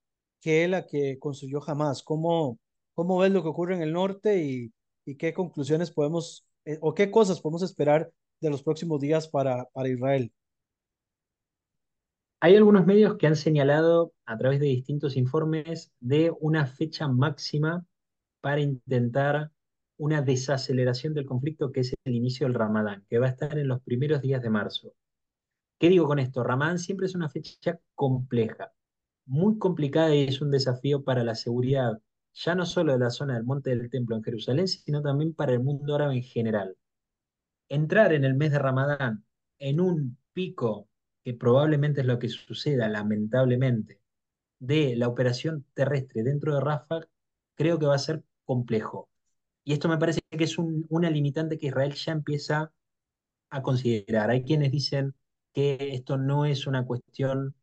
que 0.40 0.68
la 0.68 0.86
que 0.86 1.18
construyó 1.18 1.60
Hamas. 1.66 2.02
¿Cómo, 2.02 2.58
cómo 2.94 3.18
ves 3.18 3.32
lo 3.32 3.42
que 3.42 3.48
ocurre 3.48 3.74
en 3.76 3.82
el 3.82 3.92
norte 3.92 4.42
y, 4.44 4.72
y 5.04 5.16
qué 5.16 5.32
conclusiones 5.32 5.90
podemos 5.90 6.46
eh, 6.66 6.78
o 6.80 6.94
qué 6.94 7.10
cosas 7.10 7.40
podemos 7.40 7.62
esperar 7.62 8.10
de 8.40 8.50
los 8.50 8.62
próximos 8.62 9.00
días 9.00 9.28
para, 9.28 9.64
para 9.72 9.88
Israel. 9.88 10.32
Hay 12.46 12.54
algunos 12.54 12.86
medios 12.86 13.16
que 13.16 13.26
han 13.26 13.34
señalado 13.34 14.14
a 14.24 14.38
través 14.38 14.60
de 14.60 14.66
distintos 14.66 15.16
informes 15.16 15.92
de 15.98 16.32
una 16.38 16.64
fecha 16.64 17.08
máxima 17.08 17.84
para 18.40 18.60
intentar 18.60 19.50
una 19.96 20.22
desaceleración 20.22 21.12
del 21.12 21.26
conflicto, 21.26 21.72
que 21.72 21.80
es 21.80 21.96
el 22.04 22.14
inicio 22.14 22.46
del 22.46 22.54
Ramadán, 22.54 23.04
que 23.10 23.18
va 23.18 23.26
a 23.26 23.30
estar 23.30 23.58
en 23.58 23.66
los 23.66 23.82
primeros 23.82 24.22
días 24.22 24.40
de 24.42 24.50
marzo. 24.50 24.94
¿Qué 25.80 25.88
digo 25.88 26.06
con 26.06 26.20
esto? 26.20 26.44
Ramadán 26.44 26.78
siempre 26.78 27.06
es 27.06 27.16
una 27.16 27.28
fecha 27.28 27.80
compleja, 27.96 28.72
muy 29.24 29.58
complicada 29.58 30.14
y 30.14 30.28
es 30.28 30.40
un 30.40 30.52
desafío 30.52 31.02
para 31.02 31.24
la 31.24 31.34
seguridad, 31.34 32.00
ya 32.32 32.54
no 32.54 32.64
solo 32.64 32.92
de 32.92 33.00
la 33.00 33.10
zona 33.10 33.34
del 33.34 33.42
Monte 33.42 33.70
del 33.70 33.90
Templo 33.90 34.14
en 34.14 34.22
Jerusalén, 34.22 34.68
sino 34.68 35.02
también 35.02 35.34
para 35.34 35.50
el 35.50 35.64
mundo 35.64 35.96
árabe 35.96 36.14
en 36.14 36.22
general 36.22 36.76
entrar 37.68 38.12
en 38.12 38.24
el 38.24 38.34
mes 38.34 38.52
de 38.52 38.60
Ramadán 38.60 39.24
en 39.58 39.80
un 39.80 40.16
pico, 40.32 40.88
que 41.26 41.34
probablemente 41.34 42.02
es 42.02 42.06
lo 42.06 42.20
que 42.20 42.28
suceda, 42.28 42.88
lamentablemente, 42.88 44.00
de 44.60 44.94
la 44.94 45.08
operación 45.08 45.66
terrestre 45.74 46.22
dentro 46.22 46.54
de 46.54 46.60
Rafah, 46.60 47.00
creo 47.56 47.80
que 47.80 47.86
va 47.86 47.96
a 47.96 47.98
ser 47.98 48.22
complejo. 48.44 49.08
Y 49.64 49.72
esto 49.72 49.88
me 49.88 49.98
parece 49.98 50.20
que 50.30 50.44
es 50.44 50.56
una 50.56 51.10
limitante 51.10 51.58
que 51.58 51.66
Israel 51.66 51.94
ya 51.94 52.12
empieza 52.12 52.72
a 53.50 53.60
considerar. 53.60 54.30
Hay 54.30 54.44
quienes 54.44 54.70
dicen 54.70 55.16
que 55.52 55.94
esto 55.94 56.16
no 56.16 56.46
es 56.46 56.68
una 56.68 56.86
cuestión 56.86 57.56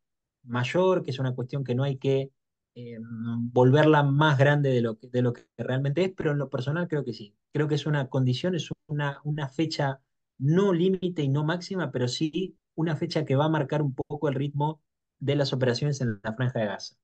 mayor, 0.44 1.02
que 1.02 1.12
es 1.12 1.20
una 1.20 1.34
cuestión 1.34 1.64
que 1.64 1.74
no 1.74 1.84
hay 1.84 1.96
que 1.98 2.32
eh, 2.76 2.98
volverla 3.00 4.04
más 4.04 4.38
grande 4.38 4.72
de 4.72 4.82
lo, 4.82 5.00
que, 5.00 5.48
realmente 5.58 6.04
es, 6.04 6.12
pero 6.12 6.32
en 6.32 6.38
lo 6.40 6.50
personal 6.50 6.90
creo 6.90 7.06
que 7.06 7.14
sí. 7.14 7.34
Creo 7.54 7.70
que 7.70 7.76
es 7.76 7.86
una 7.86 8.10
condición, 8.10 8.56
es 8.56 8.70
una 8.88 9.48
fecha 9.48 10.02
no 10.38 10.74
límite 10.74 11.22
y 11.24 11.30
no 11.30 11.46
máxima, 11.46 11.90
pero 11.92 12.10
sí 12.10 12.58
una 12.76 12.96
fecha 12.96 13.26
que 13.26 13.36
va 13.36 13.46
a 13.46 13.50
marcar 13.50 13.82
un 13.82 13.94
poco 13.94 14.30
el 14.30 14.36
ritmo 14.36 14.82
de 15.20 15.36
las 15.36 15.54
operaciones 15.54 16.02
en 16.02 16.20
la 16.24 16.34
franja 16.34 16.60
de 16.60 16.66
Gaza. 16.68 16.96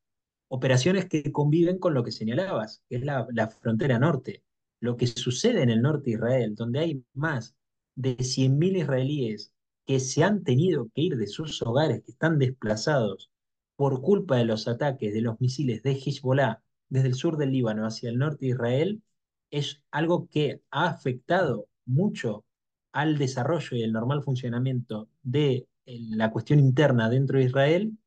Operaciones 0.50 1.06
que 1.08 1.32
conviven 1.32 1.78
con 1.78 1.94
lo 1.94 2.04
que 2.04 2.12
señalabas, 2.12 2.84
que 2.90 2.98
es 2.98 3.06
la, 3.06 3.28
la 3.32 3.50
frontera 3.50 4.00
norte. 4.00 4.44
Lo 4.82 4.98
que 4.98 5.08
sucede 5.08 5.62
en 5.62 5.70
el 5.70 5.82
norte 5.82 6.12
de 6.12 6.16
Israel, 6.18 6.56
donde 6.56 6.80
hay 6.80 7.04
más 7.14 7.56
de 7.96 8.18
100.000 8.18 8.78
israelíes 8.82 9.54
que 9.86 10.00
se 10.00 10.24
han 10.24 10.44
tenido 10.44 10.90
que 10.94 11.02
ir 11.02 11.18
de 11.18 11.28
sus 11.28 11.62
hogares, 11.62 12.02
que 12.04 12.12
están 12.12 12.40
desplazados 12.40 13.32
por 13.76 14.02
culpa 14.02 14.38
de 14.38 14.46
los 14.46 14.68
ataques 14.68 15.14
de 15.14 15.22
los 15.22 15.40
misiles 15.40 15.84
de 15.84 15.94
Hezbollah 15.94 16.62
desde 16.90 17.08
el 17.08 17.16
sur 17.16 17.38
del 17.38 17.52
Líbano 17.52 17.86
hacia 17.86 18.10
el 18.10 18.18
norte 18.18 18.46
de 18.46 18.52
Israel, 18.52 19.04
es 19.52 19.82
algo 19.92 20.28
que 20.30 20.62
ha 20.72 20.88
afectado 20.88 21.68
mucho 21.86 22.46
al 22.92 23.18
desarrollo 23.18 23.78
y 23.78 23.84
el 23.84 23.92
normal 23.92 24.24
funcionamiento 24.24 25.10
de 25.22 25.68
la 25.86 26.32
cuestión 26.32 26.60
interna 26.60 27.10
dentro 27.10 27.40
de 27.40 27.46
Israel, 27.46 27.98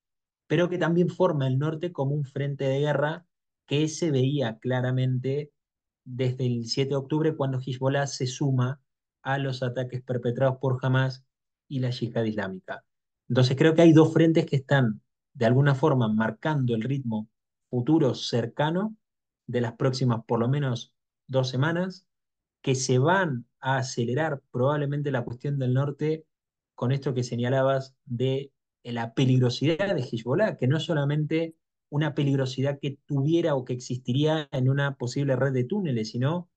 pero 0.47 0.69
que 0.69 0.79
también 0.79 1.09
forma 1.09 1.47
el 1.47 1.59
norte 1.59 1.93
como 1.93 2.15
un 2.15 2.25
frente 2.25 2.65
de 2.65 2.81
guerra 2.81 3.27
que 3.67 3.89
se 3.89 4.11
veía 4.11 4.59
claramente 4.59 5.53
desde 6.05 6.47
el 6.47 6.67
7 6.67 6.91
de 6.91 6.97
octubre 6.97 7.37
cuando 7.37 7.61
Hezbollah 7.61 8.07
se 8.07 8.27
suma 8.27 8.81
a 9.23 9.39
los 9.39 9.63
ataques 9.63 10.03
perpetrados 10.03 10.59
por 10.59 10.79
Hamas 10.83 11.25
y 11.69 11.81
la 11.81 11.91
yihad 11.91 12.25
islámica. 12.25 12.85
Entonces 13.29 13.57
creo 13.57 13.75
que 13.75 13.83
hay 13.83 13.93
dos 13.93 14.13
frentes 14.13 14.47
que 14.47 14.57
están 14.57 15.01
de 15.33 15.47
alguna 15.47 15.75
forma 15.75 16.13
marcando 16.13 16.75
el 16.75 16.83
ritmo 16.83 17.29
futuro 17.71 18.15
cercano 18.15 18.97
de 19.47 19.61
las 19.61 19.73
próximas 19.75 20.25
por 20.27 20.41
lo 20.41 20.49
menos 20.49 20.95
dos 21.27 21.49
semanas, 21.49 22.07
que 22.63 22.75
se 22.75 22.99
van 22.99 23.47
a 23.61 23.79
acelerar 23.79 24.43
probablemente 24.51 25.11
la 25.11 25.25
cuestión 25.25 25.59
del 25.59 25.75
norte 25.75 26.25
con 26.75 26.93
esto 26.93 27.15
que 27.15 27.25
señalabas 27.25 27.95
de 28.05 28.53
la 28.83 29.15
peligrosidad 29.15 29.95
de 29.95 30.03
Hezbollah, 30.03 30.57
que 30.57 30.67
no 30.67 30.79
es 30.79 30.85
solamente 30.85 31.55
una 31.91 32.15
peligrosidad 32.15 32.79
que 32.81 32.99
tuviera 33.05 33.55
o 33.55 33.65
que 33.65 33.75
existiría 33.75 34.49
en 34.51 34.69
una 34.69 34.97
posible 34.97 35.37
red 35.37 35.53
de 35.53 35.65
túneles, 35.65 36.11
sino 36.11 36.49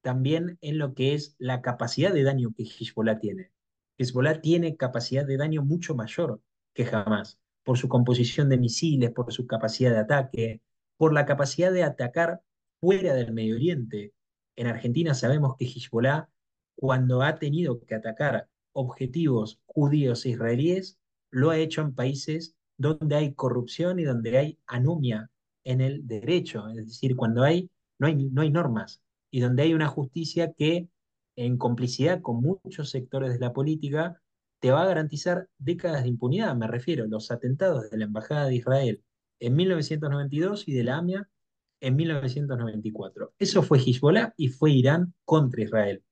también 0.00 0.58
en 0.60 0.78
lo 0.78 0.94
que 0.94 1.14
es 1.14 1.34
la 1.38 1.60
capacidad 1.60 2.12
de 2.14 2.22
daño 2.22 2.52
que 2.56 2.62
Hezbollah 2.62 3.18
tiene. 3.18 3.50
Hezbollah 3.98 4.40
tiene 4.40 4.76
capacidad 4.76 5.26
de 5.26 5.36
daño 5.36 5.62
mucho 5.64 5.94
mayor 5.94 6.40
que 6.72 6.84
jamás, 6.84 7.40
por 7.64 7.78
su 7.78 7.88
composición 7.88 8.48
de 8.48 8.58
misiles, 8.58 9.10
por 9.10 9.32
su 9.32 9.46
capacidad 9.46 9.90
de 9.90 9.98
ataque, 9.98 10.62
por 10.96 11.12
la 11.12 11.26
capacidad 11.26 11.72
de 11.72 11.82
atacar 11.82 12.42
fuera 12.80 13.14
del 13.14 13.32
Medio 13.32 13.56
Oriente. 13.56 14.12
En 14.56 14.66
Argentina 14.66 15.14
sabemos 15.14 15.56
que 15.58 15.66
Hezbollah, 15.66 16.28
cuando 16.74 17.22
ha 17.22 17.38
tenido 17.38 17.78
que 17.80 17.94
atacar 17.94 18.48
objetivos 18.72 19.60
judíos 19.66 20.24
e 20.24 20.30
israelíes, 20.30 20.98
lo 21.30 21.50
ha 21.50 21.58
hecho 21.58 21.82
en 21.82 21.94
países 21.94 22.56
donde 22.78 23.16
hay 23.16 23.34
corrupción 23.34 23.98
y 23.98 24.04
donde 24.04 24.36
hay 24.38 24.58
anomia 24.66 25.30
en 25.64 25.80
el 25.80 26.06
derecho, 26.06 26.68
es 26.68 26.76
decir, 26.76 27.16
cuando 27.16 27.40
no, 27.40 27.46
hay, 27.46 27.70
no 27.98 28.42
hay 28.42 28.50
normas 28.50 29.02
y 29.30 29.40
donde 29.40 29.62
hay 29.62 29.74
una 29.74 29.88
justicia 29.88 30.52
que, 30.52 30.88
en 31.36 31.58
complicidad 31.58 32.22
con 32.22 32.40
muchos 32.40 32.90
sectores 32.90 33.32
de 33.32 33.38
la 33.38 33.52
política, 33.52 34.22
te 34.60 34.70
va 34.70 34.82
a 34.82 34.86
garantizar 34.86 35.48
décadas 35.58 36.02
de 36.02 36.08
impunidad. 36.08 36.54
Me 36.56 36.66
refiero 36.66 37.04
a 37.04 37.08
los 37.08 37.30
atentados 37.30 37.90
de 37.90 37.98
la 37.98 38.04
Embajada 38.04 38.46
de 38.46 38.56
Israel 38.56 39.02
en 39.40 39.54
1992 39.54 40.68
y 40.68 40.72
de 40.72 40.84
la 40.84 40.96
AMIA 40.96 41.28
en 41.80 41.96
1994. 41.96 43.34
Eso 43.38 43.62
fue 43.62 43.78
Hezbollah 43.78 44.34
y 44.36 44.48
fue 44.48 44.72
Irán 44.72 45.14
contra 45.24 45.62
Israel. 45.62 46.02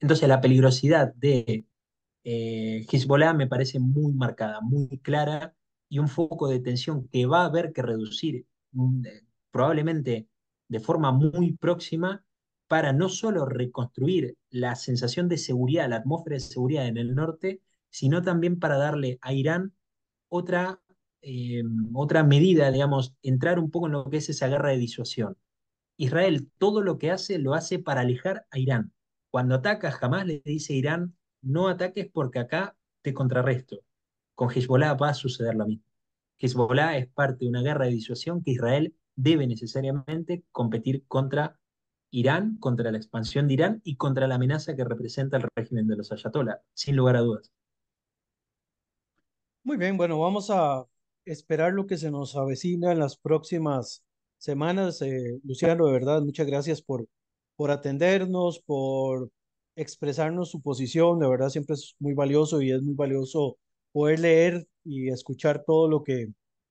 Entonces 0.00 0.28
la 0.28 0.40
peligrosidad 0.40 1.14
de 1.14 1.66
eh, 2.24 2.86
Hezbollah 2.90 3.34
me 3.34 3.46
parece 3.46 3.78
muy 3.78 4.12
marcada, 4.12 4.60
muy 4.60 4.98
clara 4.98 5.54
y 5.88 5.98
un 5.98 6.08
foco 6.08 6.48
de 6.48 6.60
tensión 6.60 7.08
que 7.08 7.26
va 7.26 7.42
a 7.42 7.46
haber 7.46 7.72
que 7.72 7.82
reducir 7.82 8.46
mm, 8.72 9.06
eh, 9.06 9.22
probablemente 9.50 10.28
de 10.68 10.80
forma 10.80 11.12
muy 11.12 11.52
próxima 11.52 12.24
para 12.68 12.92
no 12.92 13.08
solo 13.08 13.46
reconstruir 13.46 14.36
la 14.50 14.76
sensación 14.76 15.28
de 15.28 15.38
seguridad, 15.38 15.88
la 15.88 15.96
atmósfera 15.96 16.34
de 16.34 16.40
seguridad 16.40 16.86
en 16.86 16.96
el 16.96 17.16
norte, 17.16 17.60
sino 17.90 18.22
también 18.22 18.60
para 18.60 18.78
darle 18.78 19.18
a 19.22 19.32
Irán 19.32 19.74
otra, 20.28 20.80
eh, 21.22 21.62
otra 21.94 22.24
medida, 22.24 22.70
digamos, 22.70 23.14
entrar 23.22 23.58
un 23.58 23.70
poco 23.70 23.86
en 23.86 23.92
lo 23.92 24.08
que 24.10 24.18
es 24.18 24.28
esa 24.28 24.48
guerra 24.48 24.70
de 24.70 24.78
disuasión. 24.78 25.36
Israel 25.96 26.50
todo 26.58 26.82
lo 26.82 26.98
que 26.98 27.10
hace 27.10 27.38
lo 27.38 27.54
hace 27.54 27.78
para 27.78 28.00
alejar 28.00 28.46
a 28.50 28.58
Irán. 28.58 28.92
Cuando 29.30 29.54
ataca, 29.54 29.90
jamás 29.92 30.26
le 30.26 30.40
dice 30.44 30.72
a 30.72 30.76
Irán, 30.76 31.16
no 31.42 31.68
ataques 31.68 32.08
porque 32.12 32.38
acá 32.38 32.76
te 33.02 33.14
contrarresto. 33.14 33.80
Con 34.34 34.50
Hezbollah 34.50 34.94
va 34.94 35.10
a 35.10 35.14
suceder 35.14 35.54
lo 35.54 35.66
mismo. 35.66 35.84
Hezbollah 36.38 36.96
es 36.96 37.06
parte 37.08 37.44
de 37.44 37.50
una 37.50 37.62
guerra 37.62 37.84
de 37.84 37.92
disuasión 37.92 38.42
que 38.42 38.52
Israel 38.52 38.94
debe 39.14 39.46
necesariamente 39.46 40.44
competir 40.52 41.04
contra 41.06 41.60
Irán, 42.10 42.56
contra 42.58 42.90
la 42.90 42.96
expansión 42.96 43.46
de 43.46 43.54
Irán 43.54 43.80
y 43.84 43.96
contra 43.96 44.26
la 44.26 44.36
amenaza 44.36 44.74
que 44.74 44.84
representa 44.84 45.36
el 45.36 45.48
régimen 45.54 45.86
de 45.86 45.96
los 45.96 46.10
ayatollah, 46.12 46.60
sin 46.72 46.96
lugar 46.96 47.16
a 47.16 47.20
dudas. 47.20 47.52
Muy 49.62 49.76
bien, 49.76 49.96
bueno, 49.96 50.18
vamos 50.18 50.50
a 50.50 50.86
esperar 51.32 51.72
lo 51.72 51.86
que 51.86 51.96
se 51.96 52.10
nos 52.10 52.36
avecina 52.36 52.92
en 52.92 52.98
las 52.98 53.16
próximas 53.16 54.04
semanas. 54.38 55.00
Eh, 55.02 55.40
Luciano, 55.44 55.86
de 55.86 55.92
verdad, 55.92 56.22
muchas 56.22 56.46
gracias 56.46 56.82
por, 56.82 57.06
por 57.56 57.70
atendernos, 57.70 58.60
por 58.60 59.30
expresarnos 59.76 60.50
su 60.50 60.60
posición. 60.60 61.18
De 61.20 61.28
verdad, 61.28 61.50
siempre 61.50 61.74
es 61.74 61.94
muy 61.98 62.14
valioso 62.14 62.60
y 62.62 62.72
es 62.72 62.82
muy 62.82 62.94
valioso 62.94 63.58
poder 63.92 64.20
leer 64.20 64.66
y 64.84 65.08
escuchar 65.10 65.64
todo 65.64 65.88
lo 65.88 66.02
que, 66.02 66.28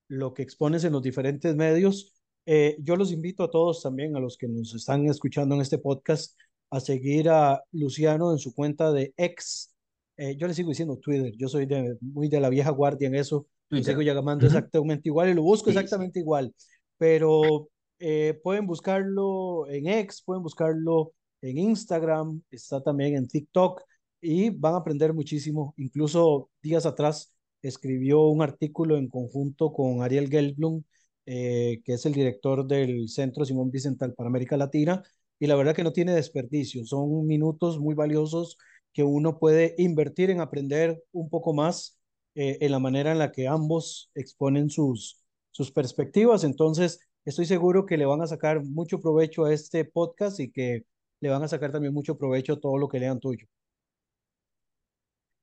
lo 0.08 0.34
que 0.34 0.44
expones 0.44 0.84
en 0.84 0.94
los 0.94 1.04
diferentes 1.04 1.56
medios. 1.56 2.14
Eh, 2.46 2.78
yo 2.82 2.96
los 2.96 3.12
invito 3.12 3.44
a 3.44 3.52
todos 3.52 3.82
también, 3.82 4.16
a 4.16 4.20
los 4.20 4.38
que 4.38 4.48
nos 4.48 4.74
están 4.74 5.06
escuchando 5.06 5.56
en 5.56 5.62
este 5.62 5.78
podcast, 5.78 6.38
a 6.72 6.80
seguir 6.80 7.30
a 7.30 7.64
Luciano 7.72 8.32
en 8.32 8.40
su 8.40 8.54
cuenta 8.54 8.92
de 8.92 9.14
ex. 9.18 9.74
Eh, 10.18 10.36
yo 10.36 10.48
le 10.48 10.54
sigo 10.54 10.70
diciendo 10.70 10.98
Twitter, 10.98 11.34
yo 11.38 11.48
soy 11.48 11.68
muy 12.02 12.28
de 12.28 12.40
la 12.42 12.50
vieja 12.50 12.72
guardia 12.72 13.08
en 13.08 13.16
eso, 13.16 13.48
sigo 13.70 14.02
llamando 14.02 14.46
exactamente 14.46 15.10
igual 15.10 15.30
y 15.30 15.34
lo 15.34 15.44
busco 15.44 15.70
exactamente 15.70 16.20
igual, 16.20 16.54
pero 16.98 17.70
eh, 18.00 18.40
pueden 18.44 18.66
buscarlo 18.66 19.68
en 19.68 19.88
ex, 19.88 20.22
pueden 20.24 20.44
buscarlo 20.44 21.14
en 21.42 21.58
Instagram, 21.58 22.42
está 22.52 22.82
también 22.82 23.16
en 23.16 23.28
TikTok 23.28 23.82
y 24.22 24.50
van 24.50 24.74
a 24.74 24.78
aprender 24.78 25.14
muchísimo. 25.14 25.74
Incluso 25.78 26.50
días 26.62 26.86
atrás 26.86 27.34
escribió 27.62 28.28
un 28.28 28.42
artículo 28.42 28.98
en 28.98 29.10
conjunto 29.10 29.72
con 29.72 30.02
Ariel 30.02 30.30
Gelblum 30.30 30.84
eh, 31.32 31.82
que 31.86 31.94
es 31.94 32.08
el 32.08 32.14
director 32.14 32.66
del 32.66 33.08
Centro 33.08 33.46
Simón 33.46 33.70
Vicental 33.70 34.16
para 34.16 34.30
América 34.30 34.58
Latina, 34.58 35.04
y 35.38 35.46
la 35.46 35.54
verdad 35.54 35.76
que 35.76 35.84
no 35.84 35.94
tiene 35.94 36.12
desperdicio, 36.12 36.84
son 36.86 37.28
minutos 37.28 37.80
muy 37.80 37.94
valiosos 37.94 38.58
que 38.94 39.04
uno 39.04 39.38
puede 39.38 39.76
invertir 39.78 40.32
en 40.32 40.42
aprender 40.42 41.04
un 41.12 41.30
poco 41.30 41.54
más 41.54 41.99
eh, 42.36 42.58
en 42.62 42.72
la 42.72 42.80
manera 42.80 43.12
en 43.12 43.20
la 43.20 43.32
que 43.32 43.48
ambos 43.48 44.12
exponen 44.16 44.70
sus, 44.70 45.20
sus 45.52 45.72
perspectivas. 45.72 46.44
Entonces, 46.44 47.00
estoy 47.26 47.46
seguro 47.46 47.86
que 47.86 47.98
le 47.98 48.06
van 48.06 48.22
a 48.22 48.28
sacar 48.28 48.64
mucho 48.64 49.02
provecho 49.02 49.46
a 49.46 49.54
este 49.54 49.86
podcast 49.86 50.40
y 50.40 50.52
que 50.52 50.86
le 51.22 51.30
van 51.30 51.44
a 51.44 51.48
sacar 51.48 51.72
también 51.72 51.94
mucho 51.94 52.18
provecho 52.18 52.54
a 52.54 52.60
todo 52.60 52.78
lo 52.78 52.88
que 52.88 53.00
lean 53.00 53.20
tuyo. 53.20 53.48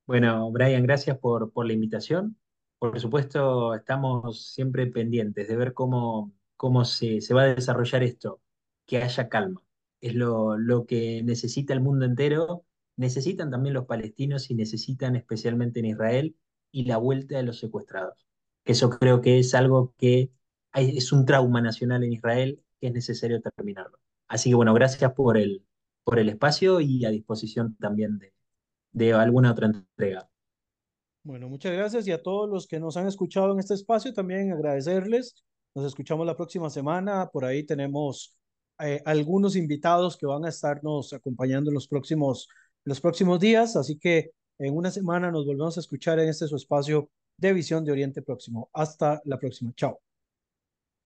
Bueno, 0.06 0.50
Brian, 0.52 0.84
gracias 0.84 1.18
por, 1.18 1.52
por 1.52 1.66
la 1.66 1.72
invitación. 1.72 2.36
Por 2.78 2.98
supuesto, 3.00 3.74
estamos 3.74 4.52
siempre 4.52 4.86
pendientes 4.86 5.48
de 5.48 5.56
ver 5.56 5.72
cómo, 5.74 6.32
cómo 6.56 6.84
se, 6.84 7.20
se 7.20 7.34
va 7.34 7.42
a 7.42 7.54
desarrollar 7.54 8.02
esto, 8.02 8.40
que 8.86 8.98
haya 8.98 9.28
calma. 9.28 9.62
Es 10.00 10.14
lo, 10.14 10.56
lo 10.56 10.86
que 10.86 11.22
necesita 11.24 11.72
el 11.72 11.80
mundo 11.80 12.04
entero, 12.04 12.64
necesitan 12.96 13.50
también 13.50 13.74
los 13.74 13.86
palestinos 13.86 14.50
y 14.50 14.54
necesitan 14.54 15.16
especialmente 15.16 15.80
en 15.80 15.86
Israel 15.86 16.36
y 16.70 16.84
la 16.84 16.96
vuelta 16.98 17.36
de 17.36 17.42
los 17.42 17.58
secuestrados. 17.58 18.26
Eso 18.64 18.90
creo 18.90 19.20
que 19.20 19.38
es 19.38 19.54
algo 19.54 19.94
que 19.96 20.30
es 20.74 21.12
un 21.12 21.24
trauma 21.24 21.60
nacional 21.60 22.04
en 22.04 22.12
Israel 22.12 22.62
que 22.80 22.88
es 22.88 22.92
necesario 22.92 23.40
terminarlo. 23.40 23.98
Así 24.28 24.50
que 24.50 24.56
bueno, 24.56 24.74
gracias 24.74 25.12
por 25.12 25.36
el, 25.38 25.64
por 26.04 26.18
el 26.18 26.28
espacio 26.28 26.80
y 26.80 27.04
a 27.04 27.10
disposición 27.10 27.76
también 27.76 28.18
de, 28.18 28.34
de 28.92 29.12
alguna 29.12 29.52
otra 29.52 29.66
entrega. 29.66 30.28
Bueno, 31.22 31.48
muchas 31.48 31.72
gracias 31.72 32.06
y 32.06 32.12
a 32.12 32.22
todos 32.22 32.48
los 32.48 32.66
que 32.66 32.78
nos 32.78 32.96
han 32.96 33.08
escuchado 33.08 33.52
en 33.52 33.58
este 33.58 33.74
espacio 33.74 34.12
también 34.12 34.52
agradecerles. 34.52 35.44
Nos 35.74 35.84
escuchamos 35.84 36.26
la 36.26 36.36
próxima 36.36 36.70
semana. 36.70 37.28
Por 37.32 37.44
ahí 37.44 37.64
tenemos 37.64 38.36
eh, 38.78 39.02
algunos 39.04 39.56
invitados 39.56 40.16
que 40.16 40.26
van 40.26 40.44
a 40.44 40.50
estarnos 40.50 41.12
acompañando 41.12 41.70
en 41.70 41.74
los 41.74 41.88
próximos, 41.88 42.48
los 42.84 43.00
próximos 43.00 43.40
días. 43.40 43.74
Así 43.76 43.98
que 43.98 44.30
en 44.58 44.76
una 44.76 44.90
semana 44.90 45.30
nos 45.30 45.46
volvemos 45.46 45.76
a 45.76 45.80
escuchar 45.80 46.18
en 46.18 46.28
este 46.28 46.46
su 46.46 46.56
espacio 46.56 47.08
de 47.38 47.52
visión 47.52 47.84
de 47.84 47.92
Oriente 47.92 48.22
Próximo. 48.22 48.70
Hasta 48.72 49.20
la 49.24 49.38
próxima. 49.38 49.72
Chao. 49.76 50.05